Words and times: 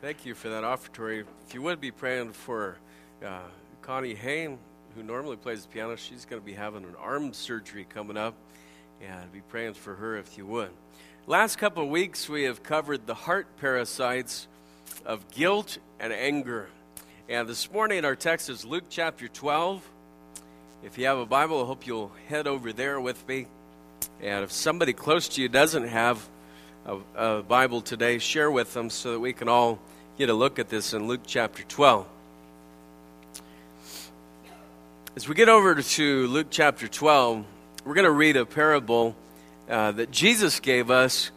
Thank 0.00 0.24
you 0.24 0.36
for 0.36 0.48
that 0.50 0.62
offertory. 0.62 1.24
If 1.48 1.54
you 1.54 1.62
would 1.62 1.80
be 1.80 1.90
praying 1.90 2.30
for 2.30 2.76
uh, 3.24 3.40
Connie 3.82 4.14
Hain, 4.14 4.56
who 4.94 5.02
normally 5.02 5.34
plays 5.34 5.62
the 5.62 5.68
piano, 5.70 5.96
she's 5.96 6.24
going 6.24 6.40
to 6.40 6.46
be 6.46 6.52
having 6.52 6.84
an 6.84 6.94
arm 7.00 7.32
surgery 7.32 7.84
coming 7.92 8.16
up, 8.16 8.34
and 9.02 9.32
be 9.32 9.40
praying 9.40 9.74
for 9.74 9.96
her 9.96 10.16
if 10.16 10.38
you 10.38 10.46
would. 10.46 10.70
Last 11.26 11.58
couple 11.58 11.82
of 11.82 11.88
weeks, 11.88 12.28
we 12.28 12.44
have 12.44 12.62
covered 12.62 13.08
the 13.08 13.14
heart 13.14 13.48
parasites 13.56 14.46
of 15.04 15.28
guilt 15.32 15.78
and 15.98 16.12
anger. 16.12 16.68
And 17.28 17.48
this 17.48 17.72
morning, 17.72 18.04
our 18.04 18.14
text 18.14 18.48
is 18.48 18.64
Luke 18.64 18.84
chapter 18.88 19.26
12. 19.26 19.82
If 20.84 20.96
you 20.96 21.06
have 21.06 21.18
a 21.18 21.26
Bible, 21.26 21.64
I 21.64 21.66
hope 21.66 21.88
you'll 21.88 22.12
head 22.28 22.46
over 22.46 22.72
there 22.72 23.00
with 23.00 23.26
me. 23.26 23.48
And 24.20 24.44
if 24.44 24.52
somebody 24.52 24.92
close 24.92 25.28
to 25.30 25.42
you 25.42 25.48
doesn't 25.48 25.88
have 25.88 26.24
a, 26.88 26.98
a 27.16 27.42
Bible 27.42 27.82
today, 27.82 28.18
share 28.18 28.50
with 28.50 28.72
them 28.72 28.88
so 28.88 29.12
that 29.12 29.20
we 29.20 29.34
can 29.34 29.48
all 29.48 29.78
get 30.16 30.30
a 30.30 30.34
look 30.34 30.58
at 30.58 30.70
this 30.70 30.94
in 30.94 31.06
Luke 31.06 31.20
chapter 31.26 31.62
12. 31.64 32.06
As 35.14 35.28
we 35.28 35.34
get 35.34 35.50
over 35.50 35.74
to 35.82 36.26
Luke 36.28 36.46
chapter 36.48 36.88
12, 36.88 37.44
we're 37.84 37.94
going 37.94 38.06
to 38.06 38.10
read 38.10 38.36
a 38.36 38.46
parable 38.46 39.14
uh, 39.68 39.92
that 39.92 40.10
Jesus 40.10 40.60
gave 40.60 40.90
us 40.90 41.30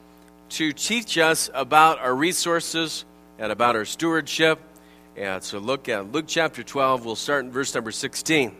to 0.52 0.72
teach 0.72 1.18
us 1.18 1.50
about 1.54 2.00
our 2.00 2.16
resources 2.16 3.04
and 3.38 3.52
about 3.52 3.76
our 3.76 3.86
stewardship. 3.86 4.60
And 5.18 5.44
so 5.44 5.60
look 5.60 5.90
at 5.90 6.14
Luke 6.14 6.26
chapter 6.28 6.64
12. 6.64 7.06
We'll 7.06 7.16
start 7.16 7.44
in 7.44 7.52
verse 7.52 7.76
number 7.76 7.92
16. 7.92 8.56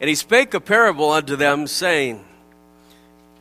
And 0.00 0.08
he 0.08 0.14
spake 0.14 0.54
a 0.54 0.60
parable 0.60 1.10
unto 1.10 1.36
them, 1.36 1.66
saying, 1.66 2.24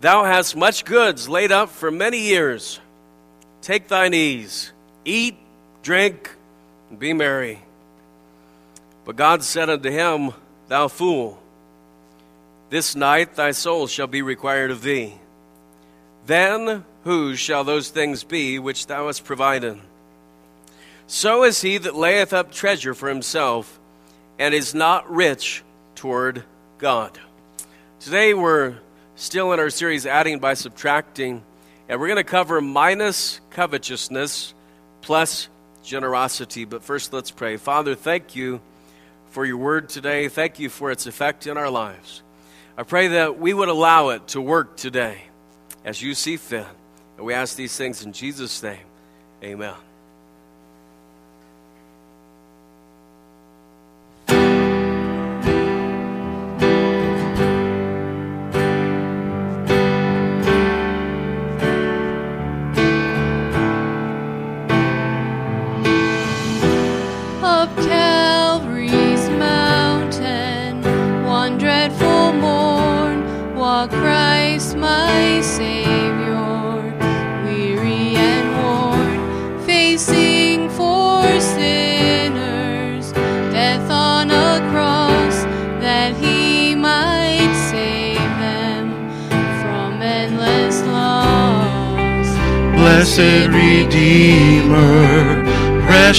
thou 0.00 0.24
hast 0.24 0.56
much 0.56 0.84
goods 0.84 1.28
laid 1.28 1.52
up 1.52 1.68
for 1.68 1.90
many 1.90 2.18
years. 2.18 2.80
Take 3.62 3.88
thine 3.88 4.14
ease, 4.14 4.72
eat, 5.04 5.36
drink, 5.82 6.34
and 6.88 6.98
be 6.98 7.12
merry. 7.12 7.60
But 9.04 9.16
God 9.16 9.42
said 9.42 9.70
unto 9.70 9.90
him, 9.90 10.32
Thou 10.68 10.88
fool, 10.88 11.40
this 12.70 12.94
night 12.94 13.34
thy 13.34 13.50
soul 13.50 13.86
shall 13.86 14.06
be 14.06 14.22
required 14.22 14.70
of 14.70 14.82
thee. 14.82 15.14
Then 16.26 16.84
whose 17.04 17.38
shall 17.38 17.64
those 17.64 17.88
things 17.88 18.24
be 18.24 18.58
which 18.58 18.86
thou 18.86 19.06
hast 19.06 19.24
provided? 19.24 19.80
So 21.06 21.42
is 21.42 21.60
he 21.60 21.78
that 21.78 21.96
layeth 21.96 22.32
up 22.32 22.52
treasure 22.52 22.94
for 22.94 23.08
himself 23.08 23.80
and 24.40 24.54
is 24.54 24.74
not 24.74 25.10
rich 25.10 25.62
toward 25.94 26.44
God. 26.78 27.20
Today 28.00 28.32
we're 28.32 28.78
still 29.20 29.52
in 29.52 29.60
our 29.60 29.68
series 29.68 30.06
Adding 30.06 30.38
by 30.38 30.54
Subtracting, 30.54 31.42
and 31.90 32.00
we're 32.00 32.06
going 32.06 32.16
to 32.16 32.24
cover 32.24 32.62
minus 32.62 33.38
covetousness 33.50 34.54
plus 35.02 35.50
generosity. 35.82 36.64
But 36.64 36.82
first, 36.82 37.12
let's 37.12 37.30
pray. 37.30 37.58
Father, 37.58 37.94
thank 37.94 38.34
you 38.34 38.62
for 39.30 39.44
your 39.44 39.58
word 39.58 39.90
today. 39.90 40.28
Thank 40.28 40.58
you 40.58 40.70
for 40.70 40.90
its 40.90 41.06
effect 41.06 41.46
in 41.46 41.58
our 41.58 41.68
lives. 41.68 42.22
I 42.78 42.82
pray 42.82 43.08
that 43.08 43.38
we 43.38 43.52
would 43.52 43.68
allow 43.68 44.08
it 44.08 44.26
to 44.28 44.40
work 44.40 44.78
today 44.78 45.24
as 45.84 46.00
you 46.00 46.14
see 46.14 46.38
fit. 46.38 46.66
And 47.18 47.26
we 47.26 47.34
ask 47.34 47.56
these 47.56 47.76
things 47.76 48.02
in 48.02 48.14
Jesus' 48.14 48.62
name. 48.62 48.86
Amen. 49.44 49.74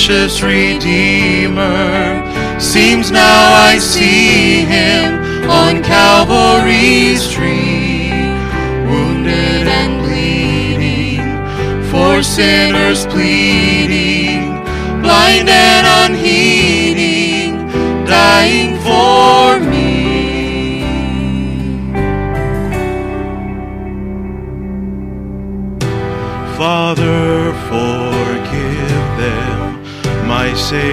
Precious 0.04 0.42
Redeemer, 0.42 1.11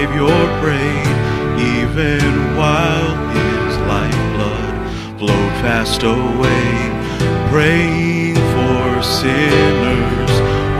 Savior 0.09 0.61
prayed, 0.61 1.17
even 1.59 2.55
while 2.57 3.15
his 3.29 3.77
lifeblood 3.87 5.19
flowed 5.19 5.53
fast 5.61 6.01
away, 6.01 6.71
praying 7.51 8.35
for 8.35 9.03
sinners 9.03 10.31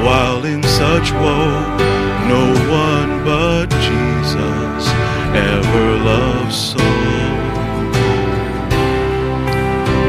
while 0.03 0.43
in 0.45 0.63
such 0.63 1.11
woe. 1.13 1.77
No 2.27 2.45
one 2.71 3.23
but 3.23 3.69
Jesus 3.69 4.87
ever 5.35 5.97
loved 6.03 6.53
so. 6.53 6.79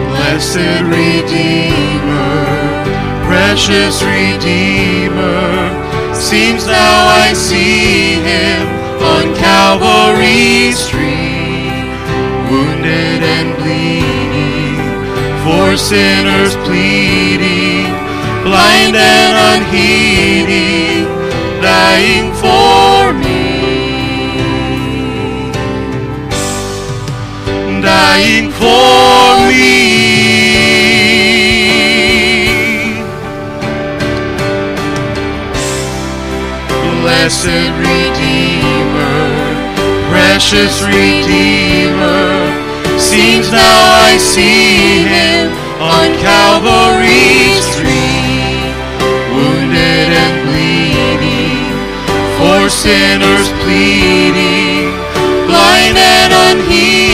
Blessed 0.08 0.82
Redeemer 0.88 2.60
precious 3.26 4.02
Redeemer. 4.02 5.40
Seems 6.14 6.66
now 6.66 7.06
I 7.06 7.32
see 7.32 8.14
him 8.14 8.79
on 9.20 9.34
Calvary's 9.34 10.88
tree, 10.88 11.68
wounded 12.50 13.22
and 13.36 13.50
bleeding, 13.58 14.78
for 15.44 15.76
sinners 15.76 16.54
pleading, 16.66 17.84
blind 18.44 18.96
and 18.96 19.34
unheeding, 19.52 21.04
dying 21.60 22.32
for 22.42 23.12
me. 23.12 23.40
Dying 27.82 28.50
for 28.52 29.48
me. 29.48 30.30
blessed 37.02 37.99
precious 40.40 40.80
Redeemer. 40.80 42.32
Seems 42.98 43.52
now 43.52 43.76
I 44.08 44.16
see 44.16 45.04
him 45.04 45.52
on 45.76 46.16
Calvary's 46.16 47.68
tree, 47.76 48.56
wounded 49.36 50.08
and 50.16 50.36
bleeding, 50.48 51.68
for 52.40 52.70
sinners 52.72 53.52
pleading, 53.60 54.88
blind 55.44 56.00
and 56.00 56.32
unheeding, 56.32 57.09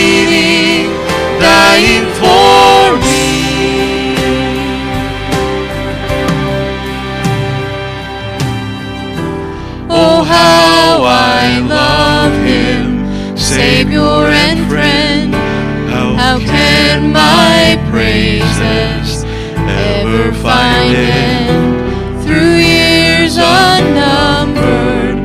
praises 17.97 19.25
ever 19.25 20.31
find 20.45 20.95
end? 20.95 22.25
Through 22.25 22.57
years 22.57 23.39
unnumbered, 23.39 25.19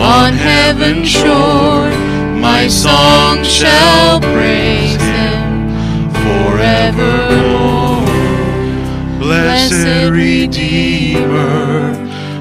on 0.00 0.32
heaven's 0.32 1.06
shore, 1.06 1.90
my 2.40 2.66
song 2.66 3.44
shall 3.44 4.20
praise 4.20 4.96
Him 5.12 5.68
forevermore. 6.24 8.06
Blessed 9.18 10.10
Redeemer, 10.10 11.92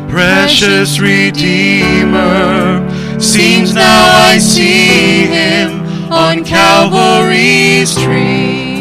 precious 0.07 0.97
Redeemer, 1.01 2.87
seems 3.19 3.73
now 3.73 4.29
I 4.31 4.37
see 4.37 5.25
Him 5.25 5.69
on 6.09 6.45
Calvary's 6.45 7.93
tree, 7.95 8.72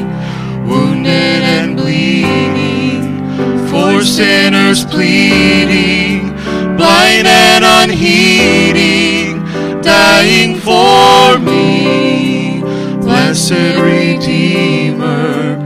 for 4.03 4.09
sinners 4.09 4.85
pleading, 4.85 6.33
blind 6.77 7.25
and 7.25 7.65
unheeding, 7.65 9.39
dying 9.81 10.57
for 10.59 11.39
me. 11.39 12.61
Blessed 13.01 13.79
Redeemer, 13.79 15.57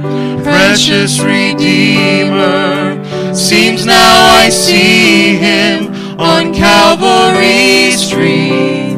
precious 0.43 1.19
Redeemer, 1.19 3.03
seems 3.35 3.87
now 3.87 4.43
I 4.45 4.51
see 4.51 5.37
Him 5.37 6.21
on 6.21 6.53
Calvary's 6.53 8.07
tree, 8.11 8.97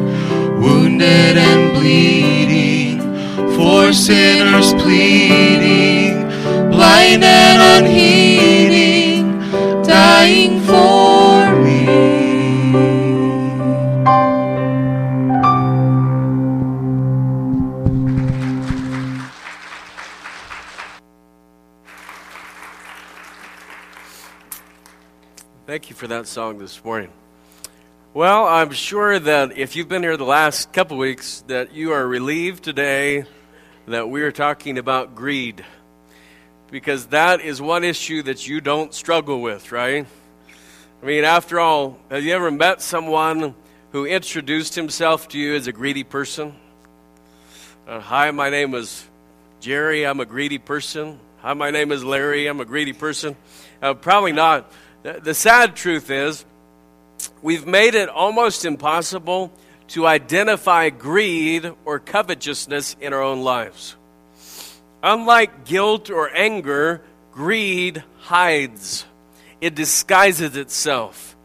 wounded 0.59 1.37
and 1.37 1.73
bleeding, 1.77 2.99
for 3.55 3.93
sinners 3.93 4.73
pleading, 4.73 6.27
blind 6.71 7.23
and 7.23 7.38
You 25.89 25.95
for 25.95 26.07
that 26.07 26.27
song 26.27 26.59
this 26.59 26.83
morning. 26.85 27.09
Well, 28.13 28.45
I'm 28.45 28.71
sure 28.71 29.17
that 29.17 29.57
if 29.57 29.75
you've 29.75 29.87
been 29.87 30.03
here 30.03 30.17
the 30.17 30.23
last 30.23 30.71
couple 30.71 30.97
weeks, 30.97 31.43
that 31.47 31.73
you 31.73 31.93
are 31.93 32.07
relieved 32.07 32.63
today 32.63 33.23
that 33.87 34.07
we 34.07 34.21
are 34.21 34.31
talking 34.31 34.77
about 34.77 35.15
greed. 35.15 35.65
Because 36.69 37.07
that 37.07 37.41
is 37.41 37.59
one 37.59 37.83
issue 37.83 38.21
that 38.23 38.47
you 38.47 38.61
don't 38.61 38.93
struggle 38.93 39.41
with, 39.41 39.71
right? 39.71 40.05
I 41.01 41.05
mean, 41.05 41.23
after 41.23 41.59
all, 41.59 41.97
have 42.11 42.23
you 42.23 42.35
ever 42.35 42.51
met 42.51 42.83
someone 42.83 43.55
who 43.91 44.05
introduced 44.05 44.75
himself 44.75 45.27
to 45.29 45.39
you 45.39 45.55
as 45.55 45.65
a 45.65 45.71
greedy 45.71 46.03
person? 46.03 46.53
Uh, 47.87 47.99
Hi, 47.99 48.29
my 48.29 48.51
name 48.51 48.75
is 48.75 49.07
Jerry. 49.59 50.05
I'm 50.05 50.19
a 50.19 50.25
greedy 50.25 50.59
person. 50.59 51.19
Hi, 51.41 51.53
my 51.53 51.71
name 51.71 51.91
is 51.91 52.03
Larry. 52.03 52.45
I'm 52.45 52.59
a 52.59 52.65
greedy 52.65 52.93
person. 52.93 53.35
Uh, 53.81 53.95
probably 53.95 54.33
not. 54.33 54.71
The, 55.01 55.33
sad 55.33 55.75
truth 55.75 56.09
is, 56.09 56.43
we've 57.41 57.65
made 57.65 57.95
it 57.95 58.09
almost 58.09 58.65
impossible 58.65 59.51
to 59.89 60.05
identify 60.05 60.89
greed 60.89 61.71
or 61.85 61.99
covetousness 61.99 62.97
in 62.99 63.13
our 63.13 63.21
own 63.21 63.41
lives. 63.41 63.95
Unlike 65.01 65.65
guilt 65.65 66.09
or 66.09 66.29
anger, 66.35 67.01
greed 67.31 68.03
hides, 68.19 69.05
it 69.61 69.73
disguises 69.73 70.57
itself. 70.57 71.35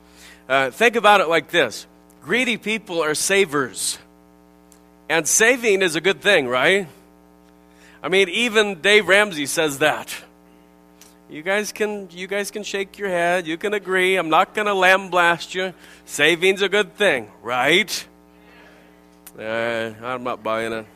Uh, 0.49 0.71
think 0.71 0.97
about 0.97 1.21
it 1.21 1.29
like 1.29 1.51
this 1.51 1.87
greedy 2.23 2.57
people 2.57 3.03
are 3.03 3.15
savers, 3.15 3.99
and 5.09 5.29
saving 5.29 5.83
is 5.83 5.95
a 5.95 6.01
good 6.01 6.21
thing, 6.21 6.49
right? 6.49 6.89
I 8.03 8.09
mean, 8.09 8.29
even 8.31 8.81
Dave 8.81 9.07
Ramsey 9.09 9.47
says 9.47 9.79
that. 9.79 10.15
You 11.31 11.43
guys 11.43 11.73
can 11.73 12.09
you 12.11 12.27
guys 12.27 12.51
can 12.51 12.63
shake 12.63 12.99
your 12.99 13.09
head. 13.09 13.47
You 13.47 13.57
can 13.57 13.73
agree. 13.73 14.17
I'm 14.17 14.29
not 14.29 14.55
going 14.55 14.67
to 14.67 14.75
lamb 14.75 15.09
blast 15.09 15.55
you. 15.55 15.73
Saving's 16.05 16.61
a 16.61 16.69
good 16.69 16.97
thing, 16.97 17.31
right? 17.43 18.07
Uh, 19.39 19.93
I'm 20.03 20.23
not 20.23 20.43
buying 20.43 20.73
it. 20.73 20.87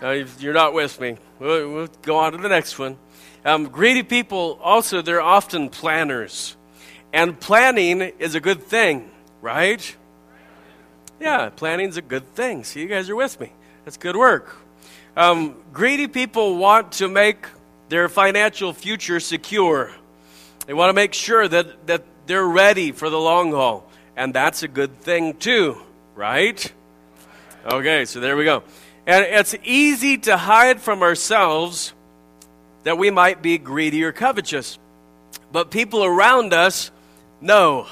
Uh, 0.00 0.24
you're 0.38 0.54
not 0.54 0.74
with 0.74 1.00
me. 1.00 1.16
We'll, 1.40 1.72
we'll 1.72 1.88
go 2.02 2.18
on 2.18 2.32
to 2.32 2.38
the 2.38 2.48
next 2.48 2.78
one. 2.78 2.96
Um, 3.44 3.66
greedy 3.66 4.04
people 4.04 4.60
also 4.62 5.02
they're 5.02 5.20
often 5.20 5.70
planners, 5.70 6.56
and 7.12 7.38
planning 7.38 8.00
is 8.00 8.36
a 8.36 8.40
good 8.40 8.62
thing, 8.62 9.10
right? 9.42 9.96
Yeah, 11.18 11.48
planning's 11.48 11.96
a 11.96 12.02
good 12.02 12.32
thing. 12.34 12.62
See, 12.62 12.80
you 12.80 12.86
guys 12.86 13.10
are 13.10 13.16
with 13.16 13.40
me. 13.40 13.50
That's 13.84 13.96
good 13.96 14.16
work. 14.16 14.56
Um, 15.16 15.56
greedy 15.72 16.06
people 16.06 16.58
want 16.58 16.92
to 16.92 17.08
make 17.08 17.46
their 17.88 18.08
financial 18.08 18.72
future 18.72 19.20
secure. 19.20 19.92
They 20.66 20.74
want 20.74 20.90
to 20.90 20.94
make 20.94 21.14
sure 21.14 21.46
that, 21.46 21.86
that 21.86 22.04
they're 22.26 22.46
ready 22.46 22.92
for 22.92 23.10
the 23.10 23.18
long 23.18 23.52
haul. 23.52 23.88
And 24.16 24.34
that's 24.34 24.62
a 24.62 24.68
good 24.68 25.00
thing, 25.00 25.34
too, 25.34 25.76
right? 26.14 26.72
Okay, 27.66 28.04
so 28.04 28.20
there 28.20 28.36
we 28.36 28.44
go. 28.44 28.62
And 29.06 29.24
it's 29.24 29.54
easy 29.64 30.18
to 30.18 30.36
hide 30.36 30.80
from 30.80 31.02
ourselves 31.02 31.92
that 32.84 32.96
we 32.96 33.10
might 33.10 33.42
be 33.42 33.58
greedy 33.58 34.04
or 34.04 34.12
covetous. 34.12 34.78
But 35.52 35.70
people 35.70 36.04
around 36.04 36.52
us 36.52 36.90
know. 37.40 37.86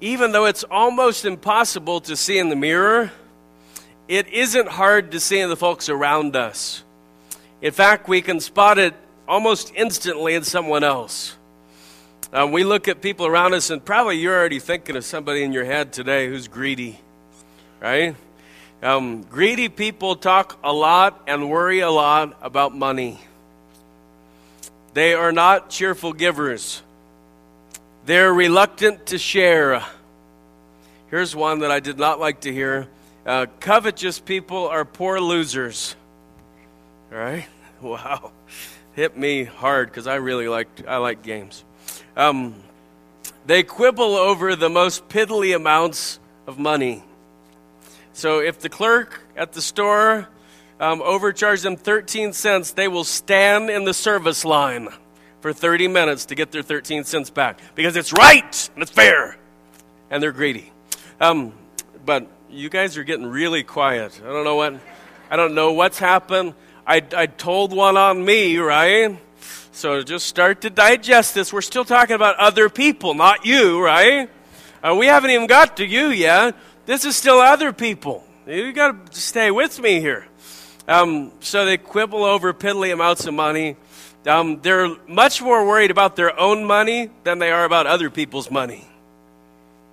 Even 0.00 0.32
though 0.32 0.44
it's 0.46 0.64
almost 0.64 1.24
impossible 1.24 2.00
to 2.02 2.16
see 2.16 2.38
in 2.38 2.48
the 2.48 2.56
mirror, 2.56 3.10
it 4.08 4.28
isn't 4.28 4.68
hard 4.68 5.12
to 5.12 5.20
see 5.20 5.40
in 5.40 5.48
the 5.48 5.56
folks 5.56 5.88
around 5.88 6.36
us. 6.36 6.83
In 7.64 7.72
fact, 7.72 8.08
we 8.08 8.20
can 8.20 8.40
spot 8.40 8.76
it 8.76 8.92
almost 9.26 9.72
instantly 9.74 10.34
in 10.34 10.44
someone 10.44 10.84
else. 10.84 11.34
Um, 12.30 12.52
we 12.52 12.62
look 12.62 12.88
at 12.88 13.00
people 13.00 13.24
around 13.24 13.54
us, 13.54 13.70
and 13.70 13.82
probably 13.82 14.18
you're 14.18 14.38
already 14.38 14.58
thinking 14.58 14.96
of 14.96 15.04
somebody 15.06 15.42
in 15.42 15.54
your 15.54 15.64
head 15.64 15.90
today 15.90 16.28
who's 16.28 16.46
greedy, 16.46 17.00
right? 17.80 18.16
Um, 18.82 19.22
greedy 19.22 19.70
people 19.70 20.14
talk 20.14 20.58
a 20.62 20.74
lot 20.74 21.22
and 21.26 21.48
worry 21.48 21.80
a 21.80 21.90
lot 21.90 22.36
about 22.42 22.76
money. 22.76 23.18
They 24.92 25.14
are 25.14 25.32
not 25.32 25.70
cheerful 25.70 26.12
givers, 26.12 26.82
they're 28.04 28.34
reluctant 28.34 29.06
to 29.06 29.16
share. 29.16 29.82
Here's 31.08 31.34
one 31.34 31.60
that 31.60 31.70
I 31.70 31.80
did 31.80 31.96
not 31.96 32.20
like 32.20 32.42
to 32.42 32.52
hear 32.52 32.88
uh, 33.24 33.46
covetous 33.58 34.20
people 34.20 34.68
are 34.68 34.84
poor 34.84 35.18
losers. 35.18 35.96
Right? 37.14 37.46
Wow. 37.82 38.32
Hit 38.94 39.14
me 39.14 39.44
hard 39.44 39.90
because 39.90 40.06
I 40.06 40.14
really 40.14 40.48
like 40.48 40.68
I 40.88 40.96
like 40.98 41.22
games. 41.22 41.64
Um, 42.16 42.54
they 43.44 43.62
quibble 43.62 44.14
over 44.14 44.56
the 44.56 44.70
most 44.70 45.08
piddly 45.08 45.54
amounts 45.54 46.18
of 46.46 46.58
money. 46.58 47.04
So 48.14 48.38
if 48.38 48.60
the 48.60 48.70
clerk 48.70 49.20
at 49.36 49.52
the 49.52 49.60
store 49.60 50.28
um, 50.80 51.02
overcharged 51.02 51.64
them 51.64 51.76
13 51.76 52.32
cents, 52.32 52.70
they 52.70 52.88
will 52.88 53.04
stand 53.04 53.68
in 53.68 53.84
the 53.84 53.92
service 53.92 54.44
line 54.46 54.88
for 55.40 55.52
30 55.52 55.88
minutes 55.88 56.26
to 56.26 56.34
get 56.34 56.52
their 56.52 56.62
13 56.62 57.04
cents 57.04 57.28
back 57.28 57.60
because 57.74 57.96
it's 57.96 58.14
right 58.14 58.70
and 58.74 58.82
it's 58.82 58.92
fair, 58.92 59.36
and 60.10 60.22
they're 60.22 60.32
greedy. 60.32 60.72
Um, 61.20 61.52
but 62.06 62.28
you 62.48 62.70
guys 62.70 62.96
are 62.96 63.04
getting 63.04 63.26
really 63.26 63.62
quiet. 63.62 64.18
I 64.24 64.28
don't 64.28 64.44
know 64.44 64.56
what. 64.56 64.80
I 65.30 65.36
don't 65.36 65.54
know 65.54 65.72
what's 65.72 65.98
happened. 65.98 66.54
I, 66.86 67.02
I 67.16 67.26
told 67.26 67.72
one 67.72 67.96
on 67.96 68.24
me, 68.24 68.58
right? 68.58 69.18
So 69.72 70.02
just 70.02 70.26
start 70.26 70.60
to 70.62 70.70
digest 70.70 71.34
this. 71.34 71.52
We're 71.52 71.62
still 71.62 71.84
talking 71.84 72.14
about 72.14 72.36
other 72.36 72.68
people, 72.68 73.14
not 73.14 73.46
you, 73.46 73.82
right? 73.82 74.30
Uh, 74.82 74.94
we 74.94 75.06
haven't 75.06 75.30
even 75.30 75.46
got 75.46 75.78
to 75.78 75.86
you 75.86 76.08
yet. 76.08 76.54
This 76.84 77.04
is 77.04 77.16
still 77.16 77.40
other 77.40 77.72
people. 77.72 78.22
You 78.46 78.72
got 78.72 79.12
to 79.12 79.20
stay 79.20 79.50
with 79.50 79.80
me 79.80 80.00
here. 80.00 80.26
Um, 80.86 81.32
so 81.40 81.64
they 81.64 81.78
quibble 81.78 82.22
over 82.22 82.52
piddly 82.52 82.92
amounts 82.92 83.26
of 83.26 83.32
money. 83.32 83.76
Um, 84.26 84.60
they're 84.60 84.94
much 85.08 85.40
more 85.40 85.66
worried 85.66 85.90
about 85.90 86.16
their 86.16 86.38
own 86.38 86.64
money 86.64 87.10
than 87.24 87.38
they 87.38 87.50
are 87.50 87.64
about 87.64 87.86
other 87.86 88.10
people's 88.10 88.50
money. 88.50 88.86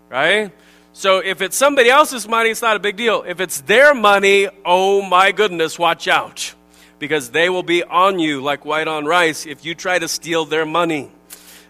Right? 0.09 0.51
So 0.91 1.19
if 1.19 1.41
it's 1.41 1.55
somebody 1.55 1.89
else's 1.89 2.27
money, 2.27 2.49
it's 2.49 2.61
not 2.61 2.75
a 2.75 2.79
big 2.79 2.97
deal. 2.97 3.23
If 3.25 3.39
it's 3.39 3.61
their 3.61 3.95
money, 3.95 4.49
oh 4.65 5.01
my 5.01 5.31
goodness, 5.31 5.79
watch 5.79 6.09
out 6.09 6.53
because 7.01 7.31
they 7.31 7.49
will 7.49 7.63
be 7.63 7.83
on 7.83 8.19
you 8.19 8.41
like 8.41 8.63
white 8.63 8.87
on 8.87 9.05
rice 9.05 9.47
if 9.47 9.65
you 9.65 9.73
try 9.73 9.97
to 9.97 10.07
steal 10.07 10.45
their 10.45 10.67
money. 10.67 11.11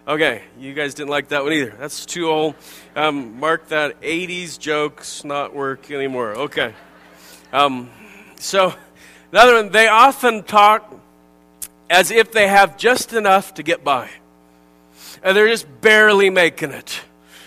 Okay, 0.06 0.42
you 0.60 0.74
guys 0.74 0.92
didn't 0.92 1.08
like 1.08 1.28
that 1.28 1.42
one 1.42 1.54
either. 1.54 1.74
That's 1.80 2.04
too 2.04 2.28
old. 2.28 2.54
Um, 2.94 3.40
mark 3.40 3.68
that 3.68 3.98
80s 4.02 4.58
jokes 4.58 5.24
not 5.24 5.54
work 5.54 5.90
anymore. 5.90 6.34
Okay. 6.34 6.74
Um, 7.50 7.90
So, 8.38 8.74
another 9.30 9.54
one, 9.54 9.70
they 9.70 9.88
often 9.88 10.42
talk 10.42 10.94
as 11.88 12.10
if 12.10 12.30
they 12.32 12.48
have 12.48 12.76
just 12.76 13.14
enough 13.14 13.54
to 13.54 13.62
get 13.62 13.82
by. 13.82 14.10
And 15.22 15.34
they're 15.34 15.48
just 15.48 15.66
barely 15.80 16.28
making 16.28 16.72
it. 16.72 17.00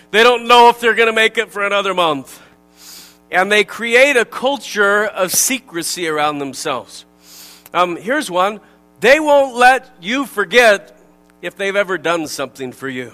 They 0.10 0.24
don't 0.24 0.48
know 0.48 0.70
if 0.70 0.80
they're 0.80 0.96
going 0.96 1.10
to 1.10 1.14
make 1.14 1.38
it 1.38 1.52
for 1.52 1.64
another 1.64 1.94
month. 1.94 2.42
And 3.30 3.52
they 3.52 3.64
create 3.64 4.16
a 4.16 4.26
culture 4.26 5.06
of 5.06 5.32
secrecy 5.32 6.08
around 6.08 6.40
themselves. 6.40 7.06
Um, 7.76 7.98
here's 7.98 8.32
one 8.32 8.62
they 9.02 9.20
won't 9.20 9.56
let 9.56 9.98
you 10.02 10.26
forget 10.26 10.98
if 11.42 11.58
they've 11.58 11.76
ever 11.76 11.98
done 11.98 12.28
something 12.28 12.72
for 12.72 12.88
you. 12.88 13.14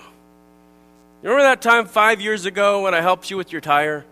You 1.24 1.30
remember 1.30 1.44
that 1.44 1.62
time 1.62 1.88
five 1.88 2.22
years 2.22 2.46
ago 2.46 2.84
when 2.84 2.94
I 2.94 3.01
helped 3.01 3.30
you 3.32 3.38
with 3.38 3.51
your 3.51 3.60
tire? 3.60 4.06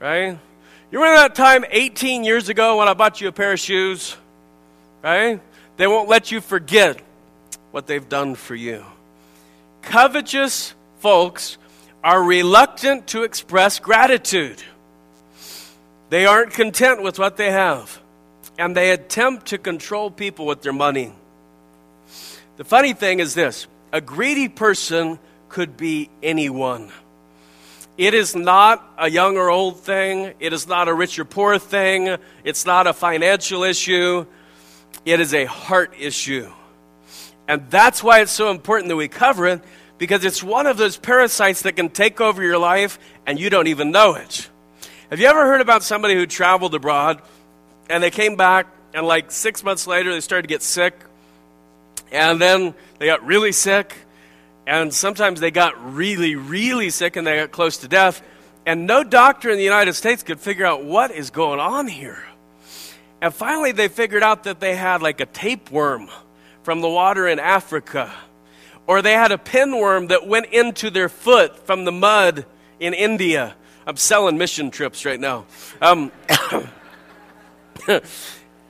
Right? 0.00 0.38
You 0.90 0.98
remember 0.98 1.20
that 1.20 1.34
time 1.34 1.64
18 1.68 2.22
years 2.22 2.48
ago 2.48 2.78
when 2.78 2.86
I 2.86 2.94
bought 2.94 3.20
you 3.20 3.26
a 3.26 3.32
pair 3.32 3.52
of 3.52 3.58
shoes? 3.58 4.16
Right? 5.02 5.40
They 5.76 5.88
won't 5.88 6.08
let 6.08 6.30
you 6.30 6.40
forget 6.40 7.02
what 7.72 7.88
they've 7.88 8.08
done 8.08 8.36
for 8.36 8.54
you. 8.54 8.84
Covetous 9.82 10.74
folks 11.00 11.58
are 12.04 12.22
reluctant 12.22 13.08
to 13.08 13.24
express 13.24 13.80
gratitude. 13.80 14.62
They 16.10 16.24
aren't 16.24 16.52
content 16.52 17.02
with 17.02 17.18
what 17.18 17.36
they 17.36 17.50
have, 17.50 18.00
and 18.58 18.76
they 18.76 18.90
attempt 18.90 19.46
to 19.46 19.58
control 19.58 20.10
people 20.10 20.46
with 20.46 20.62
their 20.62 20.72
money. 20.72 21.12
The 22.56 22.64
funny 22.64 22.92
thing 22.92 23.20
is 23.20 23.34
this 23.34 23.66
a 23.92 24.00
greedy 24.00 24.48
person 24.48 25.18
could 25.48 25.76
be 25.76 26.10
anyone. 26.22 26.90
It 27.96 28.12
is 28.12 28.34
not 28.34 28.84
a 28.98 29.08
young 29.08 29.36
or 29.36 29.50
old 29.50 29.80
thing. 29.80 30.34
It 30.40 30.52
is 30.52 30.66
not 30.66 30.88
a 30.88 30.94
rich 30.94 31.18
or 31.18 31.24
poor 31.24 31.58
thing. 31.58 32.16
It's 32.42 32.66
not 32.66 32.88
a 32.88 32.92
financial 32.92 33.62
issue. 33.62 34.26
It 35.04 35.20
is 35.20 35.32
a 35.32 35.44
heart 35.44 35.94
issue. 35.98 36.50
And 37.46 37.70
that's 37.70 38.02
why 38.02 38.20
it's 38.20 38.32
so 38.32 38.50
important 38.50 38.88
that 38.88 38.96
we 38.96 39.06
cover 39.06 39.46
it 39.46 39.62
because 39.98 40.24
it's 40.24 40.42
one 40.42 40.66
of 40.66 40.76
those 40.76 40.96
parasites 40.96 41.62
that 41.62 41.76
can 41.76 41.88
take 41.88 42.20
over 42.20 42.42
your 42.42 42.58
life 42.58 42.98
and 43.26 43.38
you 43.38 43.48
don't 43.48 43.68
even 43.68 43.92
know 43.92 44.14
it. 44.14 44.48
Have 45.10 45.20
you 45.20 45.26
ever 45.26 45.44
heard 45.46 45.60
about 45.60 45.84
somebody 45.84 46.14
who 46.14 46.26
traveled 46.26 46.74
abroad 46.74 47.22
and 47.88 48.02
they 48.02 48.10
came 48.10 48.36
back 48.36 48.66
and 48.92 49.06
like 49.06 49.30
six 49.30 49.62
months 49.62 49.86
later 49.86 50.12
they 50.12 50.20
started 50.20 50.42
to 50.42 50.48
get 50.48 50.62
sick 50.62 50.94
and 52.12 52.40
then 52.40 52.74
they 52.98 53.06
got 53.06 53.24
really 53.26 53.52
sick 53.52 53.96
and 54.66 54.94
sometimes 54.94 55.40
they 55.40 55.50
got 55.50 55.94
really, 55.94 56.36
really 56.36 56.90
sick 56.90 57.16
and 57.16 57.26
they 57.26 57.36
got 57.36 57.50
close 57.50 57.78
to 57.78 57.88
death. 57.88 58.22
And 58.66 58.86
no 58.86 59.04
doctor 59.04 59.50
in 59.50 59.58
the 59.58 59.64
United 59.64 59.92
States 59.94 60.22
could 60.22 60.40
figure 60.40 60.64
out 60.64 60.84
what 60.84 61.10
is 61.10 61.30
going 61.30 61.60
on 61.60 61.86
here. 61.86 62.24
And 63.20 63.34
finally, 63.34 63.72
they 63.72 63.88
figured 63.88 64.22
out 64.22 64.44
that 64.44 64.60
they 64.60 64.74
had 64.74 65.02
like 65.02 65.20
a 65.20 65.26
tapeworm 65.26 66.08
from 66.62 66.80
the 66.80 66.88
water 66.88 67.28
in 67.28 67.38
Africa, 67.38 68.12
or 68.86 69.02
they 69.02 69.12
had 69.12 69.32
a 69.32 69.38
pinworm 69.38 70.08
that 70.08 70.26
went 70.26 70.46
into 70.46 70.90
their 70.90 71.08
foot 71.08 71.66
from 71.66 71.84
the 71.84 71.92
mud 71.92 72.46
in 72.80 72.94
India. 72.94 73.54
I'm 73.86 73.96
selling 73.96 74.38
mission 74.38 74.70
trips 74.70 75.04
right 75.04 75.20
now. 75.20 75.44
Um, 75.82 76.10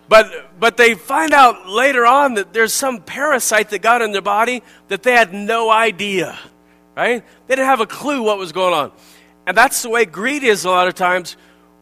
But, 0.09 0.61
but 0.61 0.76
they 0.76 0.94
find 0.94 1.33
out 1.33 1.68
later 1.68 2.06
on 2.06 2.35
that 2.35 2.52
there's 2.52 2.73
some 2.73 3.00
parasite 3.00 3.71
that 3.71 3.80
got 3.80 4.02
in 4.02 4.12
their 4.12 4.23
body 4.23 4.62
that 4.88 5.02
they 5.02 5.12
had 5.12 5.33
no 5.33 5.71
idea, 5.71 6.38
right? 6.97 7.25
They 7.47 7.56
didn't 7.56 7.68
have 7.68 7.80
a 7.80 7.87
clue 7.87 8.23
what 8.23 8.38
was 8.38 8.52
going 8.52 8.75
on. 8.75 8.92
And 9.47 9.56
that's 9.56 9.83
the 9.83 9.90
way 9.90 10.04
greed 10.04 10.42
is 10.44 10.64
a 10.64 10.71
lot 10.71 10.88
of 10.88 10.94
times. 10.94 11.37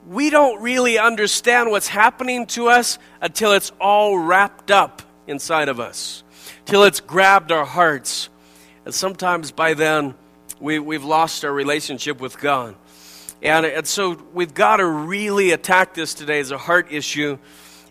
We 0.06 0.30
don't 0.30 0.62
really 0.62 0.98
understand 0.98 1.70
what's 1.70 1.88
happening 1.88 2.46
to 2.46 2.68
us 2.68 2.98
until 3.20 3.52
it's 3.52 3.72
all 3.80 4.18
wrapped 4.18 4.70
up 4.70 5.02
inside 5.26 5.68
of 5.68 5.78
us, 5.78 6.24
till 6.64 6.84
it's 6.84 7.00
grabbed 7.00 7.52
our 7.52 7.64
hearts. 7.64 8.28
And 8.84 8.94
sometimes 8.94 9.52
by 9.52 9.74
then, 9.74 10.14
we, 10.60 10.78
we've 10.78 11.04
lost 11.04 11.44
our 11.44 11.52
relationship 11.52 12.20
with 12.20 12.38
God. 12.38 12.74
And, 13.42 13.66
and 13.66 13.87
so 13.87 14.22
we've 14.32 14.54
got 14.54 14.76
to 14.76 14.87
really 14.87 15.50
attack 15.50 15.94
this 15.94 16.14
today 16.14 16.40
as 16.40 16.50
a 16.50 16.58
heart 16.58 16.92
issue 16.92 17.38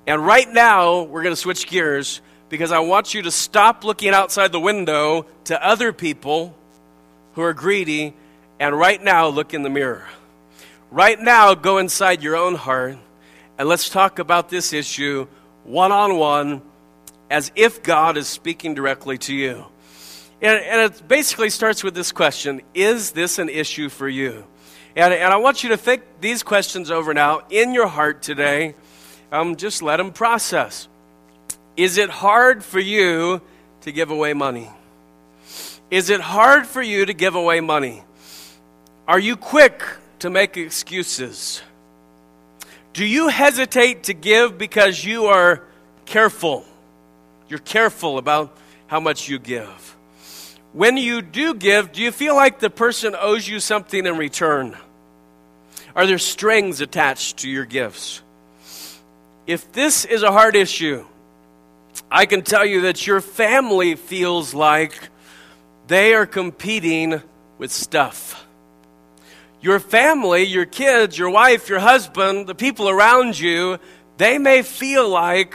and 0.08 0.26
right 0.26 0.52
now, 0.52 1.04
we're 1.04 1.22
going 1.22 1.36
to 1.36 1.40
switch 1.40 1.68
gears 1.68 2.22
because 2.50 2.72
I 2.72 2.80
want 2.80 3.14
you 3.14 3.22
to 3.24 3.32
stop 3.32 3.84
looking 3.84 4.10
outside 4.10 4.52
the 4.52 4.60
window 4.60 5.26
to 5.46 5.66
other 5.66 5.94
people 5.94 6.56
who 7.34 7.42
are 7.42 7.54
greedy 7.54 8.16
and 8.60 8.78
right 8.78 9.02
now 9.02 9.28
look 9.28 9.54
in 9.54 9.62
the 9.62 9.70
mirror. 9.70 10.08
Right 10.90 11.20
now, 11.20 11.54
go 11.54 11.78
inside 11.78 12.24
your 12.24 12.36
own 12.36 12.56
heart 12.56 12.98
and 13.58 13.70
let's 13.70 13.90
talk 13.90 14.20
about 14.20 14.50
this 14.50 14.74
issue 14.74 15.28
one 15.64 15.92
on 15.92 16.18
one 16.18 16.64
as 17.30 17.52
if 17.56 17.84
God 17.84 18.18
is 18.18 18.28
speaking 18.28 18.74
directly 18.74 19.18
to 19.20 19.36
you. 19.36 19.66
And, 20.42 20.60
and, 20.60 20.92
it 20.92 21.08
basically 21.08 21.52
starts 21.52 21.84
with 21.84 21.94
this 21.94 22.12
question 22.12 22.64
Is 22.74 23.12
this 23.12 23.38
an 23.38 23.48
issue 23.48 23.90
for 23.90 24.10
you? 24.10 24.44
And, 24.96 25.14
and 25.14 25.34
I 25.34 25.38
want 25.38 25.64
you 25.64 25.70
to 25.70 25.78
think 25.78 26.04
these 26.20 26.44
questions 26.44 26.92
over 26.92 27.14
now 27.14 27.42
in 27.50 27.74
your 27.74 27.88
heart 27.88 28.22
today 28.22 28.76
um, 29.32 29.56
just 29.56 29.82
let 29.82 29.98
them 29.98 30.12
process. 30.12 30.88
Is 31.78 31.98
it 31.98 32.10
hard 32.10 32.64
for 32.64 32.80
you 32.80 33.42
to 33.82 33.92
give 33.92 34.12
away 34.12 34.34
money? 34.34 34.70
Is 35.90 36.10
it 36.10 36.22
hard 36.22 36.68
for 36.68 36.82
you 36.82 37.06
to 37.06 37.14
give 37.14 37.36
away 37.36 37.62
money? 37.62 38.04
Are 39.08 39.20
you 39.20 39.36
quick 39.36 39.84
to 40.20 40.30
make 40.30 40.58
excuses? 40.58 41.62
Do 42.94 43.06
you 43.06 43.30
hesitate 43.30 44.04
to 44.04 44.14
give 44.14 44.58
because 44.58 45.04
you 45.04 45.26
are 45.26 45.64
careful? 46.06 46.66
You're 47.48 47.60
careful 47.60 48.18
about 48.18 48.56
how 48.88 49.00
much 49.00 49.30
you 49.30 49.40
give. 49.40 49.96
When 50.74 50.96
you 50.96 51.22
do 51.22 51.54
give, 51.54 51.92
do 51.92 52.02
you 52.02 52.12
feel 52.12 52.36
like 52.36 52.60
the 52.60 52.70
person 52.70 53.16
owes 53.20 53.48
you 53.48 53.60
something 53.60 54.06
in 54.06 54.18
return? 54.18 54.78
Are 55.96 56.08
there 56.08 56.18
strings 56.18 56.80
attached 56.80 57.38
to 57.40 57.50
your 57.50 57.66
gifts? 57.66 58.22
If 59.46 59.74
this 59.74 60.06
is 60.06 60.24
a 60.24 60.32
hard 60.32 60.56
issue, 60.56 61.06
I 62.10 62.26
can 62.26 62.42
tell 62.42 62.66
you 62.66 62.82
that 62.82 63.06
your 63.06 63.20
family 63.20 63.96
feels 63.96 64.54
like 64.54 64.94
they 65.88 66.14
are 66.14 66.26
competing 66.26 67.22
with 67.58 67.72
stuff. 67.72 68.46
Your 69.60 69.80
family, 69.80 70.44
your 70.44 70.66
kids, 70.66 71.18
your 71.18 71.30
wife, 71.30 71.68
your 71.68 71.80
husband, 71.80 72.48
the 72.48 72.56
people 72.56 72.88
around 72.88 73.38
you, 73.38 73.78
they 74.18 74.38
may 74.38 74.62
feel 74.62 75.10
like 75.10 75.54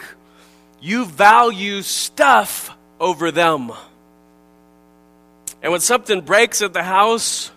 you 0.80 1.06
value 1.06 1.80
stuff 1.80 2.76
over 3.00 3.30
them. 3.30 3.72
And 5.66 5.72
when 5.72 5.80
something 5.80 6.20
breaks 6.20 6.62
at 6.62 6.72
the 6.72 6.84
house, 6.84 7.50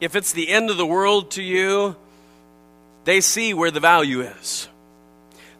if 0.00 0.14
it's 0.14 0.32
the 0.32 0.48
end 0.48 0.70
of 0.70 0.76
the 0.76 0.86
world 0.86 1.32
to 1.32 1.42
you, 1.42 1.96
they 3.02 3.20
see 3.20 3.54
where 3.54 3.72
the 3.72 3.80
value 3.80 4.20
is. 4.20 4.68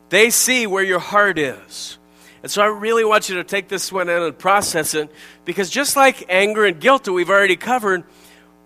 They 0.08 0.30
see 0.30 0.68
where 0.68 0.84
your 0.84 1.00
heart 1.00 1.36
is. 1.36 1.98
And 2.44 2.52
so 2.52 2.62
I 2.62 2.66
really 2.66 3.04
want 3.04 3.28
you 3.28 3.34
to 3.38 3.42
take 3.42 3.66
this 3.66 3.90
one 3.90 4.08
in 4.08 4.22
and 4.22 4.38
process 4.38 4.94
it 4.94 5.10
because 5.44 5.68
just 5.68 5.96
like 5.96 6.26
anger 6.28 6.64
and 6.64 6.78
guilt 6.78 7.02
that 7.02 7.12
we've 7.12 7.28
already 7.28 7.56
covered, 7.56 8.04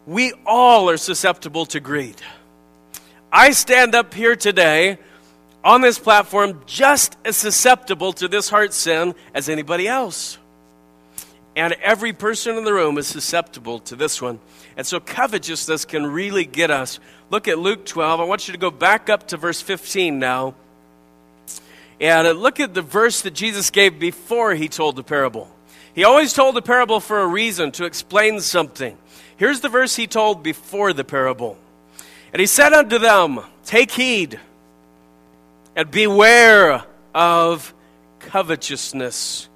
we 0.05 0.35
all 0.45 0.91
are 0.91 0.99
susceptible 0.99 1.65
to 1.65 1.81
greed. 1.81 2.21
I 3.33 3.53
stand 3.53 3.95
up 3.95 4.13
here 4.13 4.37
today 4.37 4.99
on 5.65 5.81
this 5.81 5.99
platform 5.99 6.61
just 6.67 7.17
as 7.25 7.39
susceptible 7.39 8.13
to 8.13 8.29
this 8.29 8.51
heart 8.51 8.75
sin 8.75 9.15
as 9.33 9.49
anybody 9.49 9.89
else. 9.89 10.37
And 11.57 11.73
every 11.83 12.13
person 12.13 12.57
in 12.57 12.65
the 12.65 12.73
room 12.73 12.97
is 12.97 13.07
susceptible 13.07 13.81
to 13.81 13.97
this 13.97 14.23
one. 14.23 14.39
And 14.77 14.87
so 14.87 15.01
covetousness 15.01 15.85
can 15.85 16.07
really 16.07 16.45
get 16.45 16.71
us. 16.71 17.01
Look 17.29 17.49
at 17.49 17.59
Luke 17.59 17.85
12. 17.85 18.21
I 18.21 18.25
want 18.25 18.47
you 18.49 18.53
to 18.53 18.59
go 18.59 18.71
back 18.71 19.11
up 19.11 19.29
to 19.29 19.37
verse 19.37 19.61
15 19.61 20.19
now. 20.19 20.55
And 22.01 22.27
uh, 22.27 22.33
look 22.33 22.61
at 22.61 22.73
the 22.73 22.83
verse 22.83 23.21
that 23.23 23.35
Jesus 23.35 23.71
gave 23.71 23.99
before 23.99 24.55
he 24.55 24.69
told 24.69 24.97
the 24.97 25.03
parable. 25.03 25.51
He 25.95 26.05
always 26.05 26.33
told 26.33 26.55
the 26.55 26.63
parable 26.63 27.01
for 27.01 27.21
a 27.21 27.27
reason, 27.27 27.73
to 27.73 27.85
explain 27.85 28.41
something. 28.41 28.97
Here's 29.37 29.61
the 29.61 29.69
verse 29.69 29.97
he 29.97 30.07
told 30.07 30.43
before 30.43 30.93
the 30.93 31.05
parable. 31.05 31.59
And 32.33 32.41
he 32.41 32.47
said 32.47 32.73
unto 32.73 32.99
them, 32.99 33.41
Take 33.67 33.91
heed 33.91 34.41
and 35.77 35.91
beware 35.91 36.85
of 37.15 37.75
covetousness. 38.21 39.50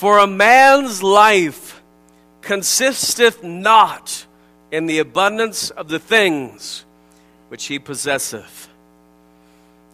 For 0.00 0.16
a 0.16 0.26
man's 0.26 1.02
life 1.02 1.82
consisteth 2.40 3.44
not 3.44 4.24
in 4.72 4.86
the 4.86 4.98
abundance 4.98 5.68
of 5.68 5.88
the 5.88 5.98
things 5.98 6.86
which 7.48 7.66
he 7.66 7.78
possesseth. 7.78 8.70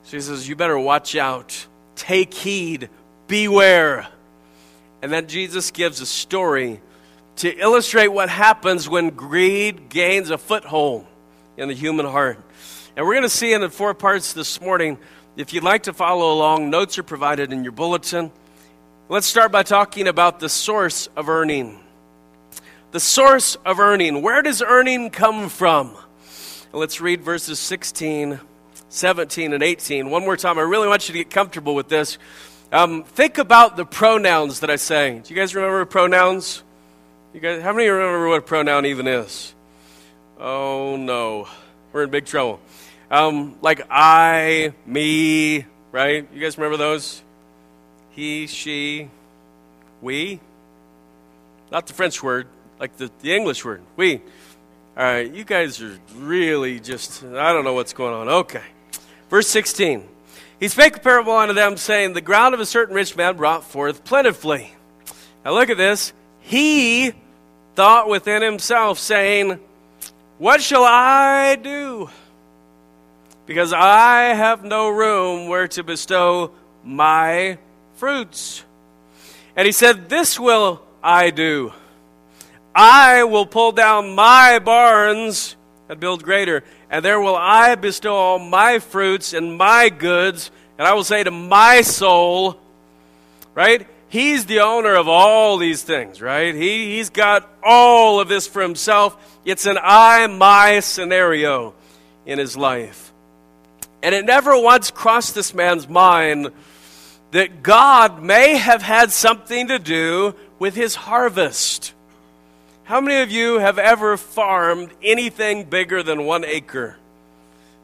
So 0.05 0.17
he 0.17 0.21
says, 0.21 0.49
You 0.49 0.55
better 0.55 0.79
watch 0.79 1.17
out. 1.17 1.67
Take 1.97 2.35
heed. 2.35 2.89
Beware. 3.27 4.07
And 5.03 5.11
then 5.11 5.27
Jesus 5.27 5.73
gives 5.73 6.01
a 6.01 6.07
story 6.07 6.81
to 7.39 7.53
illustrate 7.59 8.07
what 8.07 8.29
happens 8.29 8.89
when 8.89 9.11
greed 9.11 9.89
gains 9.89 10.31
a 10.31 10.39
foothold 10.39 11.05
in 11.57 11.67
the 11.67 11.75
human 11.75 12.07
heart. 12.07 12.39
And 12.97 13.05
we're 13.05 13.15
going 13.15 13.25
to 13.25 13.29
see 13.29 13.53
in 13.53 13.69
four 13.71 13.93
parts 13.93 14.35
this 14.35 14.61
morning. 14.61 14.99
If 15.37 15.53
you'd 15.53 15.65
like 15.65 15.83
to 15.83 15.93
follow 15.93 16.33
along, 16.33 16.71
notes 16.71 16.97
are 16.97 17.03
provided 17.03 17.53
in 17.53 17.65
your 17.65 17.73
bulletin. 17.73 18.31
Let's 19.09 19.29
start 19.29 19.53
by 19.53 19.63
talking 19.63 20.09
about 20.09 20.41
the 20.41 20.49
source 20.49 21.09
of 21.15 21.29
earning. 21.29 21.79
The 22.91 22.99
source 22.99 23.55
of 23.65 23.79
earning. 23.79 24.21
Where 24.21 24.43
does 24.43 24.63
earning 24.63 25.11
come 25.11 25.49
from? 25.49 25.97
Let's 26.73 27.01
read 27.01 27.23
verses 27.23 27.61
16, 27.61 28.41
17, 28.89 29.53
and 29.53 29.63
18. 29.63 30.11
One 30.11 30.23
more 30.23 30.37
time. 30.37 30.59
I 30.59 30.63
really 30.63 30.89
want 30.89 31.09
you 31.09 31.13
to 31.13 31.19
get 31.21 31.31
comfortable 31.31 31.77
with 31.77 31.89
this. 31.89 32.19
Um, 32.73 33.05
think 33.05 33.39
about 33.39 33.77
the 33.77 33.85
pronouns 33.85 34.59
that 34.59 34.71
I 34.71 34.77
say. 34.77 35.21
Do 35.21 35.33
you 35.33 35.39
guys 35.41 35.55
remember 35.55 35.85
pronouns? 35.85 36.65
You 37.33 37.39
guys, 37.39 37.63
how 37.63 37.73
many 37.73 37.85
of 37.85 37.93
you 37.93 37.95
remember 37.95 38.27
what 38.27 38.39
a 38.41 38.43
pronoun 38.43 38.87
even 38.87 39.07
is? 39.07 39.55
Oh 40.37 40.97
no, 40.97 41.47
we're 41.93 42.03
in 42.03 42.11
big 42.11 42.27
trouble. 42.27 42.59
Um, 43.09 43.57
like 43.63 43.87
I, 43.89 44.75
me, 44.85 45.65
right? 45.93 46.27
You 46.35 46.41
guys 46.41 46.59
remember 46.59 46.77
those? 46.77 47.23
He, 48.17 48.47
she, 48.47 49.11
we. 50.01 50.41
Not 51.71 51.87
the 51.87 51.93
French 51.93 52.23
word, 52.23 52.49
like 52.81 52.97
the, 52.97 53.11
the 53.21 53.37
English 53.37 53.63
word. 53.63 53.83
We. 53.95 54.23
All 54.97 55.05
right, 55.05 55.31
you 55.31 55.45
guys 55.45 55.83
are 55.83 55.99
really 56.15 56.81
just, 56.81 57.23
I 57.23 57.53
don't 57.53 57.65
know 57.65 57.75
what's 57.75 57.93
going 57.93 58.15
on. 58.15 58.29
Okay. 58.29 58.63
Verse 59.29 59.47
16. 59.49 60.09
He 60.59 60.69
spake 60.69 60.97
a 60.97 61.01
parable 61.01 61.37
unto 61.37 61.53
them, 61.53 61.77
saying, 61.77 62.15
The 62.15 62.23
ground 62.23 62.55
of 62.55 62.61
a 62.61 62.65
certain 62.65 62.95
rich 62.95 63.15
man 63.15 63.37
brought 63.37 63.65
forth 63.65 64.03
plentifully. 64.05 64.73
Now 65.45 65.53
look 65.53 65.69
at 65.69 65.77
this. 65.77 66.15
He 66.41 67.13
thought 67.75 68.09
within 68.09 68.41
himself, 68.41 68.99
saying, 68.99 69.61
What 70.39 70.63
shall 70.63 70.85
I 70.85 71.57
do? 71.57 72.09
Because 73.45 73.75
I 73.75 74.35
have 74.35 74.65
no 74.65 74.89
room 74.89 75.49
where 75.49 75.69
to 75.69 75.83
bestow 75.83 76.53
my 76.83 77.59
fruits. 77.97 78.65
And 79.57 79.67
he 79.67 79.73
said, 79.73 80.09
This 80.09 80.39
will 80.39 80.83
I 81.03 81.31
do. 81.31 81.73
I 82.75 83.25
will 83.25 83.47
pull 83.47 83.73
down 83.73 84.15
my 84.15 84.59
barns 84.59 85.57
and 85.89 85.99
build 85.99 86.23
greater, 86.23 86.63
and 86.91 87.05
there 87.05 87.21
will 87.21 87.37
I 87.37 87.75
bestow 87.75 88.15
all 88.15 88.39
my 88.39 88.79
fruits 88.81 89.33
and 89.33 89.57
my 89.57 89.89
goods, 89.89 90.51
and 90.79 90.87
I 90.87 90.93
will 90.93 91.05
say 91.05 91.25
to 91.25 91.31
my 91.31 91.81
soul, 91.81 92.61
right? 93.55 93.87
He's 94.09 94.47
the 94.47 94.61
owner 94.61 94.95
of 94.95 95.09
all 95.09 95.57
these 95.57 95.83
things, 95.83 96.21
right? 96.21 96.55
He, 96.55 96.97
he's 96.97 97.11
got 97.11 97.49
all 97.63 98.21
of 98.21 98.29
this 98.29 98.47
for 98.47 98.63
himself. 98.63 99.17
It's 99.45 99.67
an 99.67 99.79
I, 99.83 100.27
my 100.27 100.81
scenario 100.81 101.75
in 102.27 102.39
his 102.39 102.57
life. 102.57 103.13
And 104.03 104.15
it 104.15 104.25
never 104.25 104.61
once 104.61 104.91
crossed 104.91 105.35
this 105.35 105.55
man's 105.55 105.89
mind 105.89 106.53
that 107.37 107.63
God 107.63 108.23
may 108.23 108.57
have 108.57 108.81
had 108.81 109.13
something 109.13 109.69
to 109.69 109.79
do 109.79 110.35
with 110.59 110.75
his 110.75 110.95
harvest. 110.95 111.93
How 112.85 112.99
many 112.99 113.21
of 113.21 113.31
you 113.31 113.59
have 113.59 113.79
ever 113.79 114.17
farmed 114.17 114.89
anything 115.03 115.65
bigger 115.65 116.03
than 116.03 116.25
one 116.25 116.47
acre? 116.47 116.97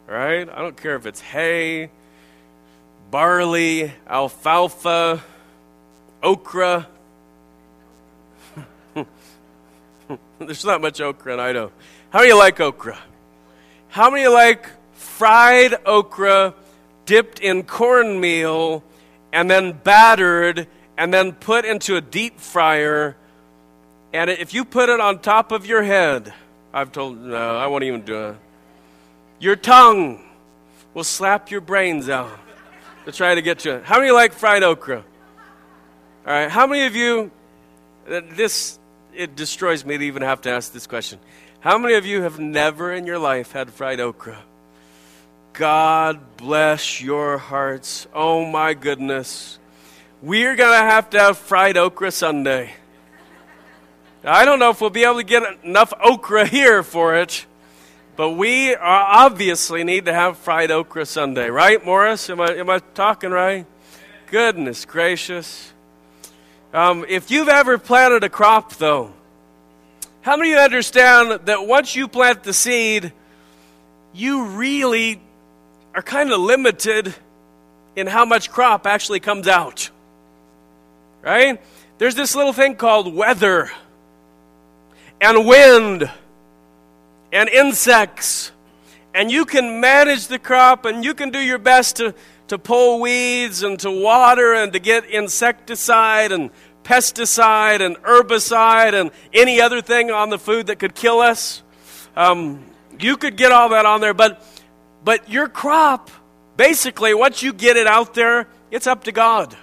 Right? 0.06 0.49
I 0.49 0.59
don't 0.59 0.75
care 0.75 0.97
if 0.97 1.04
it's 1.04 1.21
hay, 1.21 1.90
barley, 3.11 3.92
alfalfa, 4.09 5.23
okra. 6.23 6.88
There's 10.38 10.64
not 10.64 10.80
much 10.80 10.99
okra 10.99 11.35
in 11.35 11.40
Idaho. 11.40 11.71
How 12.09 12.21
many 12.21 12.32
like 12.32 12.59
okra? 12.59 12.99
How 13.90 14.09
many 14.09 14.28
like 14.28 14.66
fried 14.94 15.75
okra 15.85 16.54
dipped 17.04 17.38
in 17.38 17.65
cornmeal 17.65 18.82
and 19.32 19.50
then 19.50 19.73
battered 19.73 20.68
and 20.99 21.12
then 21.12 21.32
put 21.32 21.64
into 21.64 21.97
a 21.97 22.00
deep 22.00 22.38
fryer? 22.38 23.16
And 24.12 24.28
if 24.30 24.52
you 24.52 24.64
put 24.64 24.88
it 24.88 25.00
on 25.00 25.21
top 25.21 25.52
of 25.52 25.64
your 25.66 25.82
head, 25.82 26.32
I've 26.73 26.92
told, 26.92 27.18
no, 27.18 27.56
I 27.56 27.66
won't 27.66 27.84
even 27.84 28.02
do 28.02 28.28
it. 28.28 28.36
Your 29.40 29.56
tongue 29.56 30.23
will 30.95 31.04
slap 31.04 31.50
your 31.50 31.60
brains 31.60 32.08
out 32.08 32.38
to 33.04 33.12
try 33.12 33.34
to 33.34 33.42
get 33.42 33.64
you. 33.64 33.80
How 33.84 33.99
many 33.99 34.10
like 34.10 34.32
fried 34.32 34.62
okra? 34.62 34.99
All 34.99 36.32
right, 36.32 36.50
how 36.50 36.66
many 36.66 36.86
of 36.86 36.95
you, 36.95 37.30
uh, 38.08 38.21
this, 38.34 38.78
it 39.12 39.34
destroys 39.34 39.84
me 39.84 39.99
to 39.99 40.04
even 40.04 40.23
have 40.23 40.42
to 40.42 40.50
ask 40.50 40.73
this 40.73 40.86
question. 40.86 41.18
How 41.60 41.78
many 41.78 41.95
of 41.95 42.06
you 42.06 42.23
have 42.23 42.38
never 42.38 42.92
in 42.92 43.06
your 43.06 43.18
life 43.18 43.52
had 43.52 43.73
fried 43.73 43.99
okra? 43.99 44.38
God 45.52 46.38
bless 46.38 47.02
your 47.02 47.36
hearts. 47.36 48.06
Oh 48.15 48.47
my 48.47 48.73
goodness. 48.73 49.58
We're 50.23 50.56
going 50.56 50.73
to 50.73 50.84
have 50.84 51.10
to 51.10 51.19
have 51.19 51.36
fried 51.36 51.76
okra 51.76 52.10
Sunday. 52.10 52.73
I 54.25 54.47
don't 54.47 54.58
know 54.58 54.71
if 54.71 54.80
we'll 54.80 54.88
be 54.88 55.04
able 55.04 55.17
to 55.17 55.25
get 55.25 55.43
enough 55.62 55.93
okra 56.02 56.47
here 56.49 56.82
for 56.82 57.17
it, 57.17 57.45
but 58.17 58.30
we 58.30 58.75
obviously 58.75 59.84
need 59.84 60.06
to 60.06 60.15
have 60.15 60.38
fried 60.38 60.71
okra 60.71 61.04
Sunday, 61.04 61.50
right, 61.50 61.84
Morris? 61.84 62.30
Am 62.30 62.41
I, 62.41 62.54
am 62.54 62.71
I 62.71 62.78
talking 62.78 63.30
right? 63.30 63.67
Goodness 64.28 64.86
gracious. 64.86 65.71
Um, 66.73 67.04
if 67.06 67.30
you've 67.30 67.50
ever 67.50 67.76
planted 67.76 68.25
a 68.25 68.30
crop, 68.30 68.76
though, 68.76 69.12
how 70.23 70.38
many 70.38 70.52
of 70.52 70.56
you 70.56 70.62
understand 70.62 71.47
that 71.47 71.67
once 71.67 71.95
you 71.95 72.08
plant 72.08 72.43
the 72.43 72.54
seed, 72.54 73.12
you 74.15 74.47
really 74.47 75.21
are 75.95 76.02
kind 76.02 76.33
of 76.33 76.41
limited 76.41 77.15
in 77.97 78.07
how 78.07 78.25
much 78.25 78.50
crop 78.50 78.87
actually 78.87 79.21
comes 79.21 79.47
out? 79.47 79.91
Right? 81.23 81.61
There's 81.99 82.15
this 82.15 82.35
little 82.35 82.52
thing 82.52 82.76
called 82.76 83.15
weather 83.15 83.71
and 85.21 85.47
wind 85.47 86.11
and 87.33 87.49
insects. 87.49 88.50
And 89.15 89.31
you 89.31 89.45
can 89.45 89.81
manage 89.81 90.26
the 90.26 90.39
crop 90.39 90.85
and 90.85 91.05
you 91.05 91.15
can 91.15 91.31
do 91.31 91.39
your 91.39 91.59
best 91.59 91.97
to 91.97 92.15
to 92.52 92.59
pull 92.59 93.00
weeds 93.00 93.63
and 93.63 93.78
to 93.81 93.91
water 93.91 94.52
and 94.52 94.75
to 94.75 94.78
get 94.78 95.07
insecticide 95.07 96.33
and 96.33 96.50
pesticide 96.85 97.81
and 97.81 97.97
herbicide 98.02 98.93
and 98.93 99.11
any 99.33 99.59
other 99.59 99.81
thing 99.81 100.11
on 100.11 100.28
the 100.28 100.39
food 100.39 100.67
that 100.67 100.78
could 100.78 100.95
kill 100.95 101.21
us. 101.21 101.63
Um, 102.15 102.63
you 103.00 103.17
could 103.17 103.39
get 103.39 103.52
all 103.52 103.71
that 103.71 103.87
on 103.87 104.02
there, 104.02 104.13
but 104.13 104.45
but 105.04 105.28
your 105.28 105.49
crop, 105.49 106.10
basically, 106.56 107.15
once 107.15 107.43
you 107.43 107.52
get 107.52 107.76
it 107.76 107.86
out 107.86 108.15
there, 108.15 108.47
it's 108.71 108.86
up 108.86 109.04
to 109.04 109.12
God. 109.12 109.56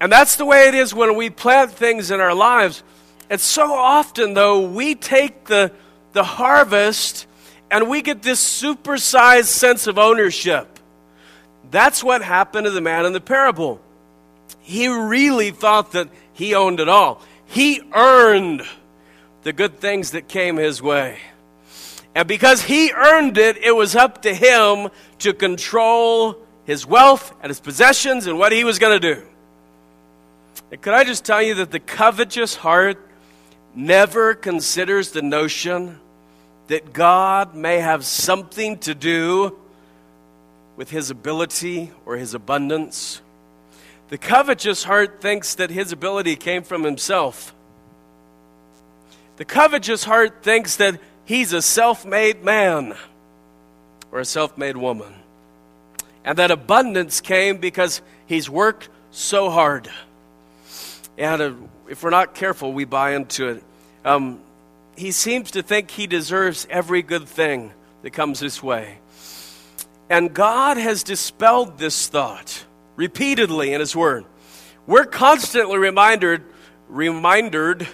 And 0.00 0.10
that's 0.10 0.36
the 0.36 0.44
way 0.44 0.68
it 0.68 0.74
is 0.74 0.92
when 0.94 1.16
we 1.16 1.30
plant 1.30 1.72
things 1.72 2.10
in 2.10 2.20
our 2.20 2.34
lives. 2.34 2.82
And 3.30 3.40
so 3.40 3.72
often, 3.72 4.34
though, 4.34 4.68
we 4.68 4.94
take 4.94 5.44
the, 5.46 5.72
the 6.12 6.24
harvest 6.24 7.26
and 7.70 7.88
we 7.88 8.02
get 8.02 8.22
this 8.22 8.40
supersized 8.40 9.46
sense 9.46 9.86
of 9.86 9.98
ownership. 9.98 10.78
That's 11.70 12.04
what 12.04 12.22
happened 12.22 12.66
to 12.66 12.70
the 12.70 12.80
man 12.80 13.06
in 13.06 13.12
the 13.12 13.20
parable. 13.20 13.80
He 14.60 14.88
really 14.88 15.50
thought 15.50 15.92
that 15.92 16.08
he 16.32 16.54
owned 16.54 16.80
it 16.80 16.88
all. 16.88 17.22
He 17.46 17.80
earned 17.92 18.62
the 19.42 19.52
good 19.52 19.78
things 19.80 20.12
that 20.12 20.28
came 20.28 20.56
his 20.56 20.82
way. 20.82 21.18
And 22.14 22.28
because 22.28 22.62
he 22.62 22.92
earned 22.92 23.38
it, 23.38 23.56
it 23.56 23.72
was 23.72 23.96
up 23.96 24.22
to 24.22 24.34
him 24.34 24.90
to 25.18 25.32
control 25.32 26.36
his 26.64 26.86
wealth 26.86 27.34
and 27.42 27.50
his 27.50 27.60
possessions 27.60 28.26
and 28.26 28.38
what 28.38 28.52
he 28.52 28.64
was 28.64 28.78
going 28.78 29.00
to 29.00 29.14
do. 29.14 29.22
And 30.70 30.80
could 30.80 30.94
I 30.94 31.04
just 31.04 31.24
tell 31.24 31.42
you 31.42 31.54
that 31.54 31.70
the 31.70 31.80
covetous 31.80 32.54
heart 32.54 32.98
never 33.74 34.34
considers 34.34 35.10
the 35.10 35.22
notion 35.22 35.98
that 36.68 36.92
God 36.92 37.54
may 37.54 37.78
have 37.78 38.04
something 38.04 38.78
to 38.78 38.94
do 38.94 39.58
with 40.76 40.90
his 40.90 41.10
ability 41.10 41.92
or 42.06 42.16
his 42.16 42.34
abundance. 42.34 43.20
The 44.08 44.18
covetous 44.18 44.84
heart 44.84 45.20
thinks 45.20 45.54
that 45.56 45.70
his 45.70 45.92
ability 45.92 46.36
came 46.36 46.62
from 46.62 46.82
himself. 46.82 47.54
The 49.36 49.44
covetous 49.44 50.04
heart 50.04 50.42
thinks 50.42 50.76
that 50.76 51.00
he's 51.24 51.52
a 51.52 51.62
self 51.62 52.04
made 52.04 52.44
man 52.44 52.94
or 54.12 54.20
a 54.20 54.24
self 54.24 54.56
made 54.56 54.76
woman. 54.76 55.12
And 56.24 56.38
that 56.38 56.50
abundance 56.50 57.20
came 57.20 57.58
because 57.58 58.00
he's 58.26 58.48
worked 58.48 58.88
so 59.10 59.50
hard. 59.50 59.90
And 61.18 61.42
uh, 61.42 61.52
if 61.88 62.02
we're 62.02 62.10
not 62.10 62.34
careful, 62.34 62.72
we 62.72 62.84
buy 62.84 63.14
into 63.14 63.48
it. 63.48 63.62
Um, 64.04 64.40
he 64.96 65.12
seems 65.12 65.50
to 65.52 65.62
think 65.62 65.90
he 65.90 66.06
deserves 66.06 66.66
every 66.70 67.02
good 67.02 67.28
thing 67.28 67.72
that 68.02 68.12
comes 68.12 68.40
his 68.40 68.62
way. 68.62 68.98
And 70.10 70.34
God 70.34 70.76
has 70.76 71.02
dispelled 71.02 71.78
this 71.78 72.08
thought 72.08 72.64
repeatedly 72.96 73.72
in 73.72 73.80
His 73.80 73.96
Word. 73.96 74.24
We're 74.86 75.06
constantly 75.06 75.78
reminded, 75.78 76.42
reminded. 76.88 77.88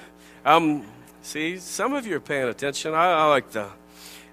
Um, 0.45 0.85
see, 1.31 1.59
some 1.59 1.95
of 1.95 2.09
you 2.09 2.16
are 2.16 2.21
paying 2.21 2.49
attention. 2.49 2.93
I, 2.93 3.12
I 3.12 3.25
like 3.27 3.53
that. 3.53 3.71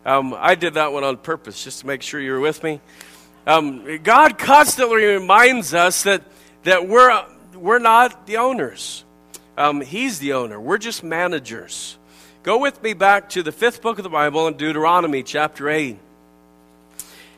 Um, 0.04 0.34
I 0.36 0.56
did 0.56 0.74
that 0.74 0.92
one 0.92 1.04
on 1.04 1.18
purpose 1.18 1.64
just 1.64 1.82
to 1.82 1.88
make 1.88 2.02
sure 2.02 2.20
you 2.20 2.32
were 2.32 2.40
with 2.40 2.64
me. 2.64 2.82
Um, 3.46 4.00
God 4.02 4.40
constantly 4.40 5.06
reminds 5.06 5.76
us 5.76 6.04
that, 6.04 6.24
that 6.64 6.88
we're, 6.88 7.24
we're 7.54 7.78
not 7.78 8.26
the 8.26 8.38
owners. 8.38 9.04
Um, 9.56 9.82
he's 9.82 10.18
the 10.18 10.34
owner. 10.34 10.60
We're 10.60 10.80
just 10.80 11.04
managers. 11.04 12.00
Go 12.42 12.58
with 12.58 12.82
me 12.82 12.94
back 12.94 13.30
to 13.30 13.44
the 13.44 13.52
fifth 13.52 13.84
book 13.84 14.00
of 14.00 14.04
the 14.04 14.10
Bible 14.10 14.48
in 14.48 14.58
Deuteronomy 14.58 15.22
chapter 15.22 15.70
8. 15.70 16.00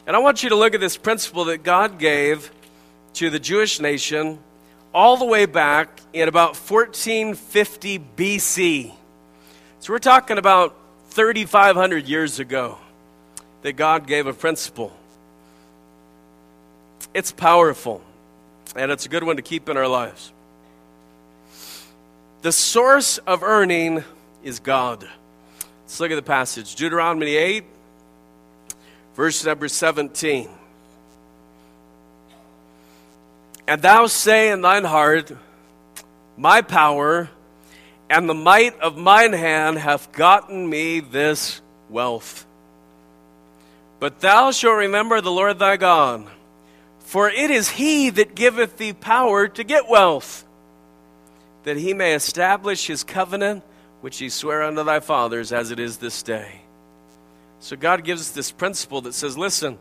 And 0.08 0.16
I 0.16 0.20
want 0.20 0.42
you 0.42 0.50
to 0.50 0.56
look 0.56 0.74
at 0.74 0.80
this 0.80 0.96
principle 0.96 1.46
that 1.46 1.64
God 1.64 2.00
gave 2.00 2.50
to 3.16 3.30
the 3.30 3.40
Jewish 3.40 3.82
nation 3.82 4.40
all 4.94 5.18
the 5.18 5.26
way 5.26 5.46
back 5.46 6.00
in 6.14 6.30
about 6.30 6.56
1450 6.56 8.00
BC. 8.16 8.94
So 9.82 9.94
we're 9.94 10.00
talking 10.00 10.38
about 10.38 10.76
3,500 11.12 12.06
years 12.06 12.40
ago 12.40 12.78
that 13.62 13.74
God 13.74 14.08
gave 14.08 14.28
a 14.28 14.34
principle. 14.34 14.92
It's 17.14 17.32
powerful, 17.32 18.02
and 18.76 18.92
it's 18.92 19.06
a 19.06 19.10
good 19.10 19.24
one 19.24 19.38
to 19.38 19.42
keep 19.42 19.70
in 19.70 19.78
our 19.78 19.88
lives. 19.88 20.34
The 22.42 22.52
source 22.52 23.20
of 23.20 23.42
earning 23.42 24.04
is 24.44 24.60
God. 24.60 25.08
Let's 25.84 26.00
look 26.02 26.12
at 26.12 26.16
the 26.16 26.22
passage 26.22 26.76
Deuteronomy 26.76 27.38
8, 27.38 27.64
verse 29.16 29.46
number 29.46 29.70
17. 29.70 30.50
And 33.66 33.82
thou 33.82 34.08
say 34.08 34.52
in 34.52 34.62
thine 34.62 34.84
heart, 34.84 35.32
My 36.36 36.62
power 36.62 37.30
and 38.10 38.28
the 38.28 38.34
might 38.34 38.80
of 38.80 38.98
mine 38.98 39.34
hand 39.34 39.78
hath 39.78 40.12
gotten 40.12 40.70
me 40.70 41.00
this 41.00 41.62
wealth. 41.90 42.46
But 44.00 44.20
thou 44.20 44.52
shalt 44.52 44.78
remember 44.78 45.22
the 45.22 45.32
Lord 45.32 45.60
thy 45.60 45.78
God, 45.78 46.28
for 47.00 47.30
it 47.30 47.52
is 47.52 47.70
he 47.70 48.10
that 48.12 48.36
giveth 48.36 48.78
thee 48.78 48.94
power 48.94 49.48
to 49.48 49.64
get 49.64 49.90
wealth, 49.90 50.46
that 51.64 51.78
he 51.78 51.94
may 51.94 52.14
establish 52.14 52.88
his 52.88 53.04
covenant 53.04 53.64
which 54.02 54.18
he 54.18 54.30
sware 54.30 54.64
unto 54.64 54.84
thy 54.84 55.00
fathers 55.00 55.52
as 55.52 55.72
it 55.72 55.80
is 55.80 55.98
this 55.98 56.24
day. 56.24 56.62
So 57.60 57.76
God 57.76 58.06
gives 58.06 58.22
us 58.22 58.32
this 58.32 58.52
principle 58.52 59.02
that 59.02 59.14
says, 59.14 59.38
listen, 59.38 59.78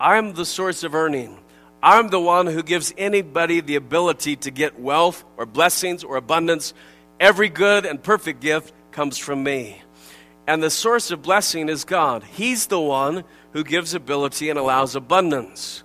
I'm 0.00 0.34
the 0.34 0.44
source 0.44 0.82
of 0.82 0.94
earning. 0.94 1.38
I'm 1.80 2.08
the 2.08 2.20
one 2.20 2.48
who 2.48 2.62
gives 2.62 2.92
anybody 2.98 3.60
the 3.60 3.76
ability 3.76 4.36
to 4.36 4.50
get 4.50 4.80
wealth 4.80 5.24
or 5.36 5.46
blessings 5.46 6.02
or 6.02 6.16
abundance 6.16 6.74
Every 7.22 7.48
good 7.48 7.86
and 7.86 8.02
perfect 8.02 8.40
gift 8.40 8.74
comes 8.90 9.16
from 9.16 9.44
me. 9.44 9.80
And 10.48 10.60
the 10.60 10.70
source 10.70 11.12
of 11.12 11.22
blessing 11.22 11.68
is 11.68 11.84
God. 11.84 12.24
He's 12.24 12.66
the 12.66 12.80
one 12.80 13.22
who 13.52 13.62
gives 13.62 13.94
ability 13.94 14.50
and 14.50 14.58
allows 14.58 14.96
abundance. 14.96 15.84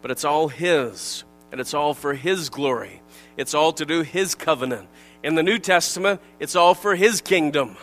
But 0.00 0.10
it's 0.10 0.24
all 0.24 0.48
His, 0.48 1.24
and 1.52 1.60
it's 1.60 1.74
all 1.74 1.92
for 1.92 2.14
His 2.14 2.48
glory. 2.48 3.02
It's 3.36 3.52
all 3.52 3.74
to 3.74 3.84
do 3.84 4.00
His 4.00 4.34
covenant. 4.34 4.88
In 5.22 5.34
the 5.34 5.42
New 5.42 5.58
Testament, 5.58 6.22
it's 6.40 6.56
all 6.56 6.72
for 6.72 6.94
His 6.94 7.20
kingdom. 7.20 7.76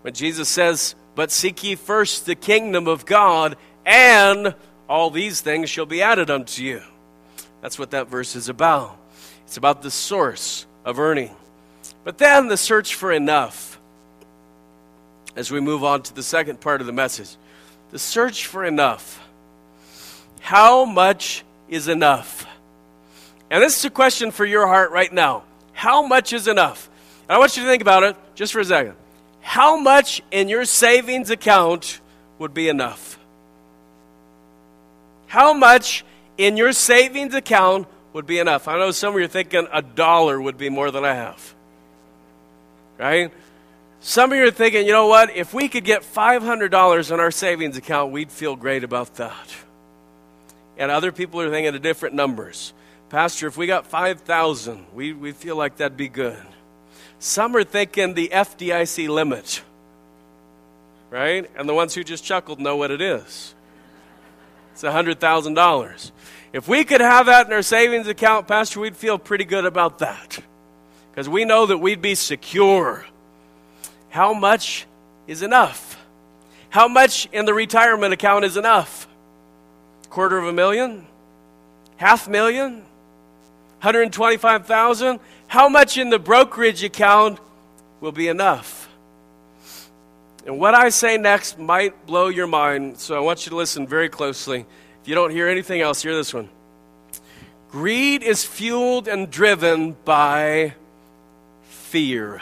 When 0.00 0.14
Jesus 0.14 0.48
says, 0.48 0.94
But 1.14 1.30
seek 1.30 1.62
ye 1.62 1.74
first 1.74 2.24
the 2.24 2.34
kingdom 2.34 2.88
of 2.88 3.04
God, 3.04 3.58
and 3.84 4.54
all 4.88 5.10
these 5.10 5.42
things 5.42 5.68
shall 5.68 5.84
be 5.84 6.00
added 6.00 6.30
unto 6.30 6.62
you. 6.62 6.80
That's 7.60 7.78
what 7.78 7.90
that 7.90 8.08
verse 8.08 8.34
is 8.34 8.48
about. 8.48 8.96
It's 9.44 9.58
about 9.58 9.82
the 9.82 9.90
source 9.90 10.64
of 10.86 10.98
earning. 10.98 11.36
But 12.04 12.18
then 12.18 12.48
the 12.48 12.56
search 12.56 12.94
for 12.94 13.12
enough. 13.12 13.78
As 15.34 15.50
we 15.50 15.60
move 15.60 15.84
on 15.84 16.02
to 16.02 16.14
the 16.14 16.22
second 16.22 16.60
part 16.60 16.80
of 16.80 16.86
the 16.86 16.92
message, 16.92 17.36
the 17.90 17.98
search 17.98 18.46
for 18.46 18.64
enough. 18.64 19.20
How 20.40 20.84
much 20.84 21.44
is 21.68 21.88
enough? 21.88 22.46
And 23.50 23.62
this 23.62 23.78
is 23.78 23.84
a 23.84 23.90
question 23.90 24.30
for 24.30 24.44
your 24.44 24.66
heart 24.66 24.90
right 24.90 25.12
now. 25.12 25.44
How 25.72 26.06
much 26.06 26.32
is 26.32 26.48
enough? 26.48 26.90
And 27.28 27.36
I 27.36 27.38
want 27.38 27.56
you 27.56 27.62
to 27.62 27.68
think 27.68 27.82
about 27.82 28.02
it 28.02 28.16
just 28.34 28.52
for 28.52 28.60
a 28.60 28.64
second. 28.64 28.96
How 29.40 29.76
much 29.76 30.22
in 30.30 30.48
your 30.48 30.64
savings 30.64 31.30
account 31.30 32.00
would 32.38 32.52
be 32.52 32.68
enough? 32.68 33.18
How 35.26 35.54
much 35.54 36.04
in 36.36 36.56
your 36.56 36.72
savings 36.72 37.34
account 37.34 37.86
would 38.12 38.26
be 38.26 38.38
enough? 38.38 38.68
I 38.68 38.76
know 38.78 38.90
some 38.90 39.14
of 39.14 39.20
you 39.20 39.24
are 39.24 39.28
thinking 39.28 39.66
a 39.72 39.80
dollar 39.80 40.40
would 40.40 40.58
be 40.58 40.68
more 40.68 40.90
than 40.90 41.04
I 41.04 41.14
have 41.14 41.54
right? 42.98 43.32
Some 44.00 44.32
of 44.32 44.38
you 44.38 44.44
are 44.44 44.50
thinking, 44.50 44.84
you 44.84 44.92
know 44.92 45.06
what? 45.06 45.30
If 45.30 45.54
we 45.54 45.68
could 45.68 45.84
get 45.84 46.02
$500 46.02 47.12
in 47.12 47.20
our 47.20 47.30
savings 47.30 47.76
account, 47.76 48.10
we'd 48.10 48.32
feel 48.32 48.56
great 48.56 48.82
about 48.82 49.14
that. 49.14 49.54
And 50.76 50.90
other 50.90 51.12
people 51.12 51.40
are 51.40 51.50
thinking 51.50 51.72
of 51.72 51.82
different 51.82 52.16
numbers. 52.16 52.72
Pastor, 53.10 53.46
if 53.46 53.56
we 53.56 53.66
got 53.66 53.86
5,000, 53.86 54.86
we, 54.92 55.12
we 55.12 55.30
feel 55.30 55.54
like 55.54 55.76
that'd 55.76 55.96
be 55.96 56.08
good. 56.08 56.42
Some 57.20 57.54
are 57.54 57.62
thinking 57.62 58.14
the 58.14 58.30
FDIC 58.32 59.08
limit, 59.08 59.62
right? 61.10 61.48
And 61.56 61.68
the 61.68 61.74
ones 61.74 61.94
who 61.94 62.02
just 62.02 62.24
chuckled 62.24 62.58
know 62.58 62.76
what 62.76 62.90
it 62.90 63.00
is. 63.00 63.54
It's 64.72 64.82
$100,000. 64.82 66.10
If 66.52 66.66
we 66.66 66.82
could 66.82 67.00
have 67.00 67.26
that 67.26 67.46
in 67.46 67.52
our 67.52 67.62
savings 67.62 68.08
account, 68.08 68.48
Pastor, 68.48 68.80
we'd 68.80 68.96
feel 68.96 69.18
pretty 69.18 69.44
good 69.44 69.64
about 69.64 70.00
that 70.00 70.40
because 71.12 71.28
we 71.28 71.44
know 71.44 71.66
that 71.66 71.76
we'd 71.76 72.00
be 72.00 72.14
secure. 72.14 73.04
How 74.08 74.32
much 74.32 74.86
is 75.26 75.42
enough? 75.42 76.02
How 76.70 76.88
much 76.88 77.28
in 77.32 77.44
the 77.44 77.52
retirement 77.52 78.14
account 78.14 78.46
is 78.46 78.56
enough? 78.56 79.06
Quarter 80.08 80.38
of 80.38 80.46
a 80.46 80.54
million? 80.54 81.06
Half 81.96 82.28
million? 82.28 82.76
125,000? 83.82 85.20
How 85.48 85.68
much 85.68 85.98
in 85.98 86.08
the 86.08 86.18
brokerage 86.18 86.82
account 86.82 87.38
will 88.00 88.12
be 88.12 88.28
enough? 88.28 88.88
And 90.46 90.58
what 90.58 90.74
I 90.74 90.88
say 90.88 91.18
next 91.18 91.58
might 91.58 92.06
blow 92.06 92.28
your 92.28 92.46
mind, 92.46 92.98
so 92.98 93.14
I 93.14 93.20
want 93.20 93.44
you 93.44 93.50
to 93.50 93.56
listen 93.56 93.86
very 93.86 94.08
closely. 94.08 94.64
If 95.02 95.08
you 95.08 95.14
don't 95.14 95.30
hear 95.30 95.46
anything 95.46 95.82
else, 95.82 96.00
hear 96.00 96.14
this 96.14 96.32
one. 96.32 96.48
Greed 97.70 98.22
is 98.22 98.44
fueled 98.44 99.08
and 99.08 99.30
driven 99.30 99.92
by 100.04 100.74
fear. 101.92 102.40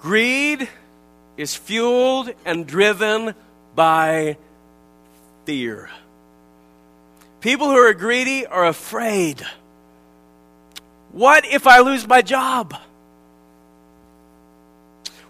Greed 0.00 0.68
is 1.36 1.54
fueled 1.54 2.34
and 2.44 2.66
driven 2.66 3.36
by 3.76 4.36
fear. 5.44 5.90
People 7.40 7.68
who 7.68 7.76
are 7.76 7.94
greedy 7.94 8.46
are 8.46 8.66
afraid. 8.66 9.46
What 11.12 11.44
if 11.44 11.68
I 11.68 11.78
lose 11.78 12.04
my 12.04 12.20
job? 12.20 12.74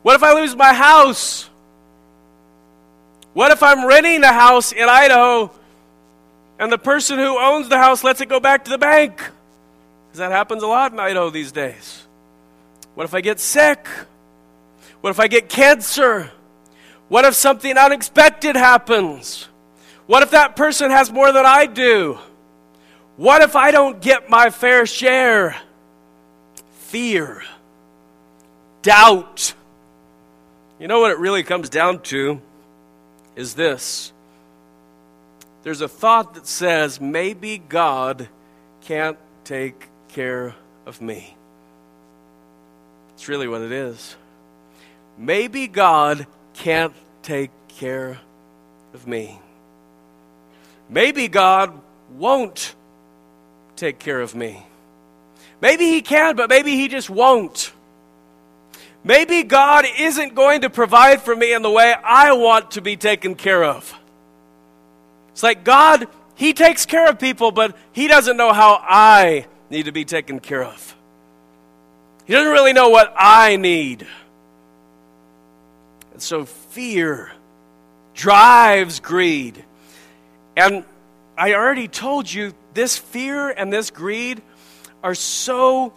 What 0.01 0.15
if 0.15 0.23
I 0.23 0.33
lose 0.33 0.57
my 0.57 0.73
house? 0.73 1.51
What 3.35 3.51
if 3.51 3.63
I'm 3.63 3.87
renting 3.87 4.25
a 4.25 4.33
house 4.33 4.73
in 4.73 4.89
Idaho 4.89 5.51
and 6.59 6.73
the 6.73 6.79
person 6.79 7.19
who 7.19 7.39
owns 7.39 7.69
the 7.69 7.77
house 7.77 8.03
lets 8.03 8.23
it 8.23 8.31
go 8.31 8.41
back 8.41 8.65
to 8.65 8.71
the 8.71 8.79
bank? 8.79 9.21
Because 10.11 10.19
that 10.19 10.33
happens 10.33 10.65
a 10.65 10.67
lot 10.67 10.93
in 10.93 10.99
Idaho 10.99 11.31
these 11.31 11.53
days. 11.53 12.05
What 12.97 13.05
if 13.05 13.15
I 13.15 13.21
get 13.21 13.39
sick? 13.39 13.87
What 15.01 15.11
if 15.11 15.21
I 15.21 15.29
get 15.29 15.49
cancer? 15.49 16.33
What 17.09 17.25
if 17.25 17.35
something 17.35 17.79
unexpected 17.79 18.57
happens? 18.57 19.49
What 20.07 20.25
if 20.25 20.33
that 20.33 20.57
person 20.57 20.91
has 20.91 21.13
more 21.13 21.31
than 21.31 21.47
I 21.47 21.67
do? 21.67 22.19
What 23.17 23.43
if 23.43 23.55
I 23.55 23.71
don't 23.71 24.01
get 24.01 24.29
my 24.29 24.51
fair 24.51 24.85
share? 24.85 25.57
Fear, 26.89 27.45
doubt. 28.83 29.55
You 30.81 30.89
know 30.89 31.01
what 31.01 31.13
it 31.13 31.19
really 31.19 31.45
comes 31.45 31.69
down 31.69 32.01
to 32.03 32.41
is 33.37 33.55
this 33.55 34.13
there's 35.63 35.83
a 35.83 35.89
thought 35.89 36.35
that 36.35 36.47
says 36.47 37.01
maybe 37.01 37.59
God 37.59 38.29
can't 38.83 39.19
take 39.45 39.90
care 40.15 40.55
of 40.87 41.01
me. 41.01 41.37
It's 43.15 43.29
really 43.29 43.49
what 43.49 43.63
it 43.63 43.73
is. 43.73 44.17
Maybe 45.19 45.67
God 45.67 46.27
can't 46.55 46.95
take 47.23 47.51
care 47.69 48.19
of 48.95 49.07
me. 49.07 49.39
Maybe 50.89 51.29
God 51.29 51.79
won't 52.17 52.75
take 53.77 53.99
care 53.99 54.21
of 54.21 54.35
me. 54.35 54.67
Maybe 55.61 55.85
He 55.85 56.03
can, 56.03 56.37
but 56.37 56.49
maybe 56.49 56.73
He 56.73 56.89
just 56.89 57.11
won't. 57.11 57.73
Maybe 59.05 59.43
God 59.43 59.87
isn't 59.99 60.35
going 60.35 60.63
to 60.63 60.71
provide 60.71 61.23
for 61.23 61.35
me 61.35 61.55
in 61.55 61.63
the 61.63 61.71
way 61.71 61.95
I 62.03 62.33
want 62.33 62.73
to 62.73 62.83
be 62.83 62.97
taken 62.97 63.35
care 63.35 63.65
of. 63.65 63.95
It's 65.31 65.43
like 65.43 65.65
God, 65.65 66.07
He 66.35 66.53
takes 66.53 66.87
care 66.87 67.09
of 67.09 67.19
people, 67.19 67.53
but 67.53 67.77
He 67.93 68.09
doesn't 68.09 68.37
know 68.37 68.53
how 68.53 68.81
I 68.83 69.47
need 69.71 69.85
to 69.85 69.93
be 69.93 70.05
taken 70.05 70.41
care 70.41 70.65
of. 70.65 70.97
He 72.27 72.33
doesn't 72.33 72.53
really 72.53 72.73
know 72.73 72.91
what 72.91 73.13
I 73.17 73.57
need. 73.57 74.07
And 76.13 76.21
so 76.21 76.45
fear 76.45 77.33
drives 78.15 79.01
greed. 79.01 79.65
And 80.57 80.85
I 81.39 81.55
already 81.55 81.89
told 81.89 82.31
you 82.33 82.53
this 82.75 82.99
fear 82.99 83.49
and 83.49 83.73
this 83.73 83.91
greed 83.91 84.43
are 85.03 85.15
so 85.15 85.93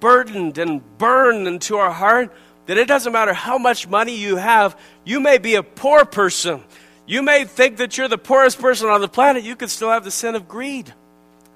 burdened 0.00 0.58
and 0.58 0.82
burned 0.98 1.46
into 1.46 1.76
our 1.76 1.92
heart 1.92 2.32
that 2.66 2.76
it 2.78 2.88
doesn't 2.88 3.12
matter 3.12 3.32
how 3.32 3.58
much 3.58 3.86
money 3.86 4.16
you 4.16 4.36
have. 4.36 4.78
You 5.04 5.20
may 5.20 5.38
be 5.38 5.54
a 5.54 5.62
poor 5.62 6.04
person. 6.04 6.62
You 7.06 7.22
may 7.22 7.44
think 7.44 7.76
that 7.76 7.96
you're 7.96 8.08
the 8.08 8.18
poorest 8.18 8.58
person 8.58 8.88
on 8.88 9.00
the 9.02 9.08
planet. 9.08 9.44
You 9.44 9.56
could 9.56 9.70
still 9.70 9.90
have 9.90 10.04
the 10.04 10.10
sin 10.10 10.34
of 10.34 10.48
greed 10.48 10.92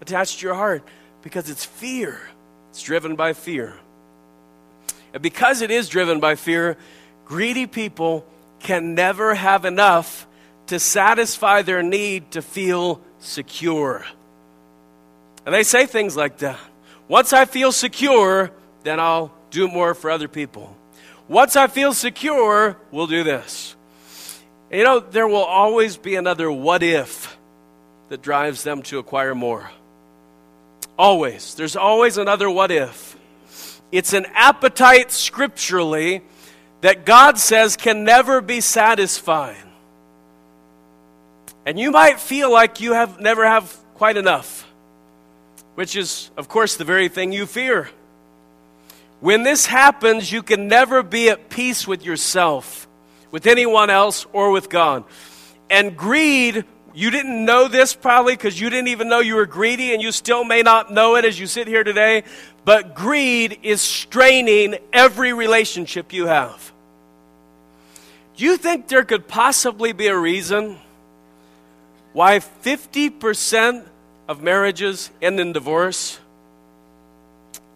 attached 0.00 0.40
to 0.40 0.46
your 0.46 0.54
heart 0.54 0.84
because 1.28 1.50
it's 1.50 1.66
fear. 1.66 2.18
It's 2.70 2.82
driven 2.82 3.14
by 3.14 3.34
fear. 3.34 3.74
And 5.12 5.22
because 5.22 5.60
it 5.60 5.70
is 5.70 5.90
driven 5.90 6.20
by 6.20 6.36
fear, 6.36 6.78
greedy 7.26 7.66
people 7.66 8.24
can 8.60 8.94
never 8.94 9.34
have 9.34 9.66
enough 9.66 10.26
to 10.68 10.78
satisfy 10.78 11.60
their 11.60 11.82
need 11.82 12.30
to 12.30 12.40
feel 12.40 13.02
secure. 13.18 14.06
And 15.44 15.54
they 15.54 15.64
say 15.64 15.84
things 15.84 16.16
like 16.16 16.38
that. 16.38 16.58
Once 17.08 17.34
I 17.34 17.44
feel 17.44 17.72
secure, 17.72 18.50
then 18.82 18.98
I'll 18.98 19.30
do 19.50 19.68
more 19.68 19.92
for 19.92 20.10
other 20.10 20.28
people. 20.28 20.74
Once 21.28 21.56
I 21.56 21.66
feel 21.66 21.92
secure, 21.92 22.78
we'll 22.90 23.06
do 23.06 23.22
this. 23.22 23.76
You 24.70 24.84
know, 24.84 25.00
there 25.00 25.28
will 25.28 25.44
always 25.44 25.98
be 25.98 26.14
another 26.16 26.50
what 26.50 26.82
if 26.82 27.36
that 28.08 28.22
drives 28.22 28.62
them 28.62 28.82
to 28.84 28.98
acquire 28.98 29.34
more. 29.34 29.70
Always. 30.98 31.54
There's 31.54 31.76
always 31.76 32.18
another 32.18 32.50
what 32.50 32.70
if. 32.70 33.16
It's 33.92 34.12
an 34.12 34.26
appetite 34.34 35.12
scripturally 35.12 36.22
that 36.80 37.06
God 37.06 37.38
says 37.38 37.76
can 37.76 38.04
never 38.04 38.40
be 38.40 38.60
satisfied. 38.60 39.56
And 41.64 41.78
you 41.78 41.90
might 41.90 42.18
feel 42.18 42.50
like 42.50 42.80
you 42.80 42.94
have 42.94 43.20
never 43.20 43.46
have 43.46 43.76
quite 43.94 44.16
enough, 44.16 44.66
which 45.74 45.96
is, 45.96 46.30
of 46.36 46.48
course, 46.48 46.76
the 46.76 46.84
very 46.84 47.08
thing 47.08 47.32
you 47.32 47.46
fear. 47.46 47.90
When 49.20 49.42
this 49.42 49.66
happens, 49.66 50.30
you 50.30 50.42
can 50.42 50.68
never 50.68 51.02
be 51.02 51.28
at 51.28 51.48
peace 51.48 51.86
with 51.86 52.04
yourself, 52.04 52.88
with 53.30 53.46
anyone 53.46 53.90
else, 53.90 54.26
or 54.32 54.50
with 54.50 54.70
God. 54.70 55.04
And 55.68 55.96
greed, 55.96 56.64
you 56.98 57.10
didn't 57.10 57.44
know 57.44 57.68
this 57.68 57.94
probably 57.94 58.34
because 58.34 58.60
you 58.60 58.68
didn't 58.70 58.88
even 58.88 59.08
know 59.08 59.20
you 59.20 59.36
were 59.36 59.46
greedy, 59.46 59.94
and 59.94 60.02
you 60.02 60.10
still 60.10 60.42
may 60.42 60.62
not 60.62 60.92
know 60.92 61.14
it 61.14 61.24
as 61.24 61.38
you 61.38 61.46
sit 61.46 61.68
here 61.68 61.84
today. 61.84 62.24
But 62.64 62.96
greed 62.96 63.60
is 63.62 63.80
straining 63.80 64.78
every 64.92 65.32
relationship 65.32 66.12
you 66.12 66.26
have. 66.26 66.72
Do 68.36 68.44
you 68.44 68.56
think 68.56 68.88
there 68.88 69.04
could 69.04 69.28
possibly 69.28 69.92
be 69.92 70.08
a 70.08 70.18
reason 70.18 70.76
why 72.14 72.40
50% 72.40 73.84
of 74.26 74.42
marriages 74.42 75.12
end 75.22 75.38
in 75.38 75.52
divorce? 75.52 76.18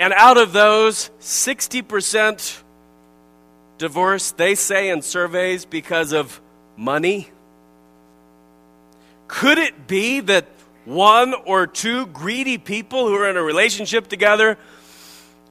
And 0.01 0.13
out 0.15 0.37
of 0.37 0.53
those, 0.53 1.11
60% 1.21 2.61
divorce, 3.79 4.33
they 4.33 4.57
say 4.57 4.89
in 4.89 5.01
surveys, 5.01 5.65
because 5.65 6.11
of 6.13 6.41
money? 6.77 7.31
Could 9.33 9.59
it 9.59 9.87
be 9.87 10.21
that 10.21 10.47
one 10.85 11.35
or 11.35 11.67
two 11.67 12.07
greedy 12.07 12.59
people 12.59 13.07
who 13.07 13.15
are 13.15 13.29
in 13.29 13.37
a 13.37 13.43
relationship 13.43 14.09
together 14.09 14.59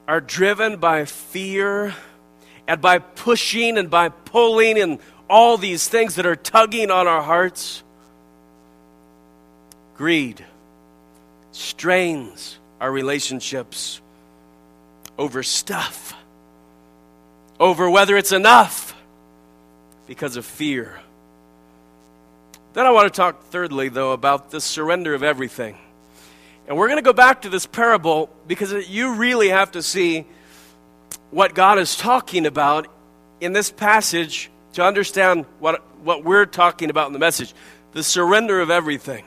are 0.08 0.22
driven 0.22 0.78
by 0.78 1.06
fear? 1.06 1.94
and 2.67 2.80
by 2.80 3.00
pushing 3.00 3.78
and 3.78 3.89
by 3.89 4.08
pulling 4.08 4.80
and 4.80 5.00
all 5.30 5.58
these 5.58 5.89
things 5.89 6.15
that 6.15 6.26
are 6.26 6.38
tugging 6.38 6.89
on 6.89 7.06
our 7.06 7.22
hearts. 7.22 7.84
Greed 9.98 10.46
strains 11.52 12.58
our 12.80 12.89
relationships 12.89 14.00
over 15.17 15.44
stuff, 15.44 16.13
over 17.60 17.89
whether 17.89 18.15
it's 18.15 18.32
enough 18.32 18.96
because 20.08 20.38
of 20.38 20.46
fear. 20.46 21.00
Then 22.74 22.86
I 22.86 22.92
want 22.92 23.12
to 23.12 23.16
talk, 23.16 23.44
thirdly, 23.46 23.90
though, 23.90 24.14
about 24.14 24.52
the 24.52 24.62
surrender 24.62 25.14
of 25.14 25.24
everything. 25.24 25.78
And 26.68 26.78
we're 26.78 26.88
going 26.88 27.00
to 27.00 27.04
go 27.04 27.14
back 27.14 27.42
to 27.42 27.50
this 27.50 27.66
parable 27.66 28.30
because 28.48 28.72
you 28.90 29.16
really 29.16 29.50
have 29.50 29.72
to 29.72 29.84
see 29.84 30.26
what 31.32 31.54
God 31.54 31.80
is 31.80 31.98
talking 31.98 32.46
about 32.46 32.88
in 33.42 33.52
this 33.52 33.70
passage 33.70 34.50
to 34.74 34.84
understand 34.84 35.46
what, 35.60 35.84
what 36.04 36.24
we're 36.24 36.46
talking 36.46 36.90
about 36.90 37.08
in 37.08 37.14
the 37.14 37.20
message 37.20 37.54
the 37.92 38.04
surrender 38.04 38.62
of 38.62 38.70
everything. 38.70 39.26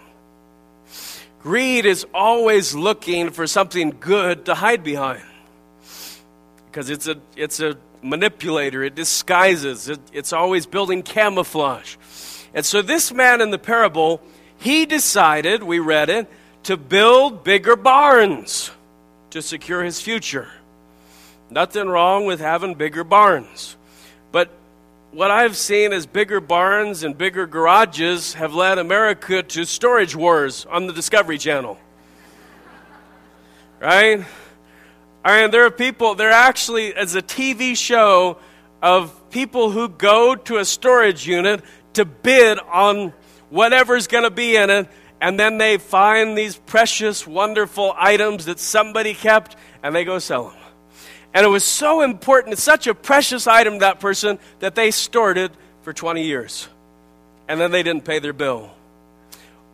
Greed 1.43 1.85
is 1.85 2.07
always 2.15 2.75
looking 2.75 3.31
for 3.31 3.47
something 3.47 3.95
good 4.01 4.47
to 4.47 4.55
hide 4.55 4.83
behind 4.83 5.23
because 6.71 6.89
it's 6.89 7.07
a, 7.07 7.17
it's 7.37 7.61
a 7.61 7.77
manipulator, 8.01 8.83
it 8.83 8.95
disguises, 8.95 9.91
it, 9.91 10.01
it's 10.15 10.33
always 10.33 10.65
building 10.65 11.03
camouflage. 11.03 11.97
And 12.55 12.65
so, 12.65 12.83
this 12.83 13.13
man 13.13 13.41
in 13.41 13.51
the 13.51 13.59
parable, 13.59 14.23
he 14.59 14.87
decided, 14.87 15.63
we 15.63 15.81
read 15.81 16.09
it, 16.09 16.29
to 16.65 16.77
build 16.77 17.45
bigger 17.45 17.77
barns 17.77 18.71
to 19.31 19.43
secure 19.43 19.83
his 19.83 20.01
future. 20.01 20.49
Nothing 21.51 21.89
wrong 21.89 22.25
with 22.25 22.41
having 22.41 22.75
bigger 22.75 23.05
barns. 23.05 23.77
But 24.33 24.51
what 25.11 25.31
I've 25.31 25.57
seen 25.57 25.93
is 25.93 26.07
bigger 26.07 26.41
barns 26.41 27.03
and 27.03 27.19
bigger 27.19 27.47
garages 27.47 28.35
have 28.35 28.55
led 28.55 28.79
America 28.79 29.43
to 29.43 29.65
storage 29.65 30.17
wars 30.17 30.67
on 30.71 30.87
the 30.87 30.93
Discovery 30.93 31.39
Channel. 31.39 31.79
right? 33.81 34.25
I 35.25 35.41
mean, 35.43 35.51
there 35.51 35.65
are 35.65 35.71
people, 35.71 36.15
there 36.15 36.33
actually 36.33 36.87
is 36.89 37.15
a 37.15 37.23
TV 37.23 37.77
show 37.77 38.39
of 38.83 39.31
people 39.31 39.71
who 39.71 39.89
go 39.89 40.35
to 40.35 40.59
a 40.59 40.65
storage 40.65 41.27
unit 41.27 41.63
to 41.95 42.05
bid 42.05 42.59
on 42.59 43.13
whatever's 43.51 44.07
going 44.07 44.25
to 44.25 44.31
be 44.31 44.57
in 44.57 44.71
it, 44.71 44.89
and 45.21 45.39
then 45.39 45.59
they 45.59 45.79
find 45.79 46.37
these 46.37 46.57
precious, 46.57 47.27
wonderful 47.27 47.95
items 47.97 48.47
that 48.47 48.59
somebody 48.59 49.15
kept, 49.15 49.57
and 49.83 49.95
they 49.95 50.05
go 50.05 50.19
sell 50.19 50.49
them. 50.49 50.59
And 51.35 51.45
it 51.45 51.49
was 51.49 51.65
so 51.65 52.01
important, 52.03 52.53
it's 52.53 52.63
such 52.63 52.87
a 52.87 52.95
precious 52.95 53.49
item 53.49 53.75
to 53.75 53.81
that 53.81 53.99
person 53.99 54.39
that 54.61 54.77
they 54.77 54.93
stored 54.93 55.37
it 55.37 55.51
for 55.83 55.93
20 55.93 56.23
years. 56.23 56.69
And 57.49 57.61
then 57.61 57.73
they 57.73 57.83
didn't 57.83 58.05
pay 58.05 58.21
their 58.21 58.33
bill. 58.33 58.71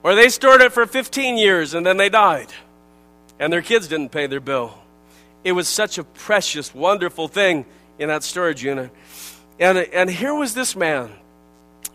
Or 0.03 0.15
they 0.15 0.31
stored 0.31 0.63
it 0.63 0.73
for 0.73 0.87
15 0.87 1.37
years 1.37 1.75
and 1.75 1.85
then 1.85 1.99
they 1.99 2.09
died. 2.09 2.49
And 3.39 3.53
their 3.53 3.61
kids 3.61 3.89
didn't 3.89 4.11
pay 4.11 4.27
their 4.27 4.41
bill. 4.41 4.75
It 5.45 5.53
was 5.53 5.69
such 5.69 5.99
a 5.99 6.05
precious, 6.05 6.75
wonderful 6.75 7.29
thing 7.29 7.67
in 7.99 8.09
that 8.09 8.23
storage 8.23 8.65
unit. 8.65 8.91
And, 9.59 9.77
and 9.79 10.09
here 10.11 10.35
was 10.35 10.55
this 10.55 10.75
man 10.75 11.11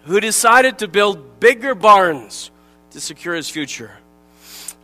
who 0.06 0.20
decided 0.20 0.80
to 0.80 0.88
build 0.88 1.40
bigger 1.40 1.76
barns 1.76 2.52
to 2.92 3.02
secure 3.02 3.36
his 3.36 3.50
future. 3.50 3.92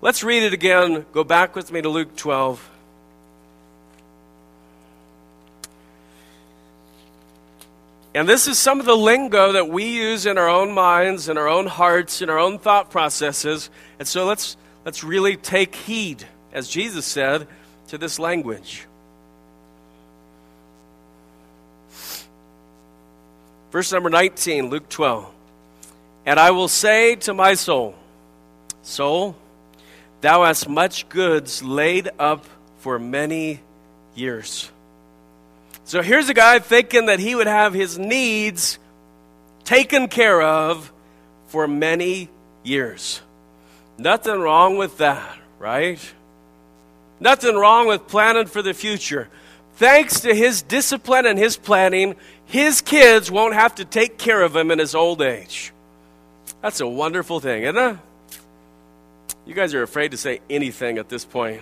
Let's 0.02 0.24
read 0.24 0.44
it 0.44 0.54
again. 0.54 1.06
Go 1.14 1.24
back 1.24 1.56
with 1.56 1.72
me 1.72 1.82
to 1.82 1.90
Luke 1.90 2.16
12. 2.16 2.70
And 8.14 8.28
this 8.28 8.48
is 8.48 8.58
some 8.58 8.80
of 8.80 8.86
the 8.86 8.98
lingo 8.98 9.54
that 9.54 9.70
we 9.70 9.86
use 9.86 10.26
in 10.26 10.38
our 10.38 10.50
own 10.50 10.74
minds, 10.74 11.30
in 11.30 11.38
our 11.38 11.48
own 11.48 11.68
hearts, 11.68 12.22
in 12.22 12.30
our 12.30 12.40
own 12.40 12.58
thought 12.60 12.90
processes. 12.90 13.70
And 14.00 14.08
so 14.08 14.26
let's, 14.26 14.58
let's 14.84 15.04
really 15.04 15.38
take 15.38 15.76
heed, 15.76 16.26
as 16.52 16.68
Jesus 16.68 17.06
said, 17.06 17.48
to 17.88 17.98
this 17.98 18.20
language. 18.20 18.86
Verse 23.72 23.92
number 23.92 24.10
19, 24.10 24.70
Luke 24.70 24.90
12. 24.90 25.26
And 26.26 26.40
I 26.40 26.52
will 26.52 26.68
say 26.68 27.16
to 27.16 27.34
my 27.34 27.54
soul, 27.56 27.96
Soul, 28.84 29.36
thou 30.22 30.44
hast 30.44 30.68
much 30.68 31.08
goods 31.10 31.64
laid 31.64 32.10
up 32.20 32.46
for 32.80 33.00
many 33.00 33.62
years. 34.16 34.72
So 35.86 36.02
here's 36.02 36.30
a 36.30 36.34
guy 36.34 36.60
thinking 36.60 37.08
that 37.08 37.20
he 37.20 37.36
would 37.36 37.48
have 37.48 37.74
his 37.74 37.98
needs 37.98 38.78
taken 39.64 40.08
care 40.08 40.42
of 40.42 40.92
for 41.48 41.68
many 41.68 42.30
years. 42.64 43.22
Nothing 43.98 44.40
wrong 44.40 44.78
with 44.78 44.98
that, 44.98 45.38
right? 45.60 46.00
Nothing 47.20 47.56
wrong 47.56 47.88
with 47.88 48.08
planning 48.08 48.48
for 48.48 48.62
the 48.62 48.74
future. 48.74 49.30
Thanks 49.76 50.22
to 50.22 50.34
his 50.34 50.62
discipline 50.62 51.26
and 51.26 51.38
his 51.38 51.58
planning, 51.58 52.16
his 52.52 52.82
kids 52.82 53.32
won't 53.32 53.54
have 53.54 53.76
to 53.76 53.86
take 53.86 54.18
care 54.18 54.42
of 54.42 54.54
him 54.54 54.72
in 54.72 54.80
his 54.80 54.94
old 54.94 55.22
age. 55.22 55.72
That's 56.62 56.82
a 56.82 56.88
wonderful 56.88 57.40
thing, 57.40 57.64
isn't 57.64 57.78
it? 57.78 57.98
You 59.46 59.54
guys 59.54 59.74
are 59.74 59.82
afraid 59.84 60.12
to 60.12 60.18
say 60.18 60.42
anything 60.50 60.98
at 60.98 61.08
this 61.08 61.24
point. 61.24 61.62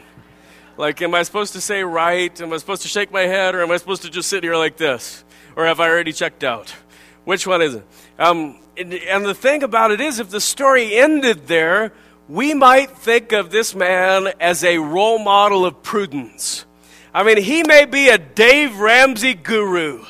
Like, 0.77 0.99
am 1.03 1.13
I 1.13 1.21
supposed 1.21 1.53
to 1.53 1.61
say 1.61 1.83
right? 1.83 2.41
Am 2.41 2.51
I 2.51 2.57
supposed 2.57 2.81
to 2.81 2.87
shake 2.87 3.11
my 3.11 3.21
head? 3.21 3.53
Or 3.53 3.61
am 3.61 3.69
I 3.69 3.77
supposed 3.77 4.01
to 4.01 4.09
just 4.09 4.29
sit 4.29 4.43
here 4.43 4.55
like 4.55 4.77
this? 4.77 5.23
Or 5.55 5.67
have 5.67 5.79
I 5.79 5.87
already 5.87 6.11
checked 6.11 6.43
out? 6.43 6.73
Which 7.23 7.45
one 7.45 7.61
is 7.61 7.75
it? 7.75 7.85
Um, 8.17 8.59
and, 8.75 8.91
and 8.91 9.25
the 9.25 9.35
thing 9.35 9.61
about 9.61 9.91
it 9.91 10.01
is, 10.01 10.19
if 10.19 10.31
the 10.31 10.41
story 10.41 10.95
ended 10.95 11.45
there, 11.45 11.93
we 12.27 12.55
might 12.55 12.97
think 12.97 13.31
of 13.31 13.51
this 13.51 13.75
man 13.75 14.29
as 14.39 14.63
a 14.63 14.79
role 14.79 15.19
model 15.19 15.65
of 15.67 15.83
prudence. 15.83 16.65
I 17.13 17.21
mean, 17.21 17.37
he 17.37 17.61
may 17.61 17.85
be 17.85 18.09
a 18.09 18.17
Dave 18.17 18.79
Ramsey 18.79 19.35
guru. 19.35 20.05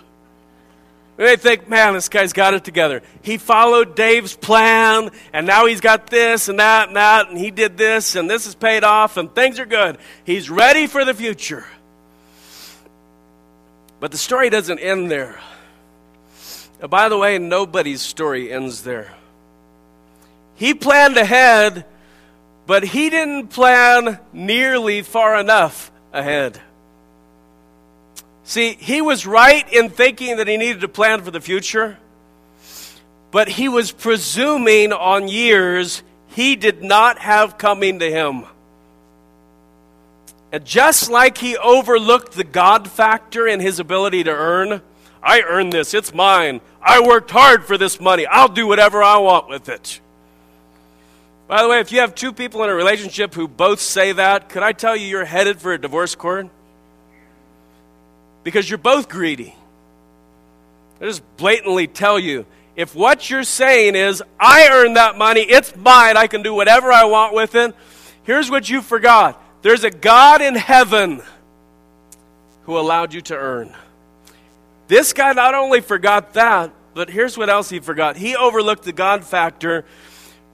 They 1.19 1.35
think, 1.35 1.67
man, 1.67 1.95
this 1.95 2.07
guy's 2.07 2.31
got 2.31 2.53
it 2.53 2.63
together. 2.63 3.03
He 3.21 3.37
followed 3.37 3.93
Dave's 3.93 4.37
plan, 4.37 5.11
and 5.33 5.45
now 5.45 5.65
he's 5.65 5.81
got 5.81 6.07
this 6.07 6.47
and 6.47 6.59
that 6.59 6.87
and 6.87 6.95
that, 6.95 7.27
and 7.27 7.37
he 7.37 7.51
did 7.51 7.75
this, 7.75 8.15
and 8.15 8.29
this 8.29 8.47
is 8.47 8.55
paid 8.55 8.85
off, 8.85 9.17
and 9.17 9.35
things 9.35 9.59
are 9.59 9.65
good. 9.65 9.97
He's 10.23 10.49
ready 10.49 10.87
for 10.87 11.03
the 11.03 11.13
future. 11.13 11.65
But 13.99 14.11
the 14.11 14.17
story 14.17 14.49
doesn't 14.49 14.79
end 14.79 15.11
there. 15.11 15.37
Now, 16.81 16.87
by 16.87 17.09
the 17.09 17.17
way, 17.17 17.37
nobody's 17.37 18.01
story 18.01 18.49
ends 18.49 18.83
there. 18.83 19.13
He 20.55 20.73
planned 20.73 21.17
ahead, 21.17 21.85
but 22.65 22.85
he 22.85 23.09
didn't 23.09 23.47
plan 23.47 24.19
nearly 24.31 25.01
far 25.01 25.37
enough 25.37 25.91
ahead. 26.13 26.61
See, 28.49 28.73
he 28.73 28.99
was 28.99 29.27
right 29.27 29.71
in 29.71 29.91
thinking 29.91 30.37
that 30.37 30.47
he 30.47 30.57
needed 30.57 30.81
to 30.81 30.87
plan 30.87 31.21
for 31.21 31.29
the 31.29 31.39
future, 31.39 31.99
but 33.29 33.47
he 33.47 33.69
was 33.69 33.91
presuming 33.91 34.91
on 34.91 35.27
years 35.27 36.01
he 36.29 36.55
did 36.55 36.81
not 36.83 37.19
have 37.19 37.59
coming 37.59 37.99
to 37.99 38.09
him. 38.09 38.45
And 40.51 40.65
just 40.65 41.11
like 41.11 41.37
he 41.37 41.57
overlooked 41.57 42.31
the 42.31 42.43
God 42.43 42.89
factor 42.89 43.45
in 43.45 43.59
his 43.59 43.79
ability 43.79 44.23
to 44.23 44.31
earn, 44.31 44.81
I 45.21 45.43
earned 45.43 45.71
this, 45.71 45.93
it's 45.93 46.11
mine. 46.11 46.59
I 46.81 47.01
worked 47.01 47.29
hard 47.29 47.65
for 47.65 47.77
this 47.77 47.99
money. 47.99 48.25
I'll 48.25 48.47
do 48.47 48.65
whatever 48.65 49.03
I 49.03 49.19
want 49.19 49.47
with 49.47 49.69
it. 49.69 50.01
By 51.47 51.61
the 51.61 51.69
way, 51.69 51.81
if 51.81 51.91
you 51.91 51.99
have 51.99 52.15
two 52.15 52.33
people 52.33 52.63
in 52.63 52.71
a 52.71 52.73
relationship 52.73 53.35
who 53.35 53.47
both 53.47 53.79
say 53.79 54.11
that, 54.13 54.49
could 54.49 54.63
I 54.63 54.71
tell 54.71 54.95
you 54.95 55.05
you're 55.05 55.23
headed 55.23 55.61
for 55.61 55.71
a 55.71 55.77
divorce 55.77 56.15
court? 56.15 56.49
Because 58.49 58.67
you're 58.67 58.79
both 58.79 59.09
greedy. 59.09 59.53
I 60.99 61.05
just 61.05 61.21
blatantly 61.37 61.85
tell 61.85 62.17
you 62.17 62.47
if 62.75 62.95
what 62.95 63.29
you're 63.29 63.43
saying 63.43 63.93
is, 63.93 64.23
I 64.39 64.69
earned 64.71 64.95
that 64.95 65.19
money, 65.19 65.41
it's 65.41 65.75
mine, 65.75 66.17
I 66.17 66.25
can 66.25 66.41
do 66.41 66.51
whatever 66.55 66.91
I 66.91 67.03
want 67.03 67.35
with 67.35 67.53
it, 67.53 67.75
here's 68.23 68.49
what 68.49 68.67
you 68.67 68.81
forgot 68.81 69.39
there's 69.61 69.83
a 69.83 69.91
God 69.91 70.41
in 70.41 70.55
heaven 70.55 71.21
who 72.63 72.79
allowed 72.79 73.13
you 73.13 73.21
to 73.21 73.35
earn. 73.35 73.75
This 74.87 75.13
guy 75.13 75.33
not 75.33 75.53
only 75.53 75.81
forgot 75.81 76.33
that, 76.33 76.71
but 76.95 77.11
here's 77.11 77.37
what 77.37 77.51
else 77.51 77.69
he 77.69 77.79
forgot. 77.79 78.17
He 78.17 78.35
overlooked 78.35 78.83
the 78.83 78.93
God 78.93 79.23
factor 79.23 79.85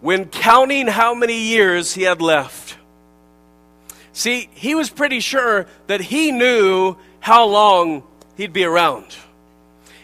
when 0.01 0.25
counting 0.25 0.88
how 0.88 1.13
many 1.13 1.39
years 1.39 1.93
he 1.93 2.01
had 2.01 2.21
left. 2.21 2.75
See, 4.12 4.49
he 4.53 4.75
was 4.75 4.89
pretty 4.89 5.21
sure 5.21 5.65
that 5.88 6.01
he 6.01 6.31
knew 6.31 6.97
how 7.25 7.43
long 7.43 8.03
he'd 8.38 8.53
be 8.53 8.63
around. 8.63 9.03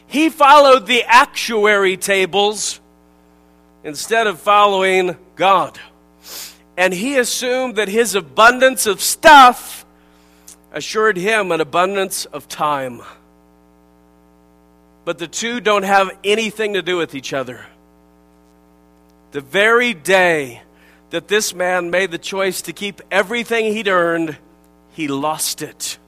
He 0.07 0.31
followed 0.31 0.87
the 0.87 1.03
actuary 1.03 1.95
tables 1.95 2.79
instead 3.83 4.25
of 4.25 4.39
following 4.39 5.15
God. 5.35 5.79
And 6.75 6.91
he 6.91 7.19
assumed 7.19 7.75
that 7.75 7.89
his 7.89 8.15
abundance 8.15 8.87
of 8.87 9.01
stuff 9.01 9.85
assured 10.73 11.15
him 11.15 11.51
an 11.51 11.61
abundance 11.61 12.25
of 12.25 12.47
time. 12.47 13.03
But 15.05 15.19
the 15.19 15.27
two 15.27 15.61
don't 15.61 15.83
have 15.83 16.09
anything 16.23 16.73
to 16.73 16.81
do 16.81 16.97
with 16.97 17.13
each 17.13 17.33
other. 17.33 17.67
The 19.31 19.41
very 19.41 19.93
day 19.93 20.63
that 21.11 21.27
this 21.27 21.53
man 21.53 21.91
made 21.91 22.09
the 22.09 22.17
choice 22.17 22.63
to 22.63 22.73
keep 22.73 22.99
everything 23.11 23.65
he'd 23.65 23.87
earned, 23.87 24.37
he 24.93 25.07
lost 25.07 25.61
it. 25.61 25.99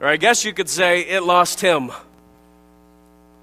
Or 0.00 0.06
I 0.06 0.16
guess 0.16 0.44
you 0.44 0.52
could 0.52 0.68
say 0.68 1.00
it 1.00 1.22
lost 1.22 1.60
him. 1.60 1.90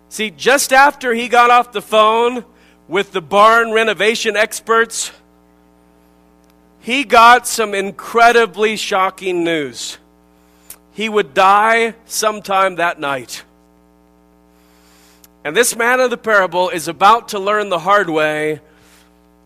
See, 0.10 0.32
just 0.32 0.72
after 0.72 1.14
he 1.14 1.28
got 1.28 1.52
off 1.52 1.72
the 1.72 1.82
phone 1.82 2.46
with 2.88 3.12
the 3.12 3.22
barn 3.22 3.72
renovation 3.72 4.38
experts, 4.38 5.12
he 6.80 7.04
got 7.04 7.48
some 7.48 7.74
incredibly 7.74 8.78
shocking 8.78 9.44
news. 9.44 9.98
He 10.94 11.10
would 11.10 11.34
die 11.34 11.96
sometime 12.06 12.76
that 12.76 13.00
night. 13.00 13.44
And 15.44 15.56
this 15.56 15.76
man 15.76 16.00
of 16.00 16.10
the 16.10 16.18
parable 16.18 16.70
is 16.70 16.88
about 16.88 17.30
to 17.30 17.40
learn 17.40 17.70
the 17.70 17.80
hard 17.80 18.10
way 18.10 18.62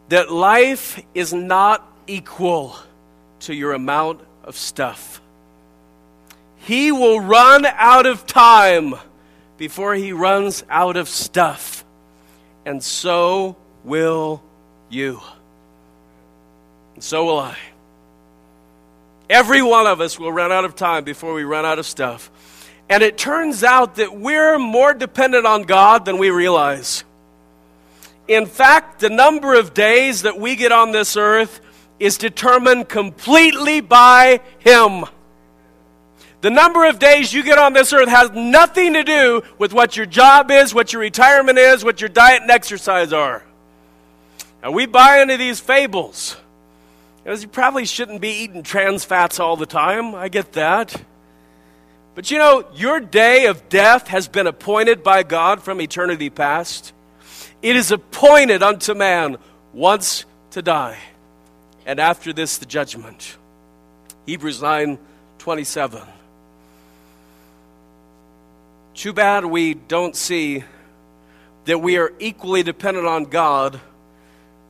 that 0.09 0.31
life 0.31 1.01
is 1.15 1.33
not 1.33 1.85
equal 2.07 2.75
to 3.41 3.53
your 3.53 3.73
amount 3.73 4.21
of 4.43 4.55
stuff. 4.55 5.21
He 6.59 6.91
will 6.91 7.19
run 7.19 7.65
out 7.65 8.05
of 8.05 8.25
time 8.25 8.95
before 9.57 9.95
he 9.95 10.13
runs 10.13 10.63
out 10.69 10.97
of 10.97 11.09
stuff. 11.09 11.83
And 12.65 12.83
so 12.83 13.57
will 13.83 14.41
you. 14.89 15.21
And 16.95 17.03
so 17.03 17.25
will 17.25 17.39
I. 17.39 17.57
Every 19.29 19.61
one 19.61 19.85
of 19.85 20.01
us 20.01 20.19
will 20.19 20.31
run 20.31 20.51
out 20.51 20.65
of 20.65 20.75
time 20.75 21.03
before 21.03 21.33
we 21.33 21.43
run 21.43 21.65
out 21.65 21.79
of 21.79 21.85
stuff. 21.85 22.31
And 22.89 23.03
it 23.03 23.17
turns 23.17 23.63
out 23.63 23.95
that 23.95 24.17
we're 24.17 24.57
more 24.57 24.93
dependent 24.93 25.45
on 25.45 25.63
God 25.63 26.05
than 26.05 26.17
we 26.17 26.31
realize. 26.31 27.03
In 28.27 28.47
fact, 28.47 28.99
the 28.99 29.09
number 29.09 29.53
of 29.53 29.73
days 29.73 30.23
that 30.23 30.39
we 30.39 30.55
get 30.55 30.71
on 30.71 30.91
this 30.91 31.15
earth 31.15 31.61
is 31.99 32.17
determined 32.17 32.89
completely 32.89 33.81
by 33.81 34.41
Him. 34.59 35.05
The 36.41 36.49
number 36.49 36.85
of 36.85 36.99
days 36.99 37.33
you 37.33 37.43
get 37.43 37.57
on 37.57 37.73
this 37.73 37.91
earth 37.91 38.07
has 38.07 38.31
nothing 38.31 38.93
to 38.93 39.03
do 39.03 39.43
with 39.57 39.73
what 39.73 39.97
your 39.97 40.05
job 40.05 40.51
is, 40.51 40.73
what 40.73 40.93
your 40.93 41.01
retirement 41.01 41.57
is, 41.57 41.83
what 41.83 41.99
your 41.99 42.09
diet 42.09 42.41
and 42.41 42.51
exercise 42.51 43.11
are. 43.11 43.43
And 44.63 44.73
we 44.73 44.85
buy 44.85 45.21
into 45.21 45.37
these 45.37 45.59
fables. 45.59 46.37
Because 47.23 47.43
you 47.43 47.49
probably 47.49 47.85
shouldn't 47.85 48.21
be 48.21 48.29
eating 48.29 48.63
trans 48.63 49.03
fats 49.03 49.39
all 49.39 49.57
the 49.57 49.65
time. 49.65 50.15
I 50.15 50.29
get 50.29 50.53
that. 50.53 51.01
But 52.15 52.31
you 52.31 52.37
know, 52.37 52.65
your 52.73 52.99
day 52.99 53.45
of 53.45 53.69
death 53.69 54.07
has 54.07 54.27
been 54.27 54.47
appointed 54.47 55.03
by 55.03 55.23
God 55.23 55.61
from 55.61 55.79
eternity 55.79 56.29
past. 56.29 56.93
It 57.61 57.75
is 57.75 57.91
appointed 57.91 58.63
unto 58.63 58.93
man 58.93 59.37
once 59.73 60.25
to 60.51 60.61
die, 60.61 60.97
and 61.85 61.99
after 61.99 62.33
this, 62.33 62.57
the 62.57 62.65
judgment. 62.65 63.37
Hebrews 64.25 64.61
9 64.61 64.97
27. 65.37 66.01
Too 68.99 69.13
bad 69.13 69.45
we 69.45 69.75
don't 69.75 70.13
see 70.13 70.65
that 71.63 71.77
we 71.77 71.95
are 71.95 72.11
equally 72.19 72.63
dependent 72.63 73.07
on 73.07 73.23
God 73.23 73.79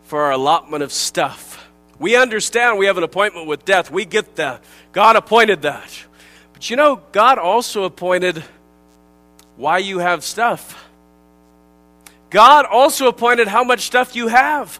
for 0.03 0.21
our 0.21 0.33
allotment 0.33 0.83
of 0.83 0.91
stuff. 0.91 1.67
We 1.97 2.15
understand 2.15 2.77
we 2.77 2.85
have 2.85 2.99
an 2.99 3.03
appointment 3.03 3.47
with 3.47 3.65
death. 3.65 3.89
We 3.89 4.05
get 4.05 4.35
that. 4.35 4.63
God 4.91 5.15
appointed 5.15 5.63
that. 5.63 6.05
But 6.53 6.69
you 6.69 6.75
know, 6.75 7.01
God 7.11 7.39
also 7.39 7.85
appointed 7.85 8.43
why 9.57 9.79
you 9.79 9.97
have 9.97 10.23
stuff. 10.23 10.87
God 12.29 12.67
also 12.67 13.07
appointed 13.07 13.47
how 13.47 13.63
much 13.63 13.87
stuff 13.87 14.15
you 14.15 14.27
have 14.27 14.79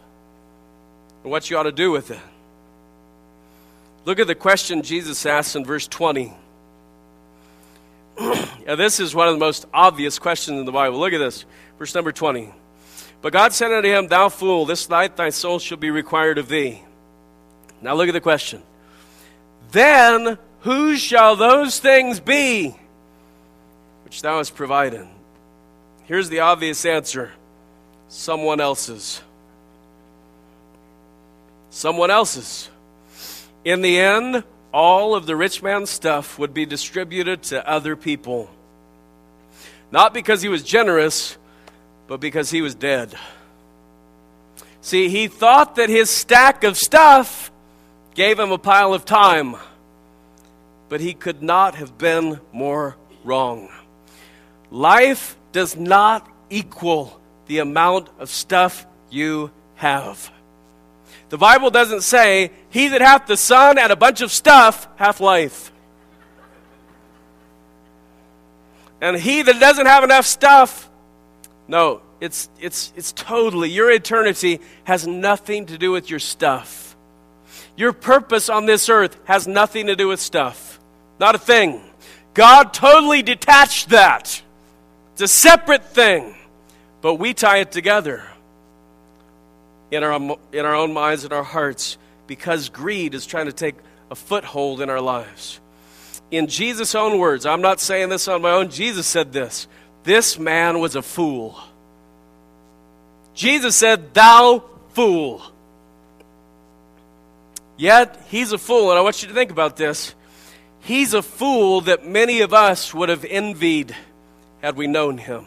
and 1.24 1.32
what 1.32 1.50
you 1.50 1.58
ought 1.58 1.64
to 1.64 1.72
do 1.72 1.90
with 1.90 2.12
it. 2.12 2.20
Look 4.04 4.20
at 4.20 4.28
the 4.28 4.36
question 4.36 4.82
Jesus 4.82 5.26
asks 5.26 5.56
in 5.56 5.64
verse 5.64 5.88
20. 5.88 6.36
now, 8.66 8.76
this 8.76 9.00
is 9.00 9.14
one 9.14 9.28
of 9.28 9.34
the 9.34 9.40
most 9.40 9.64
obvious 9.72 10.18
questions 10.18 10.58
in 10.58 10.66
the 10.66 10.72
Bible. 10.72 10.98
Look 10.98 11.14
at 11.14 11.18
this. 11.18 11.46
Verse 11.78 11.94
number 11.94 12.12
20. 12.12 12.52
But 13.22 13.32
God 13.32 13.54
said 13.54 13.72
unto 13.72 13.88
him, 13.88 14.08
Thou 14.08 14.28
fool, 14.28 14.66
this 14.66 14.90
night 14.90 15.16
thy 15.16 15.30
soul 15.30 15.58
shall 15.58 15.78
be 15.78 15.90
required 15.90 16.36
of 16.36 16.48
thee. 16.48 16.82
Now 17.80 17.94
look 17.94 18.08
at 18.08 18.12
the 18.12 18.20
question. 18.20 18.62
Then 19.72 20.36
whose 20.60 21.00
shall 21.00 21.34
those 21.36 21.78
things 21.78 22.20
be 22.20 22.76
which 24.04 24.20
thou 24.20 24.36
hast 24.36 24.54
provided? 24.54 25.06
Here's 26.04 26.28
the 26.28 26.40
obvious 26.40 26.84
answer 26.84 27.32
someone 28.08 28.60
else's. 28.60 29.22
Someone 31.70 32.10
else's. 32.10 32.68
In 33.64 33.80
the 33.80 33.98
end, 33.98 34.44
all 34.72 35.14
of 35.14 35.26
the 35.26 35.36
rich 35.36 35.62
man's 35.62 35.90
stuff 35.90 36.38
would 36.38 36.54
be 36.54 36.66
distributed 36.66 37.42
to 37.44 37.68
other 37.68 37.96
people. 37.96 38.50
Not 39.90 40.14
because 40.14 40.42
he 40.42 40.48
was 40.48 40.62
generous, 40.62 41.36
but 42.06 42.20
because 42.20 42.50
he 42.50 42.62
was 42.62 42.74
dead. 42.74 43.14
See, 44.80 45.08
he 45.08 45.28
thought 45.28 45.76
that 45.76 45.88
his 45.88 46.08
stack 46.08 46.64
of 46.64 46.76
stuff 46.76 47.50
gave 48.14 48.38
him 48.38 48.50
a 48.50 48.58
pile 48.58 48.94
of 48.94 49.04
time, 49.04 49.56
but 50.88 51.00
he 51.00 51.14
could 51.14 51.42
not 51.42 51.74
have 51.74 51.98
been 51.98 52.40
more 52.52 52.96
wrong. 53.24 53.68
Life 54.70 55.36
does 55.52 55.76
not 55.76 56.28
equal 56.48 57.20
the 57.46 57.58
amount 57.58 58.08
of 58.18 58.30
stuff 58.30 58.86
you 59.10 59.50
have. 59.74 60.30
The 61.30 61.38
Bible 61.38 61.70
doesn't 61.70 62.02
say, 62.02 62.50
He 62.68 62.88
that 62.88 63.00
hath 63.00 63.26
the 63.26 63.36
Son 63.36 63.78
and 63.78 63.90
a 63.90 63.96
bunch 63.96 64.20
of 64.20 64.30
stuff 64.30 64.86
hath 64.96 65.20
life. 65.20 65.72
And 69.00 69.16
he 69.16 69.40
that 69.42 69.58
doesn't 69.58 69.86
have 69.86 70.04
enough 70.04 70.26
stuff, 70.26 70.90
no, 71.66 72.02
it's, 72.20 72.50
it's, 72.60 72.92
it's 72.96 73.12
totally, 73.12 73.70
your 73.70 73.90
eternity 73.90 74.60
has 74.84 75.06
nothing 75.06 75.66
to 75.66 75.78
do 75.78 75.90
with 75.90 76.10
your 76.10 76.18
stuff. 76.18 76.96
Your 77.76 77.92
purpose 77.92 78.50
on 78.50 78.66
this 78.66 78.90
earth 78.90 79.16
has 79.24 79.48
nothing 79.48 79.86
to 79.86 79.96
do 79.96 80.08
with 80.08 80.20
stuff. 80.20 80.78
Not 81.18 81.34
a 81.34 81.38
thing. 81.38 81.80
God 82.34 82.74
totally 82.74 83.22
detached 83.22 83.90
that. 83.90 84.42
It's 85.12 85.22
a 85.22 85.28
separate 85.28 85.84
thing. 85.84 86.34
But 87.00 87.14
we 87.14 87.32
tie 87.32 87.58
it 87.58 87.72
together 87.72 88.29
in 89.90 90.02
our, 90.02 90.36
in 90.52 90.64
our 90.64 90.74
own 90.74 90.92
minds 90.92 91.24
and 91.24 91.32
our 91.32 91.42
hearts 91.42 91.98
because 92.26 92.68
greed 92.68 93.14
is 93.14 93.26
trying 93.26 93.46
to 93.46 93.52
take 93.52 93.74
a 94.10 94.14
foothold 94.14 94.80
in 94.80 94.90
our 94.90 95.00
lives. 95.00 95.60
In 96.30 96.46
Jesus' 96.46 96.94
own 96.94 97.18
words, 97.18 97.44
I'm 97.44 97.60
not 97.60 97.80
saying 97.80 98.08
this 98.08 98.28
on 98.28 98.42
my 98.42 98.52
own, 98.52 98.70
Jesus 98.70 99.06
said 99.06 99.32
this 99.32 99.66
this 100.04 100.38
man 100.38 100.80
was 100.80 100.96
a 100.96 101.02
fool. 101.02 101.58
Jesus 103.34 103.76
said, 103.76 104.14
Thou 104.14 104.64
fool. 104.90 105.42
Yet, 107.76 108.22
he's 108.28 108.52
a 108.52 108.58
fool, 108.58 108.90
and 108.90 108.98
I 108.98 109.02
want 109.02 109.22
you 109.22 109.28
to 109.28 109.34
think 109.34 109.50
about 109.50 109.76
this. 109.76 110.14
He's 110.80 111.14
a 111.14 111.22
fool 111.22 111.82
that 111.82 112.06
many 112.06 112.40
of 112.40 112.52
us 112.52 112.92
would 112.92 113.08
have 113.08 113.24
envied 113.24 113.94
had 114.60 114.76
we 114.76 114.86
known 114.86 115.18
him. 115.18 115.46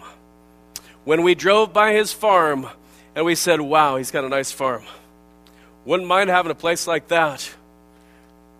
When 1.03 1.23
we 1.23 1.35
drove 1.35 1.73
by 1.73 1.93
his 1.93 2.13
farm 2.13 2.67
and 3.15 3.25
we 3.25 3.35
said, 3.35 3.61
Wow, 3.61 3.97
he's 3.97 4.11
got 4.11 4.23
a 4.23 4.29
nice 4.29 4.51
farm. 4.51 4.83
Wouldn't 5.85 6.07
mind 6.07 6.29
having 6.29 6.51
a 6.51 6.55
place 6.55 6.87
like 6.87 7.09
that. 7.09 7.53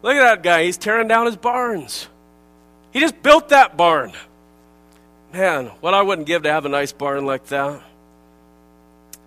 Look 0.01 0.15
at 0.15 0.21
that 0.21 0.43
guy, 0.43 0.65
he's 0.65 0.77
tearing 0.77 1.07
down 1.07 1.25
his 1.25 1.37
barns. 1.37 2.07
He 2.91 2.99
just 2.99 3.23
built 3.23 3.49
that 3.49 3.77
barn. 3.77 4.11
Man, 5.31 5.67
what 5.79 5.93
I 5.93 6.01
wouldn't 6.01 6.27
give 6.27 6.43
to 6.43 6.51
have 6.51 6.65
a 6.65 6.69
nice 6.69 6.91
barn 6.91 7.25
like 7.25 7.45
that. 7.47 7.81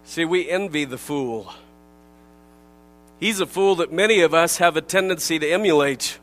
See, 0.05 0.25
we 0.25 0.49
envy 0.49 0.85
the 0.85 0.99
fool. 0.99 1.53
He's 3.19 3.41
a 3.41 3.47
fool 3.47 3.77
that 3.77 3.93
many 3.93 4.21
of 4.21 4.35
us 4.35 4.59
have 4.59 4.77
a 4.77 4.81
tendency 4.81 5.39
to 5.39 5.49
emulate 5.49 6.19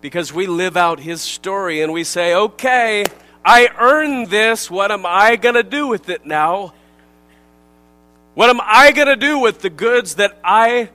because 0.00 0.32
we 0.32 0.46
live 0.46 0.76
out 0.76 1.00
his 1.00 1.22
story 1.22 1.80
and 1.82 1.92
we 1.92 2.04
say, 2.04 2.34
okay, 2.34 3.04
I 3.44 3.68
earned 3.78 4.28
this. 4.28 4.70
What 4.70 4.92
am 4.92 5.04
I 5.06 5.36
going 5.36 5.54
to 5.54 5.62
do 5.62 5.88
with 5.88 6.08
it 6.08 6.24
now? 6.24 6.74
What 8.34 8.48
am 8.48 8.60
I 8.62 8.92
going 8.92 9.08
to 9.08 9.16
do 9.16 9.38
with 9.38 9.60
the 9.60 9.70
goods 9.70 10.16
that 10.16 10.38
I 10.44 10.90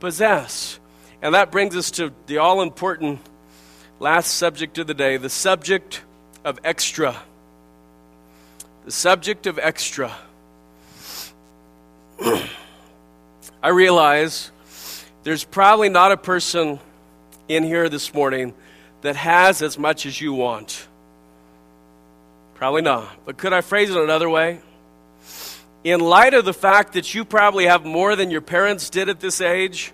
possess? 0.00 0.80
And 1.22 1.34
that 1.34 1.52
brings 1.52 1.76
us 1.76 1.92
to 1.92 2.12
the 2.26 2.38
all 2.38 2.62
important 2.62 3.20
last 4.00 4.34
subject 4.34 4.76
of 4.78 4.86
the 4.86 4.94
day 4.94 5.16
the 5.16 5.30
subject 5.30 6.02
of 6.44 6.58
extra. 6.64 7.16
The 8.84 8.90
subject 8.90 9.46
of 9.46 9.58
extra. 9.58 10.14
I 13.62 13.68
realize 13.68 14.50
there's 15.22 15.44
probably 15.44 15.88
not 15.88 16.12
a 16.12 16.16
person 16.16 16.80
in 17.48 17.62
here 17.62 17.88
this 17.88 18.12
morning 18.12 18.52
that 19.00 19.16
has 19.16 19.62
as 19.62 19.78
much 19.78 20.06
as 20.06 20.20
you 20.20 20.34
want. 20.34 20.86
Probably 22.54 22.82
not. 22.82 23.08
But 23.24 23.38
could 23.38 23.52
I 23.52 23.62
phrase 23.62 23.90
it 23.90 23.96
another 23.96 24.28
way? 24.28 24.60
In 25.84 26.00
light 26.00 26.32
of 26.32 26.46
the 26.46 26.54
fact 26.54 26.94
that 26.94 27.14
you 27.14 27.26
probably 27.26 27.66
have 27.66 27.84
more 27.84 28.16
than 28.16 28.30
your 28.30 28.40
parents 28.40 28.88
did 28.88 29.10
at 29.10 29.20
this 29.20 29.42
age, 29.42 29.92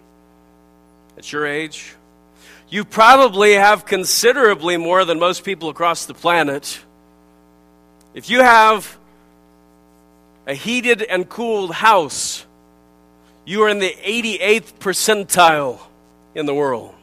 at 1.19 1.33
your 1.33 1.45
age, 1.47 1.95
you 2.69 2.85
probably 2.85 3.55
have 3.55 3.85
considerably 3.85 4.77
more 4.77 5.05
than 5.05 5.19
most 5.19 5.45
people 5.45 5.69
across 5.69 6.07
the 6.07 6.15
planet. 6.15 6.81
If 8.15 8.31
you 8.31 8.41
have 8.41 8.97
a 10.47 10.55
heated 10.55 11.03
and 11.03 11.29
cooled 11.29 11.73
house, 11.73 12.47
you 13.45 13.63
are 13.63 13.69
in 13.69 13.81
the 13.81 13.91
88th 13.91 14.75
percentile 14.75 15.81
in 16.37 16.47
the 16.47 16.55
world. 16.55 16.95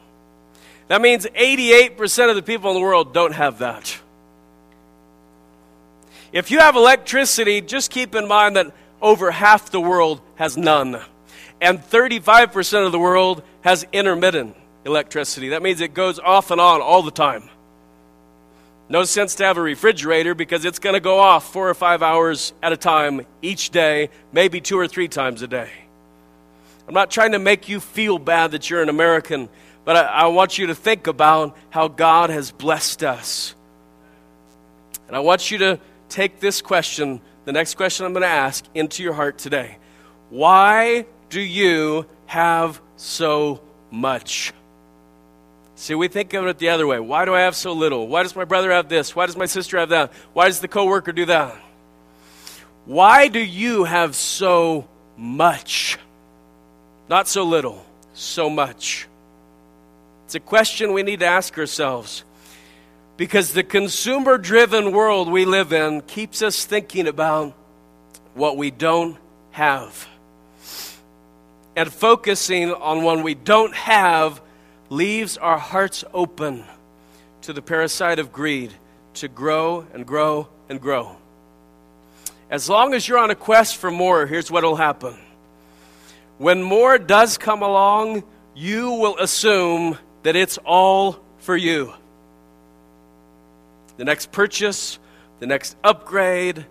That 0.88 1.02
means 1.02 1.26
88% 1.26 2.30
of 2.30 2.36
the 2.36 2.42
people 2.42 2.70
in 2.70 2.76
the 2.76 2.82
world 2.82 3.12
don't 3.12 3.34
have 3.34 3.58
that. 3.58 3.98
If 6.32 6.50
you 6.50 6.58
have 6.58 6.76
electricity, 6.76 7.60
just 7.60 7.90
keep 7.90 8.14
in 8.14 8.28
mind 8.28 8.56
that 8.56 8.72
over 9.00 9.30
half 9.30 9.70
the 9.70 9.80
world 9.80 10.20
has 10.36 10.56
none. 10.56 11.00
And 11.60 11.80
35% 11.80 12.86
of 12.86 12.92
the 12.92 12.98
world 12.98 13.42
has 13.62 13.86
intermittent 13.92 14.56
electricity. 14.84 15.50
That 15.50 15.62
means 15.62 15.80
it 15.80 15.94
goes 15.94 16.18
off 16.18 16.50
and 16.50 16.60
on 16.60 16.80
all 16.80 17.02
the 17.02 17.10
time. 17.10 17.48
No 18.90 19.04
sense 19.04 19.34
to 19.36 19.44
have 19.44 19.58
a 19.58 19.62
refrigerator 19.62 20.34
because 20.34 20.64
it's 20.64 20.78
going 20.78 20.94
to 20.94 21.00
go 21.00 21.18
off 21.18 21.52
four 21.52 21.68
or 21.68 21.74
five 21.74 22.02
hours 22.02 22.54
at 22.62 22.72
a 22.72 22.76
time 22.76 23.26
each 23.42 23.70
day, 23.70 24.08
maybe 24.32 24.60
two 24.60 24.78
or 24.78 24.88
three 24.88 25.08
times 25.08 25.42
a 25.42 25.46
day. 25.46 25.70
I'm 26.86 26.94
not 26.94 27.10
trying 27.10 27.32
to 27.32 27.38
make 27.38 27.68
you 27.68 27.80
feel 27.80 28.18
bad 28.18 28.52
that 28.52 28.70
you're 28.70 28.82
an 28.82 28.88
American, 28.88 29.50
but 29.84 29.96
I, 29.96 30.04
I 30.04 30.26
want 30.28 30.56
you 30.56 30.68
to 30.68 30.74
think 30.74 31.06
about 31.06 31.54
how 31.68 31.88
God 31.88 32.30
has 32.30 32.50
blessed 32.50 33.04
us. 33.04 33.54
And 35.06 35.14
I 35.14 35.20
want 35.20 35.50
you 35.50 35.58
to 35.58 35.80
take 36.08 36.40
this 36.40 36.60
question, 36.60 37.20
the 37.44 37.52
next 37.52 37.76
question 37.76 38.06
I'm 38.06 38.12
going 38.12 38.22
to 38.22 38.28
ask, 38.28 38.64
into 38.74 39.02
your 39.02 39.12
heart 39.12 39.38
today. 39.38 39.78
Why 40.30 41.06
do 41.30 41.40
you 41.40 42.06
have 42.26 42.80
so 42.96 43.60
much? 43.90 44.52
See, 45.74 45.94
we 45.94 46.08
think 46.08 46.34
of 46.34 46.46
it 46.46 46.58
the 46.58 46.70
other 46.70 46.86
way. 46.86 46.98
Why 46.98 47.24
do 47.24 47.34
I 47.34 47.40
have 47.40 47.54
so 47.54 47.72
little? 47.72 48.08
Why 48.08 48.24
does 48.24 48.34
my 48.34 48.44
brother 48.44 48.72
have 48.72 48.88
this? 48.88 49.14
Why 49.14 49.26
does 49.26 49.36
my 49.36 49.46
sister 49.46 49.78
have 49.78 49.90
that? 49.90 50.12
Why 50.32 50.46
does 50.46 50.60
the 50.60 50.68
coworker 50.68 51.12
do 51.12 51.26
that? 51.26 51.54
Why 52.84 53.28
do 53.28 53.38
you 53.38 53.84
have 53.84 54.16
so 54.16 54.88
much? 55.16 55.98
Not 57.08 57.28
so 57.28 57.44
little, 57.44 57.84
so 58.12 58.50
much. 58.50 59.06
It's 60.24 60.34
a 60.34 60.40
question 60.40 60.92
we 60.92 61.02
need 61.02 61.20
to 61.20 61.26
ask 61.26 61.56
ourselves. 61.56 62.24
Because 63.18 63.52
the 63.52 63.64
consumer 63.64 64.38
driven 64.38 64.92
world 64.92 65.28
we 65.28 65.44
live 65.44 65.72
in 65.72 66.02
keeps 66.02 66.40
us 66.40 66.64
thinking 66.64 67.08
about 67.08 67.52
what 68.34 68.56
we 68.56 68.70
don't 68.70 69.16
have. 69.50 70.06
And 71.74 71.92
focusing 71.92 72.72
on 72.72 73.02
what 73.02 73.24
we 73.24 73.34
don't 73.34 73.74
have 73.74 74.40
leaves 74.88 75.36
our 75.36 75.58
hearts 75.58 76.04
open 76.14 76.64
to 77.42 77.52
the 77.52 77.60
parasite 77.60 78.20
of 78.20 78.32
greed 78.32 78.72
to 79.14 79.26
grow 79.26 79.84
and 79.92 80.06
grow 80.06 80.46
and 80.68 80.80
grow. 80.80 81.16
As 82.50 82.68
long 82.68 82.94
as 82.94 83.08
you're 83.08 83.18
on 83.18 83.30
a 83.30 83.34
quest 83.34 83.78
for 83.78 83.90
more, 83.90 84.26
here's 84.26 84.48
what 84.48 84.62
will 84.62 84.76
happen. 84.76 85.16
When 86.38 86.62
more 86.62 86.98
does 86.98 87.36
come 87.36 87.62
along, 87.62 88.22
you 88.54 88.92
will 88.92 89.18
assume 89.18 89.98
that 90.22 90.36
it's 90.36 90.56
all 90.58 91.18
for 91.40 91.56
you. 91.56 91.94
The 93.98 94.04
next 94.04 94.32
purchase, 94.32 94.98
the 95.40 95.46
next 95.46 95.76
upgrade, 95.84 96.64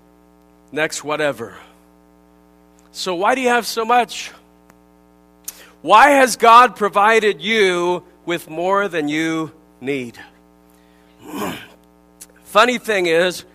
next 0.72 1.04
whatever. 1.04 1.56
So, 2.92 3.14
why 3.14 3.36
do 3.36 3.42
you 3.42 3.50
have 3.50 3.68
so 3.68 3.86
much? 3.86 4.32
Why 5.82 6.10
has 6.12 6.36
God 6.36 6.76
provided 6.76 7.42
you 7.42 8.04
with 8.26 8.50
more 8.50 8.88
than 8.88 9.08
you 9.08 9.52
need? 9.80 10.18
Funny 12.44 12.78
thing 12.80 13.06
is, 13.06 13.46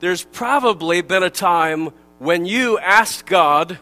there's 0.00 0.24
probably 0.24 1.00
been 1.02 1.22
a 1.22 1.30
time 1.30 1.90
when 2.18 2.44
you 2.44 2.78
asked 2.78 3.26
God 3.26 3.78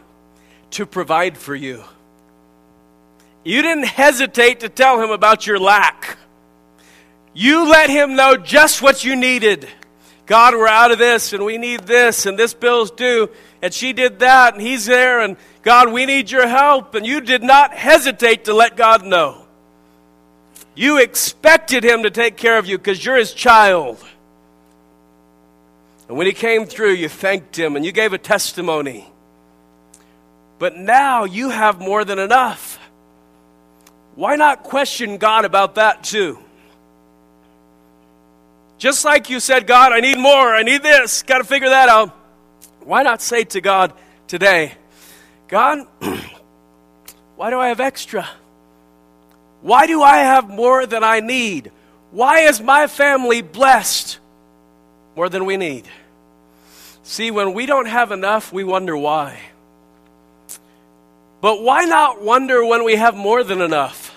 to 0.71 0.85
provide 0.85 1.37
for 1.37 1.55
you. 1.55 1.83
You 3.43 3.61
didn't 3.61 3.85
hesitate 3.85 4.59
to 4.59 4.69
tell 4.69 5.01
him 5.01 5.09
about 5.09 5.47
your 5.47 5.59
lack. 5.59 6.17
You 7.33 7.69
let 7.69 7.89
him 7.89 8.15
know 8.15 8.35
just 8.35 8.81
what 8.81 9.03
you 9.03 9.15
needed. 9.15 9.67
God, 10.25 10.53
we're 10.53 10.67
out 10.67 10.91
of 10.91 10.97
this 10.97 11.33
and 11.33 11.45
we 11.45 11.57
need 11.57 11.81
this 11.81 12.25
and 12.25 12.37
this 12.37 12.53
bill's 12.53 12.91
due 12.91 13.29
and 13.61 13.73
she 13.73 13.93
did 13.93 14.19
that 14.19 14.53
and 14.53 14.61
he's 14.61 14.85
there 14.85 15.21
and 15.21 15.37
God, 15.61 15.91
we 15.91 16.05
need 16.05 16.31
your 16.31 16.47
help. 16.47 16.95
And 16.95 17.05
you 17.05 17.21
did 17.21 17.43
not 17.43 17.73
hesitate 17.73 18.45
to 18.45 18.53
let 18.53 18.75
God 18.75 19.05
know. 19.05 19.45
You 20.73 20.97
expected 20.97 21.83
him 21.83 22.03
to 22.03 22.09
take 22.09 22.37
care 22.37 22.57
of 22.57 22.65
you 22.65 22.77
because 22.77 23.03
you're 23.03 23.17
his 23.17 23.33
child. 23.33 24.03
And 26.07 26.17
when 26.17 26.27
he 26.27 26.33
came 26.33 26.65
through, 26.65 26.93
you 26.93 27.07
thanked 27.07 27.57
him 27.57 27.75
and 27.75 27.85
you 27.85 27.91
gave 27.91 28.13
a 28.13 28.17
testimony. 28.17 29.07
But 30.59 30.75
now 30.75 31.25
you 31.25 31.49
have 31.49 31.79
more 31.79 32.03
than 32.03 32.19
enough. 32.19 32.79
Why 34.15 34.35
not 34.35 34.63
question 34.63 35.17
God 35.17 35.45
about 35.45 35.75
that 35.75 36.03
too? 36.03 36.39
Just 38.81 39.05
like 39.05 39.29
you 39.29 39.39
said, 39.39 39.67
God, 39.67 39.91
I 39.91 39.99
need 39.99 40.17
more, 40.17 40.55
I 40.55 40.63
need 40.63 40.81
this, 40.81 41.21
got 41.21 41.37
to 41.37 41.43
figure 41.43 41.69
that 41.69 41.87
out. 41.87 42.17
Why 42.79 43.03
not 43.03 43.21
say 43.21 43.43
to 43.43 43.61
God 43.61 43.93
today, 44.27 44.73
God, 45.47 45.85
why 47.35 47.51
do 47.51 47.59
I 47.59 47.67
have 47.67 47.79
extra? 47.79 48.27
Why 49.61 49.85
do 49.85 50.01
I 50.01 50.17
have 50.17 50.49
more 50.49 50.87
than 50.87 51.03
I 51.03 51.19
need? 51.19 51.71
Why 52.09 52.39
is 52.39 52.59
my 52.59 52.87
family 52.87 53.43
blessed 53.43 54.17
more 55.15 55.29
than 55.29 55.45
we 55.45 55.57
need? 55.57 55.87
See, 57.03 57.29
when 57.29 57.53
we 57.53 57.67
don't 57.67 57.85
have 57.85 58.11
enough, 58.11 58.51
we 58.51 58.63
wonder 58.63 58.97
why. 58.97 59.37
But 61.39 61.61
why 61.61 61.83
not 61.83 62.19
wonder 62.23 62.65
when 62.65 62.83
we 62.83 62.95
have 62.95 63.15
more 63.15 63.43
than 63.43 63.61
enough? 63.61 64.10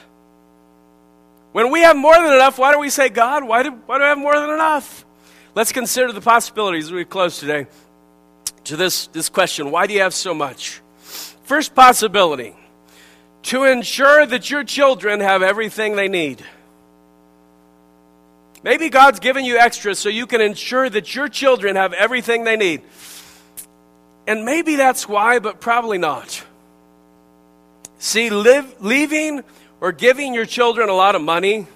When 1.55 1.71
we 1.71 1.83
have 1.83 1.97
more 1.97 2.17
than 2.17 2.33
enough, 2.33 2.59
why 2.59 2.73
do 2.73 2.81
we 2.81 2.91
say, 2.91 3.09
God, 3.09 3.45
why 3.45 3.63
do, 3.63 3.71
why 3.71 3.99
do 3.99 4.05
I 4.05 4.09
have 4.09 4.19
more 4.19 4.35
than 4.35 4.51
enough? 4.51 5.07
Let's 5.55 5.71
consider 5.71 6.11
the 6.11 6.21
possibilities 6.21 6.91
we 6.91 7.05
close 7.05 7.39
today 7.39 7.69
to 8.65 8.75
this, 8.75 9.07
this 9.07 9.29
question 9.29 9.71
why 9.71 9.87
do 9.87 9.95
you 9.95 10.01
have 10.01 10.15
so 10.15 10.35
much? 10.35 10.81
First 11.45 11.73
possibility 11.77 12.57
to 13.45 13.63
ensure 13.63 14.27
that 14.27 14.51
your 14.51 14.65
children 14.65 15.21
have 15.21 15.45
everything 15.45 15.95
they 15.95 16.09
need. 16.09 16.45
Maybe 18.65 18.89
God's 18.89 19.21
given 19.21 19.45
you 19.45 19.57
extra 19.57 19.95
so 19.95 20.09
you 20.09 20.27
can 20.27 20.41
ensure 20.41 20.91
that 20.91 21.15
your 21.15 21.29
children 21.29 21.77
have 21.77 21.93
everything 21.93 22.43
they 22.43 22.57
need. 22.57 22.83
And 24.27 24.45
maybe 24.45 24.75
that's 24.75 25.09
why, 25.09 25.39
but 25.39 25.61
probably 25.61 25.99
not. 25.99 26.45
See, 28.01 28.31
live, 28.31 28.75
leaving 28.81 29.45
or 29.81 29.93
giving 29.93 30.35
your 30.35 30.47
children 30.47 30.89
a 30.89 30.95
lot 30.95 31.15
of 31.15 31.23
money 31.23 31.67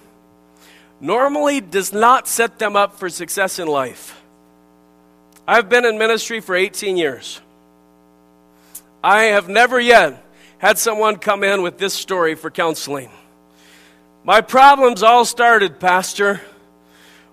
normally 1.01 1.61
does 1.61 1.93
not 1.93 2.27
set 2.27 2.59
them 2.59 2.75
up 2.75 2.97
for 2.97 3.09
success 3.09 3.59
in 3.59 3.67
life. 3.67 4.21
I've 5.47 5.69
been 5.69 5.85
in 5.85 5.97
ministry 5.97 6.41
for 6.41 6.55
18 6.55 6.97
years. 6.97 7.41
I 9.03 9.23
have 9.23 9.47
never 9.47 9.79
yet 9.79 10.23
had 10.57 10.77
someone 10.77 11.15
come 11.15 11.43
in 11.43 11.61
with 11.61 11.77
this 11.77 11.93
story 11.93 12.35
for 12.35 12.51
counseling. 12.51 13.09
My 14.23 14.41
problems 14.41 15.01
all 15.01 15.23
started, 15.23 15.79
Pastor, 15.79 16.41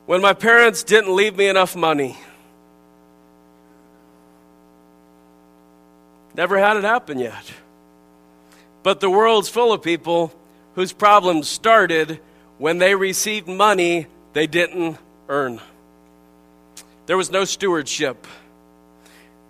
when 0.07 0.23
my 0.23 0.33
parents 0.33 0.85
didn't 0.85 1.15
leave 1.15 1.37
me 1.37 1.49
enough 1.49 1.75
money. 1.75 2.17
Never 6.35 6.59
had 6.59 6.77
it 6.77 6.85
happen 6.85 7.19
yet. 7.19 7.53
But 8.83 9.01
the 9.01 9.11
world's 9.11 9.49
full 9.49 9.73
of 9.73 9.83
people 9.83 10.33
whose 10.77 10.93
problems 10.93 11.49
started 11.49 12.21
when 12.59 12.79
they 12.79 12.95
received 12.95 13.49
money 13.49 14.07
they 14.35 14.47
didn't 14.47 14.99
earn. 15.29 15.59
There 17.07 17.17
was 17.17 17.31
no 17.31 17.45
stewardship. 17.45 18.27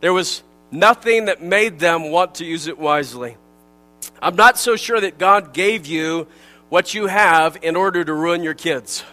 There 0.00 0.12
was 0.12 0.44
nothing 0.70 1.24
that 1.24 1.42
made 1.42 1.80
them 1.80 2.10
want 2.10 2.36
to 2.36 2.44
use 2.44 2.68
it 2.68 2.78
wisely. 2.78 3.36
I'm 4.22 4.36
not 4.36 4.56
so 4.56 4.76
sure 4.76 5.00
that 5.00 5.18
God 5.18 5.52
gave 5.52 5.86
you 5.86 6.28
what 6.68 6.94
you 6.94 7.06
have 7.06 7.58
in 7.60 7.74
order 7.74 8.04
to 8.04 8.14
ruin 8.14 8.44
your 8.44 8.54
kids. 8.54 9.04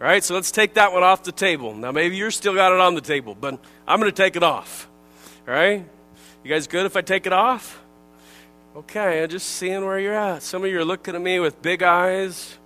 All 0.00 0.06
right, 0.06 0.22
so 0.22 0.34
let's 0.34 0.52
take 0.52 0.74
that 0.74 0.92
one 0.92 1.02
off 1.02 1.24
the 1.24 1.32
table. 1.32 1.74
Now, 1.74 1.90
maybe 1.90 2.16
you're 2.16 2.30
still 2.30 2.54
got 2.54 2.72
it 2.72 2.78
on 2.78 2.94
the 2.94 3.00
table, 3.00 3.34
but 3.34 3.58
I'm 3.88 3.98
going 3.98 4.12
to 4.12 4.16
take 4.16 4.36
it 4.36 4.42
off. 4.44 4.88
All 5.48 5.54
right? 5.54 5.84
You 6.44 6.50
guys 6.50 6.68
good 6.68 6.86
if 6.86 6.96
I 6.96 7.00
take 7.00 7.26
it 7.26 7.32
off? 7.32 7.82
Okay, 8.76 9.22
I'm 9.22 9.30
just 9.30 9.48
seeing 9.48 9.86
where 9.86 9.98
you're 9.98 10.12
at. 10.12 10.42
Some 10.42 10.62
of 10.62 10.70
you 10.70 10.78
are 10.78 10.84
looking 10.84 11.14
at 11.14 11.22
me 11.22 11.40
with 11.40 11.62
big 11.62 11.82
eyes, 11.82 12.58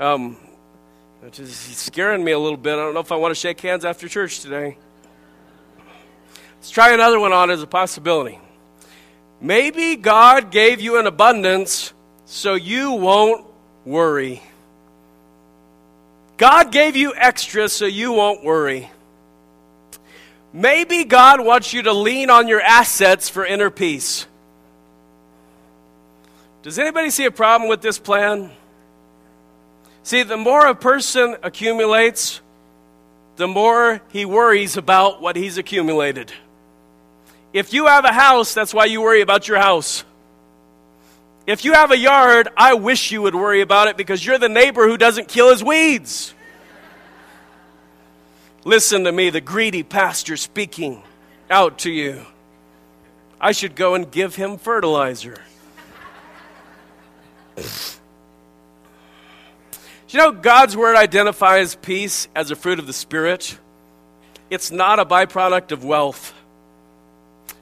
um, 0.00 0.38
which 1.20 1.38
is 1.38 1.54
scaring 1.54 2.24
me 2.24 2.32
a 2.32 2.38
little 2.38 2.56
bit. 2.56 2.72
I 2.72 2.76
don't 2.76 2.94
know 2.94 3.00
if 3.00 3.12
I 3.12 3.16
want 3.16 3.32
to 3.32 3.38
shake 3.38 3.60
hands 3.60 3.84
after 3.84 4.08
church 4.08 4.40
today. 4.40 4.78
Let's 6.54 6.70
try 6.70 6.94
another 6.94 7.20
one 7.20 7.34
on 7.34 7.50
as 7.50 7.62
a 7.62 7.66
possibility. 7.66 8.40
Maybe 9.38 9.96
God 9.96 10.50
gave 10.50 10.80
you 10.80 10.98
an 10.98 11.06
abundance 11.06 11.92
so 12.24 12.54
you 12.54 12.92
won't 12.92 13.44
worry. 13.84 14.42
God 16.38 16.72
gave 16.72 16.96
you 16.96 17.12
extra 17.14 17.68
so 17.68 17.84
you 17.84 18.12
won't 18.12 18.42
worry. 18.42 18.90
Maybe 20.54 21.04
God 21.04 21.44
wants 21.44 21.74
you 21.74 21.82
to 21.82 21.92
lean 21.92 22.30
on 22.30 22.48
your 22.48 22.62
assets 22.62 23.28
for 23.28 23.44
inner 23.44 23.68
peace. 23.68 24.26
Does 26.66 26.80
anybody 26.80 27.10
see 27.10 27.24
a 27.26 27.30
problem 27.30 27.68
with 27.68 27.80
this 27.80 27.96
plan? 27.96 28.50
See, 30.02 30.24
the 30.24 30.36
more 30.36 30.66
a 30.66 30.74
person 30.74 31.36
accumulates, 31.44 32.40
the 33.36 33.46
more 33.46 34.00
he 34.08 34.24
worries 34.24 34.76
about 34.76 35.22
what 35.22 35.36
he's 35.36 35.58
accumulated. 35.58 36.32
If 37.52 37.72
you 37.72 37.86
have 37.86 38.04
a 38.04 38.12
house, 38.12 38.52
that's 38.52 38.74
why 38.74 38.86
you 38.86 39.00
worry 39.00 39.20
about 39.20 39.46
your 39.46 39.58
house. 39.58 40.04
If 41.46 41.64
you 41.64 41.74
have 41.74 41.92
a 41.92 41.96
yard, 41.96 42.48
I 42.56 42.74
wish 42.74 43.12
you 43.12 43.22
would 43.22 43.36
worry 43.36 43.60
about 43.60 43.86
it 43.86 43.96
because 43.96 44.26
you're 44.26 44.36
the 44.36 44.48
neighbor 44.48 44.88
who 44.88 44.96
doesn't 44.96 45.28
kill 45.28 45.50
his 45.50 45.62
weeds. 45.62 46.34
Listen 48.64 49.04
to 49.04 49.12
me, 49.12 49.30
the 49.30 49.40
greedy 49.40 49.84
pastor 49.84 50.36
speaking 50.36 51.04
out 51.48 51.78
to 51.78 51.92
you. 51.92 52.26
I 53.40 53.52
should 53.52 53.76
go 53.76 53.94
and 53.94 54.10
give 54.10 54.34
him 54.34 54.58
fertilizer. 54.58 55.44
You 57.56 57.64
know, 60.18 60.32
God's 60.32 60.76
word 60.76 60.96
identifies 60.96 61.74
peace 61.74 62.28
as 62.34 62.50
a 62.50 62.56
fruit 62.56 62.78
of 62.78 62.86
the 62.86 62.92
Spirit. 62.92 63.58
It's 64.50 64.70
not 64.70 64.98
a 64.98 65.04
byproduct 65.04 65.72
of 65.72 65.84
wealth. 65.84 66.32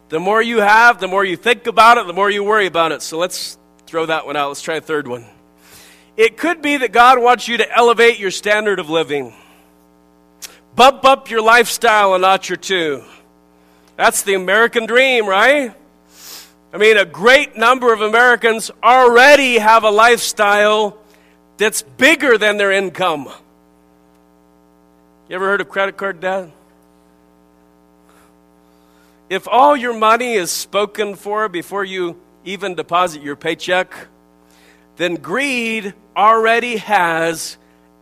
The 0.09 0.21
more 0.21 0.43
you 0.43 0.59
have, 0.59 1.01
the 1.01 1.09
more 1.09 1.25
you 1.25 1.37
think 1.37 1.67
about 1.67 1.99
it, 1.99 2.07
the 2.07 2.13
more 2.13 2.31
you 2.31 2.45
worry 2.45 2.67
about 2.67 2.93
it. 2.93 3.03
So 3.03 3.19
let's 3.19 3.59
throw 3.87 4.07
that 4.07 4.27
one 4.27 4.37
out. 4.37 4.49
Let's 4.49 4.63
try 4.63 4.77
a 4.77 4.81
third 4.81 5.09
one. 5.09 5.25
It 6.17 6.37
could 6.37 6.63
be 6.63 6.77
that 6.77 6.93
God 6.93 7.21
wants 7.21 7.49
you 7.49 7.57
to 7.57 7.77
elevate 7.77 8.19
your 8.19 8.31
standard 8.31 8.79
of 8.79 8.89
living, 8.89 9.35
bump 10.77 11.05
up 11.05 11.31
your 11.31 11.43
lifestyle 11.43 12.15
a 12.15 12.19
notch 12.19 12.51
or 12.51 12.57
two. 12.57 13.03
That's 13.97 14.23
the 14.23 14.35
American 14.35 14.87
dream, 14.87 15.27
right? 15.27 15.75
I 16.75 16.77
mean, 16.77 16.97
a 16.97 17.05
great 17.05 17.57
number 17.57 17.93
of 17.93 18.01
Americans 18.01 18.69
already 18.83 19.59
have 19.59 19.85
a 19.85 19.91
lifestyle 19.91 20.99
that's 21.57 21.83
bigger 21.83 22.37
than 22.37 22.57
their 22.57 22.73
income. 22.73 23.29
You 25.29 25.37
ever 25.37 25.47
heard 25.47 25.61
of 25.61 25.69
credit 25.69 25.97
card 25.97 26.19
debt? 26.19 26.51
If 29.31 29.47
all 29.47 29.77
your 29.77 29.97
money 29.97 30.33
is 30.33 30.51
spoken 30.51 31.15
for 31.15 31.49
before 31.49 31.85
you 31.85 32.21
even 32.45 32.75
deposit 32.75 33.23
your 33.23 33.37
paycheck, 33.37 33.95
then 34.97 35.15
greed 35.15 35.95
already 36.17 36.79
has 36.79 37.57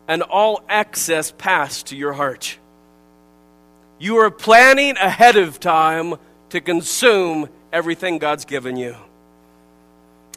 an 0.08 0.22
all 0.22 0.64
access 0.66 1.30
pass 1.36 1.82
to 1.84 1.96
your 1.96 2.14
heart. 2.14 2.56
You 3.98 4.16
are 4.16 4.30
planning 4.30 4.96
ahead 4.96 5.36
of 5.36 5.60
time 5.60 6.14
to 6.48 6.62
consume 6.62 7.50
everything 7.72 8.18
God's 8.18 8.44
given 8.44 8.76
you. 8.76 8.94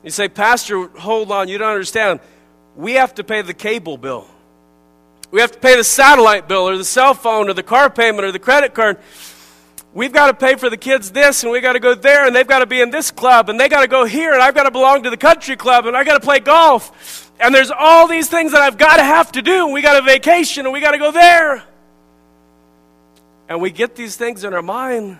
You 0.03 0.11
say, 0.11 0.29
Pastor, 0.29 0.87
hold 0.87 1.31
on, 1.31 1.47
you 1.47 1.57
don't 1.57 1.71
understand. 1.71 2.19
We 2.75 2.93
have 2.93 3.15
to 3.15 3.23
pay 3.23 3.41
the 3.41 3.53
cable 3.53 3.97
bill. 3.97 4.27
We 5.31 5.41
have 5.41 5.51
to 5.51 5.59
pay 5.59 5.75
the 5.75 5.83
satellite 5.83 6.47
bill 6.47 6.69
or 6.69 6.77
the 6.77 6.85
cell 6.85 7.13
phone 7.13 7.49
or 7.49 7.53
the 7.53 7.63
car 7.63 7.89
payment 7.89 8.23
or 8.23 8.31
the 8.31 8.39
credit 8.39 8.73
card. 8.73 8.99
We've 9.93 10.13
got 10.13 10.27
to 10.27 10.33
pay 10.33 10.55
for 10.55 10.69
the 10.69 10.77
kids 10.77 11.11
this 11.11 11.43
and 11.43 11.51
we've 11.51 11.61
got 11.61 11.73
to 11.73 11.79
go 11.79 11.95
there 11.95 12.27
and 12.27 12.35
they've 12.35 12.47
got 12.47 12.59
to 12.59 12.65
be 12.65 12.81
in 12.81 12.91
this 12.91 13.11
club 13.11 13.49
and 13.49 13.59
they 13.59 13.69
got 13.69 13.81
to 13.81 13.87
go 13.87 14.05
here 14.05 14.33
and 14.33 14.41
I've 14.41 14.53
got 14.53 14.63
to 14.63 14.71
belong 14.71 15.03
to 15.03 15.09
the 15.09 15.17
country 15.17 15.55
club 15.55 15.87
and 15.87 15.95
I've 15.95 16.05
got 16.05 16.15
to 16.15 16.19
play 16.19 16.39
golf. 16.39 17.31
And 17.39 17.55
there's 17.55 17.71
all 17.71 18.07
these 18.07 18.29
things 18.29 18.51
that 18.51 18.61
I've 18.61 18.77
got 18.77 18.97
to 18.97 19.03
have 19.03 19.31
to 19.33 19.41
do. 19.41 19.65
And 19.65 19.73
we 19.73 19.81
got 19.81 19.97
a 19.97 20.05
vacation 20.05 20.65
and 20.65 20.73
we 20.73 20.81
got 20.81 20.91
to 20.91 20.97
go 20.97 21.11
there. 21.11 21.63
And 23.49 23.61
we 23.61 23.71
get 23.71 23.95
these 23.95 24.15
things 24.15 24.43
in 24.43 24.53
our 24.53 24.61
mind 24.61 25.19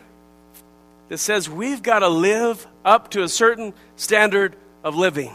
that 1.10 1.18
says 1.18 1.49
we've 1.49 1.84
got 1.84 1.99
to 1.99 2.08
live 2.08 2.68
up 2.84 3.12
to 3.12 3.24
a 3.24 3.30
certain 3.30 3.74
standard 3.95 4.56
of 4.84 4.95
living. 4.95 5.34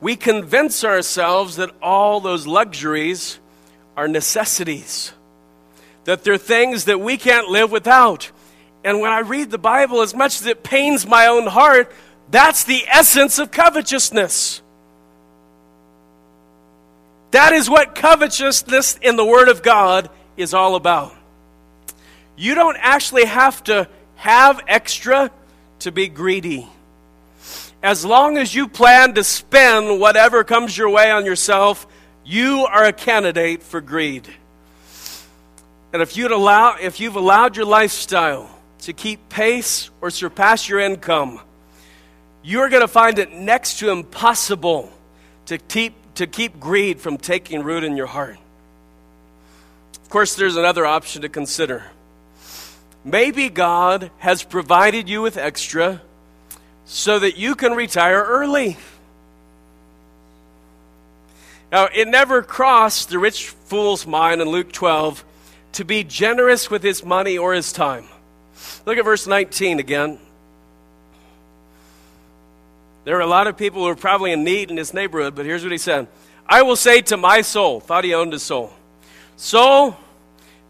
We 0.00 0.16
convince 0.16 0.84
ourselves 0.84 1.56
that 1.56 1.70
all 1.80 2.20
those 2.20 2.46
luxuries 2.46 3.38
are 3.96 4.08
necessities, 4.08 5.12
that 6.04 6.24
they're 6.24 6.36
things 6.36 6.86
that 6.86 7.00
we 7.00 7.16
can't 7.16 7.48
live 7.48 7.70
without. 7.70 8.30
And 8.84 9.00
when 9.00 9.12
I 9.12 9.20
read 9.20 9.50
the 9.50 9.58
Bible, 9.58 10.02
as 10.02 10.14
much 10.14 10.40
as 10.40 10.46
it 10.46 10.62
pains 10.62 11.06
my 11.06 11.26
own 11.26 11.46
heart, 11.46 11.90
that's 12.30 12.64
the 12.64 12.84
essence 12.86 13.38
of 13.38 13.50
covetousness. 13.50 14.60
That 17.30 17.52
is 17.52 17.68
what 17.68 17.94
covetousness 17.94 18.98
in 19.00 19.16
the 19.16 19.24
Word 19.24 19.48
of 19.48 19.62
God 19.62 20.10
is 20.36 20.54
all 20.54 20.76
about. 20.76 21.14
You 22.36 22.54
don't 22.54 22.76
actually 22.78 23.24
have 23.24 23.62
to 23.64 23.88
have 24.24 24.58
extra 24.66 25.30
to 25.80 25.92
be 25.92 26.08
greedy. 26.08 26.66
As 27.82 28.06
long 28.06 28.38
as 28.38 28.54
you 28.54 28.68
plan 28.68 29.12
to 29.16 29.22
spend 29.22 30.00
whatever 30.00 30.44
comes 30.44 30.78
your 30.78 30.88
way 30.88 31.10
on 31.10 31.26
yourself, 31.26 31.86
you 32.24 32.64
are 32.64 32.84
a 32.84 32.92
candidate 32.94 33.62
for 33.62 33.82
greed. 33.82 34.26
And 35.92 36.00
if 36.00 36.16
you'd 36.16 36.30
allow 36.30 36.76
if 36.80 37.00
you've 37.00 37.16
allowed 37.16 37.54
your 37.54 37.66
lifestyle 37.66 38.48
to 38.78 38.94
keep 38.94 39.28
pace 39.28 39.90
or 40.00 40.08
surpass 40.08 40.70
your 40.70 40.80
income, 40.80 41.38
you're 42.42 42.70
going 42.70 42.80
to 42.80 42.88
find 42.88 43.18
it 43.18 43.30
next 43.30 43.80
to 43.80 43.90
impossible 43.90 44.90
to 45.46 45.58
keep 45.58 45.92
to 46.14 46.26
keep 46.26 46.58
greed 46.58 46.98
from 46.98 47.18
taking 47.18 47.62
root 47.62 47.84
in 47.84 47.94
your 47.94 48.06
heart. 48.06 48.38
Of 50.02 50.08
course, 50.08 50.34
there's 50.34 50.56
another 50.56 50.86
option 50.86 51.20
to 51.20 51.28
consider. 51.28 51.84
Maybe 53.04 53.50
God 53.50 54.10
has 54.18 54.42
provided 54.42 55.08
you 55.08 55.20
with 55.20 55.36
extra 55.36 56.00
so 56.86 57.18
that 57.18 57.36
you 57.36 57.54
can 57.54 57.74
retire 57.74 58.22
early. 58.24 58.78
Now, 61.70 61.88
it 61.92 62.08
never 62.08 62.42
crossed 62.42 63.10
the 63.10 63.18
rich 63.18 63.48
fool's 63.48 64.06
mind 64.06 64.40
in 64.40 64.48
Luke 64.48 64.72
12 64.72 65.24
to 65.72 65.84
be 65.84 66.04
generous 66.04 66.70
with 66.70 66.82
his 66.82 67.04
money 67.04 67.36
or 67.36 67.52
his 67.52 67.72
time. 67.72 68.06
Look 68.86 68.96
at 68.96 69.04
verse 69.04 69.26
19 69.26 69.80
again. 69.80 70.18
There 73.04 73.16
are 73.16 73.22
a 73.22 73.26
lot 73.26 73.46
of 73.46 73.56
people 73.56 73.82
who 73.82 73.88
are 73.88 73.96
probably 73.96 74.32
in 74.32 74.44
need 74.44 74.70
in 74.70 74.76
this 74.76 74.94
neighborhood, 74.94 75.34
but 75.34 75.44
here's 75.44 75.62
what 75.62 75.72
he 75.72 75.78
said 75.78 76.06
I 76.46 76.62
will 76.62 76.76
say 76.76 77.02
to 77.02 77.16
my 77.16 77.42
soul, 77.42 77.80
thought 77.80 78.04
he 78.04 78.14
owned 78.14 78.32
his 78.32 78.42
soul, 78.42 78.72
Soul, 79.36 79.96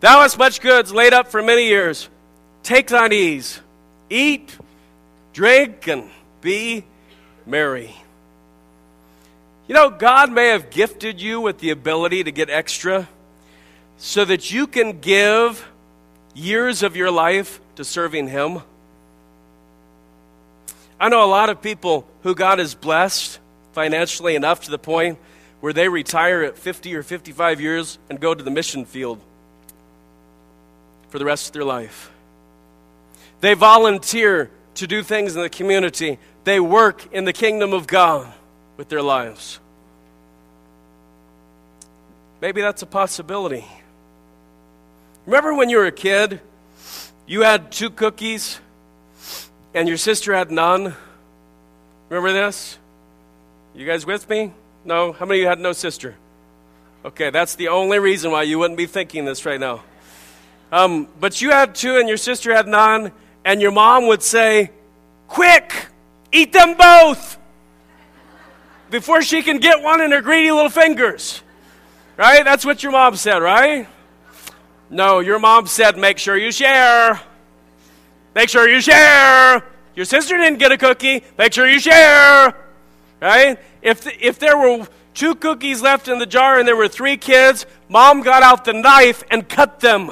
thou 0.01 0.23
hast 0.23 0.39
much 0.39 0.61
goods 0.61 0.93
laid 0.93 1.13
up 1.13 1.29
for 1.29 1.43
many 1.43 1.67
years. 1.67 2.09
Take 2.65 2.89
thine 2.89 3.13
ease, 3.13 3.61
eat, 4.09 4.57
drink, 5.35 5.87
and 5.87 6.09
be 6.41 6.85
merry. 7.47 7.95
You 9.69 9.75
know, 9.75 9.91
God 9.91 10.33
may 10.33 10.49
have 10.49 10.71
gifted 10.71 11.21
you 11.21 11.43
with 11.43 11.59
the 11.59 11.69
ability 11.69 12.25
to 12.25 12.33
get 12.33 12.49
extra 12.49 13.07
so 13.99 14.25
that 14.25 14.51
you 14.51 14.67
can 14.67 15.01
give 15.01 15.69
years 16.35 16.83
of 16.83 16.97
your 16.97 17.11
life 17.11 17.61
to 17.77 17.85
serving 17.85 18.29
Him. 18.29 18.63
I 20.99 21.11
know 21.11 21.23
a 21.23 21.29
lot 21.29 21.51
of 21.51 21.61
people 21.61 22.07
who 22.23 22.35
God 22.35 22.61
has 22.61 22.75
blessed 22.75 23.41
financially 23.75 24.37
enough 24.37 24.63
to 24.63 24.71
the 24.71 24.79
point 24.79 25.19
where 25.61 25.75
they 25.75 25.91
retire 25.91 26.43
at 26.43 26.57
50 26.57 26.95
or 26.95 27.03
55 27.03 27.61
years 27.61 27.99
and 28.09 28.19
go 28.19 28.35
to 28.35 28.43
the 28.43 28.51
mission 28.51 28.87
field 28.87 29.21
for 31.11 31.19
the 31.19 31.27
rest 31.27 31.49
of 31.49 31.53
their 31.53 31.65
life. 31.65 32.11
They 33.41 33.55
volunteer 33.55 34.51
to 34.77 34.87
do 34.87 35.03
things 35.03 35.37
in 35.37 35.43
the 35.43 35.51
community, 35.51 36.19
they 36.45 36.61
work 36.61 37.13
in 37.13 37.25
the 37.25 37.33
kingdom 37.33 37.73
of 37.73 37.87
God 37.87 38.33
with 38.77 38.89
their 38.89 39.03
lives. 39.03 39.61
Maybe 42.41 42.61
that's 42.61 42.83
a 42.83 42.87
possibility. 42.87 43.65
Remember 45.27 45.55
when 45.55 45.71
you 45.71 45.79
were 45.79 45.87
a 45.87 45.93
kid, 45.93 46.41
you 47.27 47.43
had 47.43 47.73
two 47.73 47.89
cookies 47.89 48.61
and 49.73 49.89
your 49.89 49.97
sister 49.97 50.35
had 50.35 50.51
none? 50.51 50.95
Remember 52.11 52.33
this? 52.33 52.79
You 53.75 53.87
guys 53.87 54.05
with 54.05 54.29
me? 54.29 54.53
No? 54.85 55.13
How 55.13 55.25
many 55.25 55.41
of 55.41 55.43
you 55.43 55.49
had 55.49 55.59
no 55.59 55.73
sister? 55.73 56.15
Okay, 57.05 57.31
that's 57.31 57.55
the 57.55 57.69
only 57.69 57.99
reason 57.99 58.31
why 58.31 58.43
you 58.43 58.59
wouldn't 58.59 58.79
be 58.79 58.87
thinking 58.87 59.25
this 59.25 59.47
right 59.47 59.59
now. 59.59 59.83
Um, 60.71 61.09
but 61.19 61.41
you 61.41 61.51
had 61.51 61.75
two 61.75 61.97
and 61.97 62.09
your 62.09 62.17
sister 62.17 62.55
had 62.55 62.67
none, 62.67 63.13
and 63.45 63.61
your 63.61 63.73
mom 63.73 64.07
would 64.07 64.23
say, 64.23 64.71
Quick, 65.29 65.73
eat 66.33 66.53
them 66.53 66.77
both 66.77 67.39
before 68.91 69.23
she 69.23 69.43
can 69.43 69.59
get 69.59 69.83
one 69.83 70.01
in 70.01 70.13
her 70.13 70.21
greedy 70.21 70.53
little 70.53 70.71
fingers. 70.71 71.43
Right? 72.17 72.45
That's 72.45 72.65
what 72.65 72.83
your 72.83 72.93
mom 72.93 73.17
said, 73.17 73.39
right? 73.39 73.89
No, 74.91 75.21
your 75.21 75.39
mom 75.39 75.67
said, 75.67 75.99
Make 75.99 76.19
sure 76.19 76.37
you 76.37 76.53
share. 76.53 77.21
Make 78.35 78.49
sure 78.49 78.69
you 78.69 78.81
share. 78.81 79.65
Your 79.95 80.05
sister 80.05 80.37
didn't 80.37 80.59
get 80.59 80.73
a 80.73 80.79
cookie. 80.79 81.23
Make 81.39 81.53
sure 81.53 81.69
you 81.69 81.79
share. 81.79 82.55
Right? 83.21 83.59
If, 83.81 84.07
if 84.21 84.39
there 84.39 84.59
were 84.59 84.87
two 85.15 85.35
cookies 85.37 85.81
left 85.83 86.09
in 86.09 86.19
the 86.19 86.27
jar 86.27 86.59
and 86.59 86.67
there 86.67 86.77
were 86.77 86.89
three 86.89 87.17
kids, 87.17 87.67
mom 87.89 88.23
got 88.23 88.43
out 88.43 88.65
the 88.65 88.73
knife 88.73 89.23
and 89.31 89.49
cut 89.49 89.81
them 89.81 90.11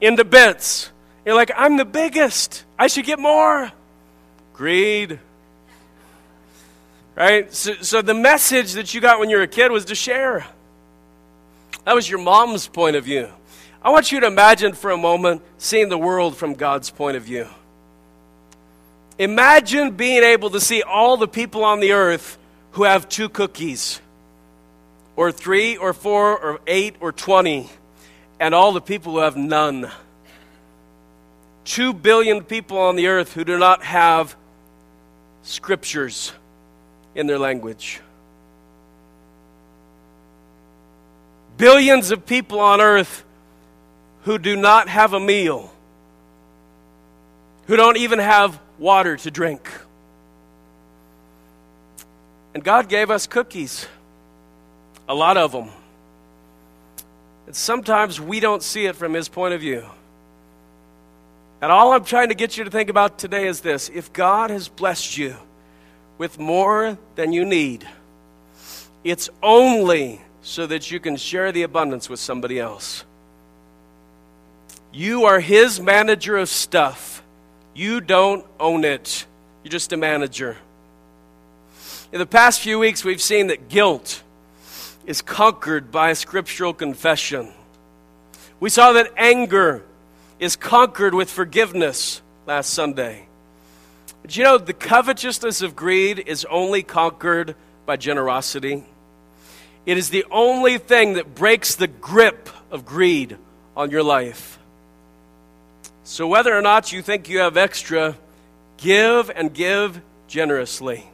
into 0.00 0.24
bits. 0.24 0.90
You're 1.28 1.36
like, 1.36 1.50
I'm 1.54 1.76
the 1.76 1.84
biggest. 1.84 2.64
I 2.78 2.86
should 2.86 3.04
get 3.04 3.18
more. 3.18 3.70
Greed. 4.54 5.20
Right? 7.14 7.52
So, 7.52 7.74
so 7.82 8.00
the 8.00 8.14
message 8.14 8.72
that 8.72 8.94
you 8.94 9.02
got 9.02 9.20
when 9.20 9.28
you 9.28 9.36
were 9.36 9.42
a 9.42 9.46
kid 9.46 9.70
was 9.70 9.84
to 9.84 9.94
share. 9.94 10.46
That 11.84 11.94
was 11.94 12.08
your 12.08 12.18
mom's 12.18 12.66
point 12.66 12.96
of 12.96 13.04
view. 13.04 13.28
I 13.82 13.90
want 13.90 14.10
you 14.10 14.20
to 14.20 14.26
imagine 14.26 14.72
for 14.72 14.90
a 14.90 14.96
moment 14.96 15.42
seeing 15.58 15.90
the 15.90 15.98
world 15.98 16.34
from 16.34 16.54
God's 16.54 16.88
point 16.88 17.18
of 17.18 17.24
view. 17.24 17.46
Imagine 19.18 19.90
being 19.90 20.22
able 20.22 20.48
to 20.48 20.60
see 20.60 20.80
all 20.80 21.18
the 21.18 21.28
people 21.28 21.62
on 21.62 21.80
the 21.80 21.92
earth 21.92 22.38
who 22.70 22.84
have 22.84 23.06
two 23.06 23.28
cookies, 23.28 24.00
or 25.14 25.30
three, 25.30 25.76
or 25.76 25.92
four, 25.92 26.38
or 26.38 26.60
eight, 26.66 26.96
or 27.00 27.12
twenty, 27.12 27.68
and 28.40 28.54
all 28.54 28.72
the 28.72 28.80
people 28.80 29.12
who 29.12 29.18
have 29.18 29.36
none. 29.36 29.90
Two 31.68 31.92
billion 31.92 32.42
people 32.44 32.78
on 32.78 32.96
the 32.96 33.08
earth 33.08 33.34
who 33.34 33.44
do 33.44 33.58
not 33.58 33.84
have 33.84 34.34
scriptures 35.42 36.32
in 37.14 37.26
their 37.26 37.38
language. 37.38 38.00
Billions 41.58 42.10
of 42.10 42.24
people 42.24 42.58
on 42.58 42.80
earth 42.80 43.22
who 44.22 44.38
do 44.38 44.56
not 44.56 44.88
have 44.88 45.12
a 45.12 45.20
meal, 45.20 45.70
who 47.66 47.76
don't 47.76 47.98
even 47.98 48.18
have 48.18 48.58
water 48.78 49.18
to 49.18 49.30
drink. 49.30 49.70
And 52.54 52.64
God 52.64 52.88
gave 52.88 53.10
us 53.10 53.26
cookies, 53.26 53.86
a 55.06 55.14
lot 55.14 55.36
of 55.36 55.52
them. 55.52 55.68
And 57.44 57.54
sometimes 57.54 58.18
we 58.18 58.40
don't 58.40 58.62
see 58.62 58.86
it 58.86 58.96
from 58.96 59.12
His 59.12 59.28
point 59.28 59.52
of 59.52 59.60
view. 59.60 59.84
And 61.60 61.72
all 61.72 61.92
I'm 61.92 62.04
trying 62.04 62.28
to 62.28 62.34
get 62.34 62.56
you 62.56 62.64
to 62.64 62.70
think 62.70 62.88
about 62.88 63.18
today 63.18 63.46
is 63.46 63.60
this 63.60 63.88
if 63.88 64.12
God 64.12 64.50
has 64.50 64.68
blessed 64.68 65.16
you 65.16 65.36
with 66.16 66.38
more 66.38 66.98
than 67.16 67.32
you 67.32 67.44
need, 67.44 67.86
it's 69.02 69.28
only 69.42 70.20
so 70.42 70.66
that 70.66 70.90
you 70.90 71.00
can 71.00 71.16
share 71.16 71.50
the 71.50 71.62
abundance 71.62 72.08
with 72.08 72.20
somebody 72.20 72.60
else. 72.60 73.04
You 74.92 75.24
are 75.24 75.40
his 75.40 75.80
manager 75.80 76.36
of 76.36 76.48
stuff. 76.48 77.22
You 77.74 78.00
don't 78.00 78.44
own 78.58 78.84
it. 78.84 79.26
You're 79.62 79.70
just 79.70 79.92
a 79.92 79.96
manager. 79.96 80.56
In 82.12 82.18
the 82.18 82.26
past 82.26 82.60
few 82.60 82.78
weeks, 82.78 83.04
we've 83.04 83.20
seen 83.20 83.48
that 83.48 83.68
guilt 83.68 84.22
is 85.06 85.20
conquered 85.20 85.90
by 85.90 86.10
a 86.10 86.14
scriptural 86.14 86.72
confession. 86.72 87.52
We 88.60 88.70
saw 88.70 88.92
that 88.92 89.12
anger 89.16 89.84
is 90.38 90.56
conquered 90.56 91.14
with 91.14 91.30
forgiveness 91.30 92.22
last 92.46 92.70
Sunday. 92.70 93.26
But 94.22 94.36
you 94.36 94.44
know, 94.44 94.58
the 94.58 94.72
covetousness 94.72 95.62
of 95.62 95.76
greed 95.76 96.18
is 96.18 96.44
only 96.50 96.82
conquered 96.82 97.54
by 97.86 97.96
generosity. 97.96 98.84
It 99.86 99.96
is 99.96 100.10
the 100.10 100.24
only 100.30 100.78
thing 100.78 101.14
that 101.14 101.34
breaks 101.34 101.74
the 101.74 101.86
grip 101.86 102.48
of 102.70 102.84
greed 102.84 103.36
on 103.76 103.90
your 103.90 104.02
life. 104.02 104.58
So, 106.04 106.26
whether 106.26 106.56
or 106.56 106.62
not 106.62 106.92
you 106.92 107.02
think 107.02 107.28
you 107.28 107.38
have 107.40 107.56
extra, 107.56 108.16
give 108.76 109.30
and 109.30 109.52
give 109.52 110.00
generously. 110.26 111.06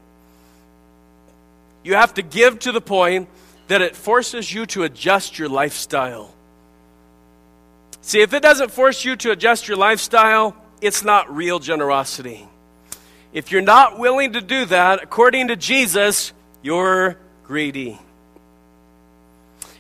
You 1.83 1.95
have 1.95 2.15
to 2.15 2.23
give 2.23 2.59
to 2.61 2.73
the 2.73 2.81
point 2.81 3.29
that 3.69 3.83
it 3.83 3.97
forces 3.97 4.53
you 4.53 4.67
to 4.67 4.83
adjust 4.83 5.39
your 5.39 5.49
lifestyle. 5.49 6.33
See, 8.05 8.21
if 8.21 8.35
it 8.35 8.43
doesn't 8.43 8.71
force 8.71 9.03
you 9.03 9.17
to 9.17 9.31
adjust 9.31 9.67
your 9.67 9.79
lifestyle, 9.79 10.55
it's 10.83 11.03
not 11.03 11.35
real 11.35 11.59
generosity. 11.59 12.47
If 13.33 13.51
you're 13.51 13.63
not 13.63 13.99
willing 13.99 14.35
to 14.35 14.43
do 14.43 14.67
that, 14.67 15.03
according 15.03 15.49
to 15.49 15.57
Jesus, 15.57 16.35
you're 16.61 17.17
greedy. 17.45 17.99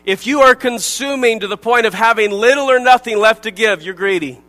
If 0.06 0.26
you 0.26 0.40
are 0.40 0.54
consuming 0.54 1.40
to 1.40 1.48
the 1.48 1.58
point 1.58 1.84
of 1.84 1.92
having 1.92 2.30
little 2.30 2.70
or 2.70 2.78
nothing 2.78 3.18
left 3.18 3.42
to 3.42 3.50
give, 3.50 3.82
you're 3.82 3.92
greedy. 3.92 4.40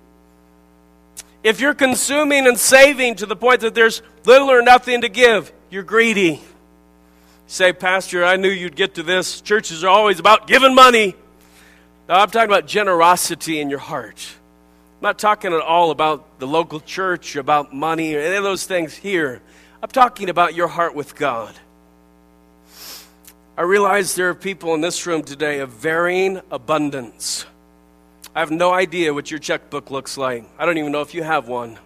If 1.44 1.60
you're 1.60 1.74
consuming 1.74 2.48
and 2.48 2.58
saving 2.58 3.16
to 3.16 3.26
the 3.26 3.36
point 3.36 3.60
that 3.60 3.76
there's 3.76 4.02
little 4.24 4.50
or 4.50 4.62
nothing 4.62 5.02
to 5.02 5.10
give, 5.10 5.52
you're 5.70 5.84
greedy. 5.84 6.42
say, 7.48 7.74
Pastor, 7.74 8.24
I 8.24 8.38
knew 8.38 8.50
you'd 8.50 8.78
get 8.78 8.96
to 8.96 9.04
this. 9.04 9.42
Churches 9.42 9.84
are 9.84 9.90
always 9.90 10.18
about 10.22 10.48
giving 10.48 10.74
money. 10.74 11.14
No, 12.08 12.14
I'm 12.14 12.30
talking 12.30 12.50
about 12.50 12.68
generosity 12.68 13.60
in 13.60 13.70
your 13.70 13.80
heart. 13.80 14.24
I'm 14.98 15.02
not 15.02 15.18
talking 15.18 15.54
at 15.54 15.62
all 15.62 15.90
about 15.90 16.40
the 16.40 16.46
local 16.46 16.80
church, 16.80 17.36
about 17.36 17.74
money, 17.74 18.14
or 18.14 18.20
any 18.20 18.36
of 18.36 18.44
those 18.44 18.66
things 18.66 18.94
here. 18.94 19.42
I'm 19.82 19.90
talking 19.90 20.30
about 20.30 20.54
your 20.54 20.68
heart 20.68 20.94
with 20.94 21.16
God. 21.16 21.54
I 23.58 23.64
realize 23.64 24.14
there 24.14 24.30
are 24.30 24.36
people 24.36 24.76
in 24.76 24.82
this 24.82 25.08
room 25.08 25.24
today 25.24 25.60
of 25.60 25.72
varying 25.72 26.42
abundance. 26.52 27.46
I 28.36 28.40
have 28.40 28.52
no 28.52 28.72
idea 28.72 29.14
what 29.14 29.32
your 29.32 29.40
checkbook 29.40 29.90
looks 29.90 30.16
like. 30.18 30.44
I 30.60 30.66
don't 30.66 30.78
even 30.78 30.92
know 30.92 31.02
if 31.02 31.16
you 31.16 31.24
have 31.24 31.48
one. 31.48 31.80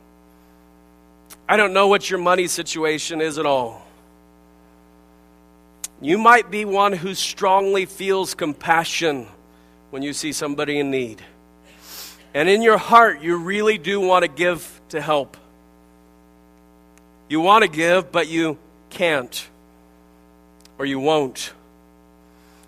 I 1.48 1.56
don't 1.56 1.74
know 1.74 1.88
what 1.88 2.10
your 2.10 2.20
money 2.20 2.48
situation 2.48 3.22
is 3.22 3.38
at 3.38 3.46
all. 3.46 3.86
You 6.02 6.18
might 6.18 6.52
be 6.52 6.66
one 6.66 6.92
who 6.92 7.14
strongly 7.14 7.86
feels 7.86 8.34
compassion 8.34 9.28
when 9.90 10.02
you 10.02 10.14
see 10.14 10.32
somebody 10.32 10.80
in 10.80 10.92
need. 10.92 11.22
And 12.34 12.48
in 12.48 12.62
your 12.62 12.78
heart, 12.78 13.22
you 13.22 13.38
really 13.38 13.78
do 13.78 14.00
want 14.00 14.24
to 14.24 14.28
give 14.28 14.82
to 14.90 15.02
help. 15.02 15.38
You 17.28 17.42
want 17.42 17.64
to 17.64 17.70
give, 17.70 18.12
but 18.12 18.28
you 18.28 18.58
can't, 18.90 19.48
or 20.78 20.86
you 20.86 21.00
won't. 21.00 21.54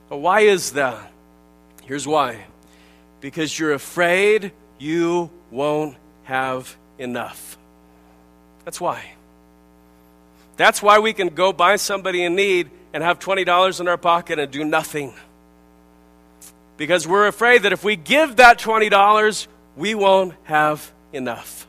Why 0.10 0.42
is 0.42 0.74
that? 0.74 1.12
Here's 1.84 2.08
why 2.08 2.46
because 3.22 3.58
you're 3.58 3.74
afraid 3.74 4.52
you 4.80 5.30
won't 5.52 5.96
have 6.24 6.76
enough. 6.98 7.58
That's 8.66 8.82
why. 8.82 9.12
That's 10.58 10.82
why 10.82 11.00
we 11.00 11.14
can 11.14 11.30
go 11.30 11.54
by 11.54 11.78
somebody 11.78 12.24
in 12.24 12.36
need 12.36 12.70
and 12.94 13.02
have 13.04 13.20
$20 13.20 13.80
in 13.80 13.88
our 13.88 13.98
pocket 13.98 14.38
and 14.40 14.52
do 14.52 14.66
nothing. 14.66 15.14
Because 16.82 17.08
we're 17.08 17.28
afraid 17.28 17.62
that 17.62 17.74
if 17.74 17.84
we 17.84 17.96
give 17.96 18.38
that 18.38 18.58
$20, 18.58 19.48
we 19.78 19.94
won't 19.94 20.34
have 20.46 20.92
enough. 21.14 21.68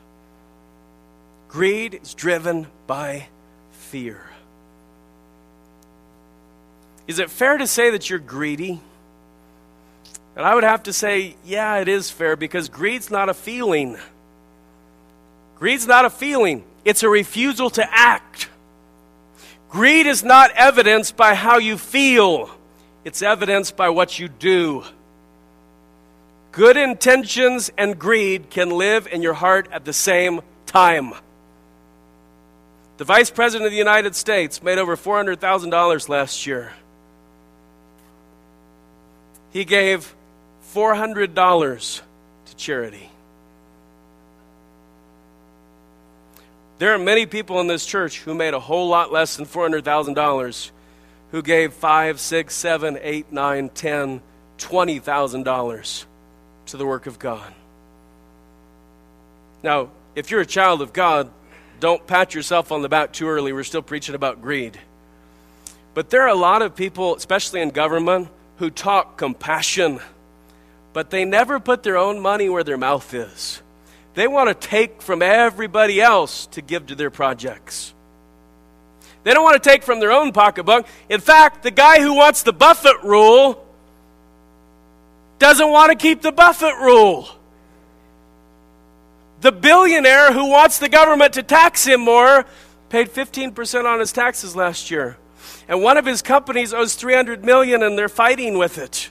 Greed 1.49 1.99
is 2.01 2.15
driven 2.15 2.65
by 2.87 3.27
fear. 3.73 4.25
Is 7.05 7.19
it 7.19 7.29
fair 7.29 7.59
to 7.59 7.67
say 7.67 7.91
that 7.91 8.09
you're 8.09 8.17
greedy? 8.17 8.81
And 10.35 10.43
I 10.43 10.55
would 10.55 10.63
have 10.63 10.81
to 10.81 10.93
say, 10.93 11.35
yeah, 11.45 11.77
it 11.77 11.87
is 11.87 12.09
fair 12.09 12.35
because 12.35 12.67
greed's 12.67 13.11
not 13.11 13.29
a 13.29 13.35
feeling. 13.35 13.99
Greed's 15.57 15.85
not 15.85 16.05
a 16.05 16.09
feeling, 16.09 16.63
it's 16.85 17.03
a 17.03 17.07
refusal 17.07 17.69
to 17.69 17.87
act. 17.87 18.49
Greed 19.69 20.07
is 20.07 20.23
not 20.23 20.49
evidenced 20.55 21.15
by 21.15 21.35
how 21.35 21.59
you 21.59 21.77
feel, 21.77 22.49
it's 23.05 23.21
evidenced 23.21 23.77
by 23.77 23.89
what 23.89 24.17
you 24.17 24.27
do. 24.27 24.83
Good 26.53 26.77
intentions 26.77 27.71
and 27.79 27.97
greed 27.97 28.51
can 28.51 28.69
live 28.69 29.07
in 29.07 29.23
your 29.23 29.33
heart 29.33 29.67
at 29.71 29.85
the 29.85 29.91
same 29.91 30.41
time. 30.67 31.13
The 32.97 33.05
Vice 33.05 33.31
President 33.31 33.65
of 33.65 33.71
the 33.71 33.77
United 33.77 34.15
States 34.15 34.61
made 34.61 34.77
over 34.77 34.95
$400,000 34.95 36.09
last 36.09 36.45
year. 36.45 36.71
He 39.51 39.65
gave 39.65 40.13
$400 40.75 42.01
to 42.45 42.55
charity. 42.55 43.09
There 46.77 46.93
are 46.93 46.99
many 46.99 47.25
people 47.25 47.61
in 47.61 47.67
this 47.67 47.83
church 47.83 48.19
who 48.19 48.35
made 48.35 48.53
a 48.53 48.59
whole 48.59 48.89
lot 48.89 49.11
less 49.11 49.37
than 49.37 49.47
$400,000 49.47 50.69
who 51.31 51.41
gave 51.41 51.73
five, 51.73 52.19
six, 52.19 52.53
seven, 52.53 52.99
eight, 53.01 53.31
nine, 53.31 53.69
ten, 53.69 54.21
twenty 54.59 54.99
thousand 54.99 55.43
dollars 55.43 56.05
to 56.67 56.77
the 56.77 56.85
work 56.85 57.07
of 57.07 57.19
God. 57.19 57.53
Now, 59.63 59.89
if 60.15 60.31
you're 60.31 60.41
a 60.41 60.45
child 60.45 60.81
of 60.81 60.93
God, 60.93 61.29
don't 61.79 62.05
pat 62.05 62.33
yourself 62.33 62.71
on 62.71 62.81
the 62.81 62.89
back 62.89 63.13
too 63.13 63.27
early. 63.27 63.53
We're 63.53 63.63
still 63.63 63.81
preaching 63.81 64.15
about 64.15 64.41
greed. 64.41 64.79
But 65.93 66.09
there 66.09 66.21
are 66.23 66.29
a 66.29 66.35
lot 66.35 66.61
of 66.61 66.75
people, 66.75 67.15
especially 67.15 67.61
in 67.61 67.69
government, 67.69 68.29
who 68.57 68.69
talk 68.69 69.17
compassion 69.17 69.99
but 70.93 71.09
they 71.09 71.25
never 71.25 71.59
put 71.59 71.83
their 71.83 71.97
own 71.97 72.19
money 72.19 72.47
where 72.47 72.63
their 72.63 72.77
mouth 72.77 73.13
is. 73.13 73.61
They 74.13 74.27
want 74.27 74.49
to 74.49 74.67
take 74.67 75.01
from 75.01 75.23
everybody 75.23 75.99
else 75.99 76.45
to 76.47 76.61
give 76.61 76.87
to 76.87 76.95
their 76.95 77.09
projects. 77.09 77.93
They 79.23 79.33
don't 79.33 79.43
want 79.43 79.61
to 79.61 79.69
take 79.69 79.83
from 79.83 79.99
their 79.99 80.11
own 80.11 80.31
pocketbook. 80.31 80.85
In 81.09 81.19
fact, 81.19 81.63
the 81.63 81.71
guy 81.71 81.99
who 81.99 82.13
wants 82.13 82.43
the 82.43 82.53
Buffett 82.53 83.01
rule 83.03 83.62
doesn't 85.39 85.69
want 85.69 85.91
to 85.91 85.97
keep 85.97 86.21
the 86.21 86.31
Buffett 86.31 86.75
rule. 86.75 87.27
The 89.41 89.51
billionaire 89.51 90.31
who 90.31 90.49
wants 90.49 90.79
the 90.79 90.87
government 90.87 91.33
to 91.33 91.43
tax 91.43 91.85
him 91.85 92.01
more 92.01 92.45
paid 92.89 93.09
15% 93.09 93.85
on 93.85 93.99
his 93.99 94.11
taxes 94.11 94.55
last 94.55 94.89
year. 94.89 95.17
And 95.67 95.81
one 95.81 95.97
of 95.97 96.05
his 96.05 96.21
companies 96.21 96.73
owes 96.73 96.95
300 96.95 97.43
million 97.43 97.83
and 97.83 97.97
they're 97.97 98.09
fighting 98.09 98.57
with 98.57 98.77
it. 98.77 99.09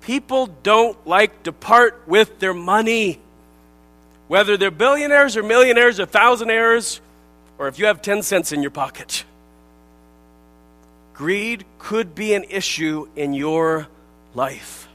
People 0.00 0.48
don't 0.62 1.06
like 1.06 1.44
to 1.44 1.52
part 1.52 2.02
with 2.06 2.38
their 2.38 2.54
money. 2.54 3.20
Whether 4.28 4.56
they're 4.56 4.70
billionaires 4.70 5.36
or 5.36 5.42
millionaires 5.42 6.00
or 6.00 6.06
thousandaires, 6.06 7.00
or 7.58 7.68
if 7.68 7.78
you 7.78 7.86
have 7.86 8.02
10 8.02 8.22
cents 8.22 8.52
in 8.52 8.62
your 8.62 8.70
pocket. 8.70 9.24
Greed 11.14 11.64
could 11.78 12.14
be 12.14 12.34
an 12.34 12.44
issue 12.50 13.08
in 13.14 13.34
your 13.34 13.86
life. 14.34 14.88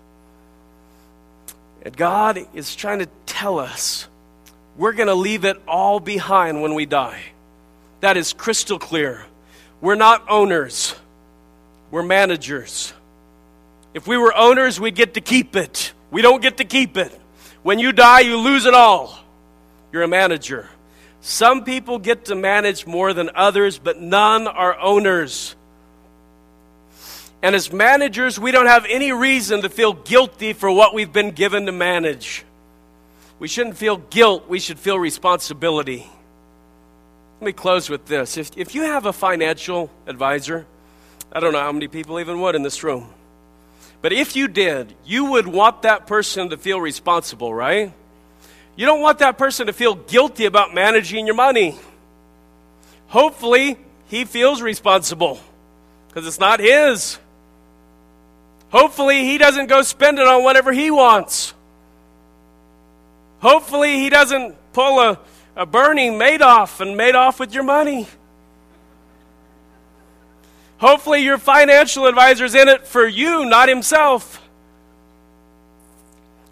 And 1.81 1.95
God 1.95 2.45
is 2.53 2.75
trying 2.75 2.99
to 2.99 3.07
tell 3.25 3.59
us 3.59 4.07
we're 4.77 4.93
going 4.93 5.07
to 5.07 5.15
leave 5.15 5.45
it 5.45 5.61
all 5.67 5.99
behind 5.99 6.61
when 6.61 6.73
we 6.73 6.85
die. 6.85 7.21
That 8.01 8.17
is 8.17 8.33
crystal 8.33 8.79
clear. 8.79 9.25
We're 9.81 9.95
not 9.95 10.29
owners, 10.29 10.95
we're 11.91 12.03
managers. 12.03 12.93
If 13.93 14.07
we 14.07 14.17
were 14.17 14.35
owners, 14.35 14.79
we'd 14.79 14.95
get 14.95 15.15
to 15.15 15.21
keep 15.21 15.55
it. 15.55 15.93
We 16.11 16.21
don't 16.21 16.41
get 16.41 16.57
to 16.57 16.63
keep 16.63 16.95
it. 16.95 17.11
When 17.63 17.79
you 17.79 17.91
die, 17.91 18.21
you 18.21 18.37
lose 18.37 18.65
it 18.65 18.73
all. 18.73 19.17
You're 19.91 20.03
a 20.03 20.07
manager. 20.07 20.69
Some 21.21 21.63
people 21.63 21.99
get 21.99 22.25
to 22.25 22.35
manage 22.35 22.85
more 22.85 23.13
than 23.13 23.31
others, 23.35 23.79
but 23.79 23.99
none 23.99 24.47
are 24.47 24.79
owners. 24.79 25.55
And 27.41 27.55
as 27.55 27.71
managers, 27.71 28.37
we 28.37 28.51
don't 28.51 28.65
have 28.65 28.85
any 28.89 29.11
reason 29.11 29.61
to 29.61 29.69
feel 29.69 29.93
guilty 29.93 30.53
for 30.53 30.69
what 30.69 30.93
we've 30.93 31.11
been 31.11 31.31
given 31.31 31.65
to 31.67 31.71
manage. 31.71 32.43
We 33.39 33.47
shouldn't 33.47 33.77
feel 33.77 33.97
guilt, 33.97 34.49
we 34.49 34.59
should 34.59 34.77
feel 34.77 34.99
responsibility. 34.99 36.05
Let 37.39 37.45
me 37.45 37.53
close 37.53 37.89
with 37.89 38.05
this. 38.05 38.35
If, 38.35 38.57
if 38.57 38.75
you 38.75 38.81
have 38.81 39.05
a 39.05 39.13
financial 39.13 39.89
advisor, 40.05 40.65
I 41.31 41.39
don't 41.39 41.53
know 41.53 41.61
how 41.61 41.71
many 41.71 41.87
people 41.87 42.19
even 42.19 42.41
would 42.41 42.55
in 42.55 42.63
this 42.63 42.83
room. 42.83 43.07
But 44.01 44.11
if 44.11 44.35
you 44.35 44.49
did, 44.49 44.93
you 45.05 45.31
would 45.31 45.47
want 45.47 45.83
that 45.83 46.07
person 46.07 46.49
to 46.49 46.57
feel 46.57 46.81
responsible, 46.81 47.53
right? 47.53 47.93
You 48.75 48.85
don't 48.85 49.01
want 49.01 49.19
that 49.19 49.37
person 49.37 49.67
to 49.67 49.73
feel 49.73 49.95
guilty 49.95 50.45
about 50.45 50.73
managing 50.73 51.25
your 51.25 51.35
money. 51.35 51.77
Hopefully, 53.07 53.77
he 54.07 54.25
feels 54.25 54.61
responsible 54.61 55.39
because 56.07 56.27
it's 56.27 56.39
not 56.39 56.59
his. 56.59 57.17
Hopefully, 58.72 59.24
he 59.24 59.38
doesn't 59.38 59.67
go 59.67 59.82
spend 59.82 60.20
it 60.20 60.28
on 60.28 60.43
whatever 60.43 60.72
he 60.72 60.91
wants. 60.91 61.53
Hopefully, 63.39 63.95
he 63.95 64.09
doesn't 64.09 64.55
pull 64.74 64.99
a, 64.99 65.20
a 65.55 65.65
Bernie 65.65 66.09
Madoff 66.09 66.80
and 66.80 66.99
Madoff 66.99 67.39
with 67.39 67.53
your 67.53 67.63
money. 67.63 68.07
Hopefully, 70.78 71.22
your 71.24 71.38
financial 71.38 72.05
advisor 72.05 72.45
is 72.45 72.55
in 72.55 72.67
it 72.67 72.86
for 72.86 73.07
you, 73.07 73.45
not 73.45 73.70
himself. 73.70 74.41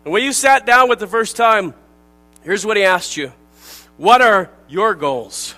And 0.03 0.13
when 0.13 0.24
you 0.24 0.34
sat 0.34 0.65
down 0.65 0.89
with 0.89 0.99
the 0.99 1.07
first 1.07 1.36
time, 1.36 1.74
here's 2.41 2.65
what 2.65 2.78
he 2.78 2.84
asked 2.84 3.15
you 3.15 3.32
What 3.97 4.22
are 4.22 4.49
your 4.68 4.95
goals? 4.95 5.53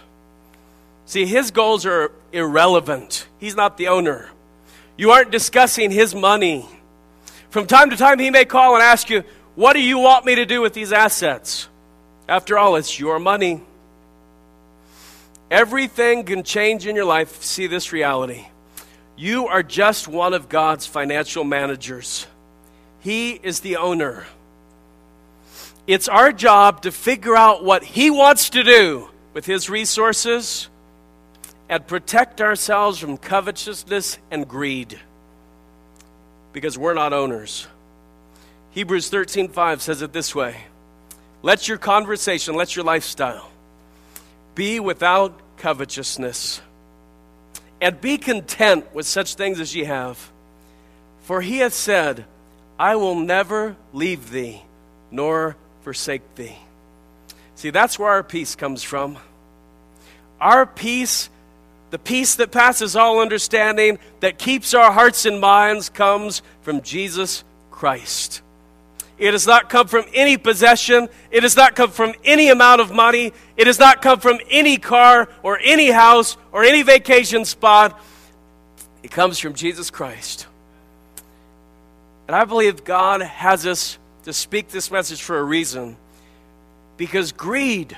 See, 1.06 1.26
his 1.26 1.52
goals 1.52 1.86
are 1.86 2.12
irrelevant. 2.32 3.28
He's 3.40 3.56
not 3.56 3.78
the 3.78 3.88
owner. 3.88 4.30
You 5.00 5.12
aren't 5.12 5.32
discussing 5.32 5.92
his 5.92 6.14
money. 6.14 6.68
From 7.52 7.68
time 7.68 7.90
to 7.92 7.96
time, 7.96 8.20
he 8.20 8.32
may 8.32 8.44
call 8.44 8.74
and 8.74 8.84
ask 8.84 9.10
you, 9.10 9.24
What 9.56 9.72
do 9.72 9.80
you 9.80 9.98
want 9.98 10.26
me 10.26 10.36
to 10.36 10.46
do 10.46 10.60
with 10.60 10.74
these 10.74 10.92
assets? 10.92 11.70
After 12.28 12.58
all, 12.58 12.76
it's 12.76 13.00
your 13.00 13.18
money. 13.18 13.62
Everything 15.50 16.26
can 16.26 16.44
change 16.44 16.86
in 16.86 16.98
your 16.98 17.06
life. 17.06 17.42
See 17.42 17.66
this 17.66 17.94
reality. 17.94 18.48
You 19.16 19.48
are 19.48 19.64
just 19.64 20.10
one 20.10 20.34
of 20.34 20.50
God's 20.50 20.86
financial 20.86 21.46
managers. 21.46 22.28
He 23.00 23.40
is 23.42 23.62
the 23.62 23.78
owner. 23.78 24.26
It's 25.88 26.10
our 26.10 26.34
job 26.34 26.82
to 26.82 26.92
figure 26.92 27.38
out 27.38 27.64
what 27.64 27.86
He 27.86 28.12
wants 28.12 28.50
to 28.50 28.66
do 28.66 29.08
with 29.34 29.46
His 29.46 29.70
resources 29.70 30.68
and 31.70 31.86
protect 31.86 32.42
ourselves 32.42 33.00
from 33.00 33.18
covetousness 33.18 34.18
and 34.32 34.48
greed 34.48 35.00
because 36.52 36.78
we're 36.78 36.96
not 36.96 37.14
owners. 37.14 37.68
Hebrews 38.72 39.10
13:5 39.10 39.82
says 39.82 40.02
it 40.02 40.12
this 40.12 40.34
way. 40.34 40.66
Let 41.42 41.68
your 41.68 41.78
conversation, 41.78 42.56
let 42.56 42.76
your 42.76 42.84
lifestyle 42.84 43.50
be 44.56 44.80
without 44.80 45.40
covetousness 45.58 46.62
and 47.80 48.02
be 48.02 48.18
content 48.18 48.94
with 48.94 49.06
such 49.06 49.36
things 49.36 49.60
as 49.60 49.74
ye 49.76 49.86
have. 49.86 50.32
For 51.22 51.42
he 51.42 51.60
hath 51.60 51.74
said, 51.74 52.26
I 52.78 52.96
will 52.96 53.16
never 53.16 53.76
leave 53.94 54.32
thee 54.32 54.64
nor 55.12 55.56
forsake 55.82 56.36
thee. 56.36 56.58
See, 57.56 57.70
that's 57.70 57.98
where 57.98 58.10
our 58.10 58.24
peace 58.24 58.56
comes 58.56 58.84
from. 58.84 59.18
Our 60.40 60.66
peace, 60.66 61.30
the 61.90 62.00
peace 62.00 62.36
that 62.36 62.52
passes 62.52 62.96
all 62.96 63.20
understanding, 63.20 64.00
that 64.20 64.38
keeps 64.38 64.74
our 64.74 64.92
hearts 64.92 65.26
and 65.26 65.40
minds, 65.40 65.90
comes 65.90 66.42
from 66.62 66.82
Jesus 66.82 67.44
Christ. 67.72 68.42
It 69.18 69.32
does 69.32 69.46
not 69.46 69.70
come 69.70 69.88
from 69.88 70.06
any 70.14 70.38
possession. 70.38 71.10
It 71.30 71.42
does 71.42 71.58
not 71.58 71.76
come 71.76 71.92
from 71.92 72.14
any 72.24 72.50
amount 72.50 72.80
of 72.80 72.92
money. 72.92 73.34
It 73.58 73.66
does 73.66 73.80
not 73.80 74.02
come 74.02 74.20
from 74.20 74.40
any 74.50 74.78
car 74.78 75.28
or 75.44 75.60
any 75.62 75.92
house 75.92 76.38
or 76.54 76.64
any 76.64 76.84
vacation 76.84 77.44
spot. 77.44 78.00
It 79.04 79.12
comes 79.12 79.38
from 79.38 79.54
Jesus 79.54 79.90
Christ. 79.90 80.48
And 82.28 82.36
I 82.36 82.46
believe 82.46 82.84
God 82.84 83.22
has 83.22 83.66
us 83.66 83.98
to 84.24 84.32
speak 84.32 84.70
this 84.70 84.90
message 84.92 85.22
for 85.22 85.38
a 85.38 85.44
reason 85.44 85.98
because 86.96 87.32
greed 87.32 87.98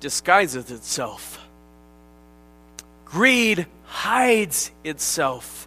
disguises 0.00 0.70
itself, 0.70 1.44
greed 3.16 3.64
hides 3.86 4.70
itself. 4.84 5.66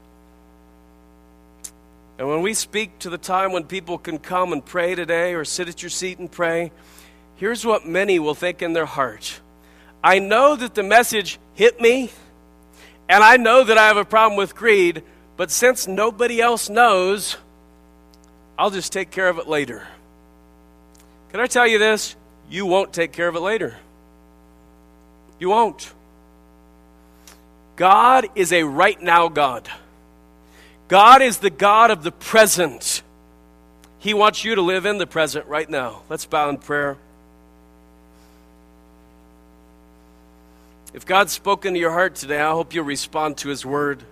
And 2.19 2.29
when 2.29 2.43
we 2.43 2.53
speak 2.53 2.99
to 2.99 3.09
the 3.09 3.17
time 3.17 3.51
when 3.51 3.63
people 3.63 3.97
can 3.97 4.19
come 4.19 4.53
and 4.53 4.63
pray 4.63 4.93
today 4.93 5.33
or 5.33 5.43
sit 5.43 5.67
at 5.67 5.81
your 5.81 5.89
seat 5.89 6.19
and 6.19 6.31
pray, 6.31 6.71
here's 7.37 7.65
what 7.65 7.87
many 7.87 8.19
will 8.19 8.35
think 8.35 8.61
in 8.61 8.73
their 8.73 8.85
heart 8.85 9.41
I 10.03 10.19
know 10.19 10.55
that 10.55 10.75
the 10.75 10.83
message 10.83 11.39
hit 11.55 11.81
me, 11.81 12.11
and 13.09 13.23
I 13.23 13.37
know 13.37 13.63
that 13.63 13.79
I 13.79 13.87
have 13.87 13.97
a 13.97 14.05
problem 14.05 14.37
with 14.37 14.53
greed, 14.53 15.01
but 15.35 15.49
since 15.49 15.87
nobody 15.87 16.39
else 16.39 16.69
knows, 16.69 17.35
I'll 18.59 18.69
just 18.69 18.93
take 18.93 19.09
care 19.09 19.27
of 19.27 19.39
it 19.39 19.47
later. 19.47 19.87
Can 21.31 21.39
I 21.39 21.47
tell 21.47 21.65
you 21.65 21.79
this? 21.79 22.15
You 22.47 22.67
won't 22.67 22.93
take 22.93 23.11
care 23.11 23.27
of 23.27 23.35
it 23.35 23.41
later. 23.41 23.75
You 25.39 25.49
won't. 25.49 25.91
God 27.79 28.27
is 28.35 28.51
a 28.51 28.63
right 28.63 29.01
now 29.01 29.29
God. 29.29 29.69
God 30.89 31.21
is 31.21 31.37
the 31.37 31.49
God 31.49 31.91
of 31.91 32.03
the 32.03 32.11
present. 32.11 33.01
He 33.99 34.13
wants 34.13 34.43
you 34.43 34.55
to 34.55 34.61
live 34.61 34.85
in 34.85 34.97
the 34.97 35.07
present 35.07 35.45
right 35.45 35.69
now. 35.69 36.01
Let's 36.09 36.25
bow 36.25 36.49
in 36.49 36.57
prayer. 36.57 36.97
If 40.93 41.05
God's 41.05 41.31
spoken 41.31 41.73
to 41.73 41.79
your 41.79 41.91
heart 41.91 42.15
today, 42.15 42.41
I 42.41 42.51
hope 42.51 42.73
you'll 42.73 42.83
respond 42.83 43.37
to 43.37 43.47
His 43.47 43.65
word. 43.65 44.03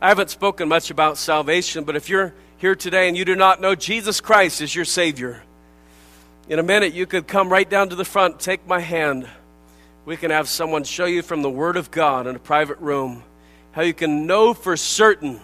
I 0.00 0.10
haven't 0.10 0.30
spoken 0.30 0.68
much 0.68 0.92
about 0.92 1.18
salvation, 1.18 1.82
but 1.82 1.96
if 1.96 2.08
you're 2.08 2.32
here 2.58 2.76
today 2.76 3.08
and 3.08 3.16
you 3.16 3.24
do 3.24 3.34
not 3.34 3.60
know 3.60 3.74
Jesus 3.74 4.20
Christ 4.20 4.60
as 4.60 4.72
your 4.72 4.84
Savior, 4.84 5.42
in 6.48 6.60
a 6.60 6.62
minute 6.62 6.94
you 6.94 7.06
could 7.06 7.26
come 7.26 7.48
right 7.48 7.68
down 7.68 7.88
to 7.88 7.96
the 7.96 8.04
front, 8.04 8.38
take 8.38 8.64
my 8.68 8.78
hand. 8.78 9.28
We 10.10 10.16
can 10.16 10.32
have 10.32 10.48
someone 10.48 10.82
show 10.82 11.04
you 11.04 11.22
from 11.22 11.42
the 11.42 11.48
Word 11.48 11.76
of 11.76 11.92
God 11.92 12.26
in 12.26 12.34
a 12.34 12.40
private 12.40 12.78
room 12.80 13.22
how 13.70 13.82
you 13.82 13.94
can 13.94 14.26
know 14.26 14.54
for 14.54 14.76
certain 14.76 15.40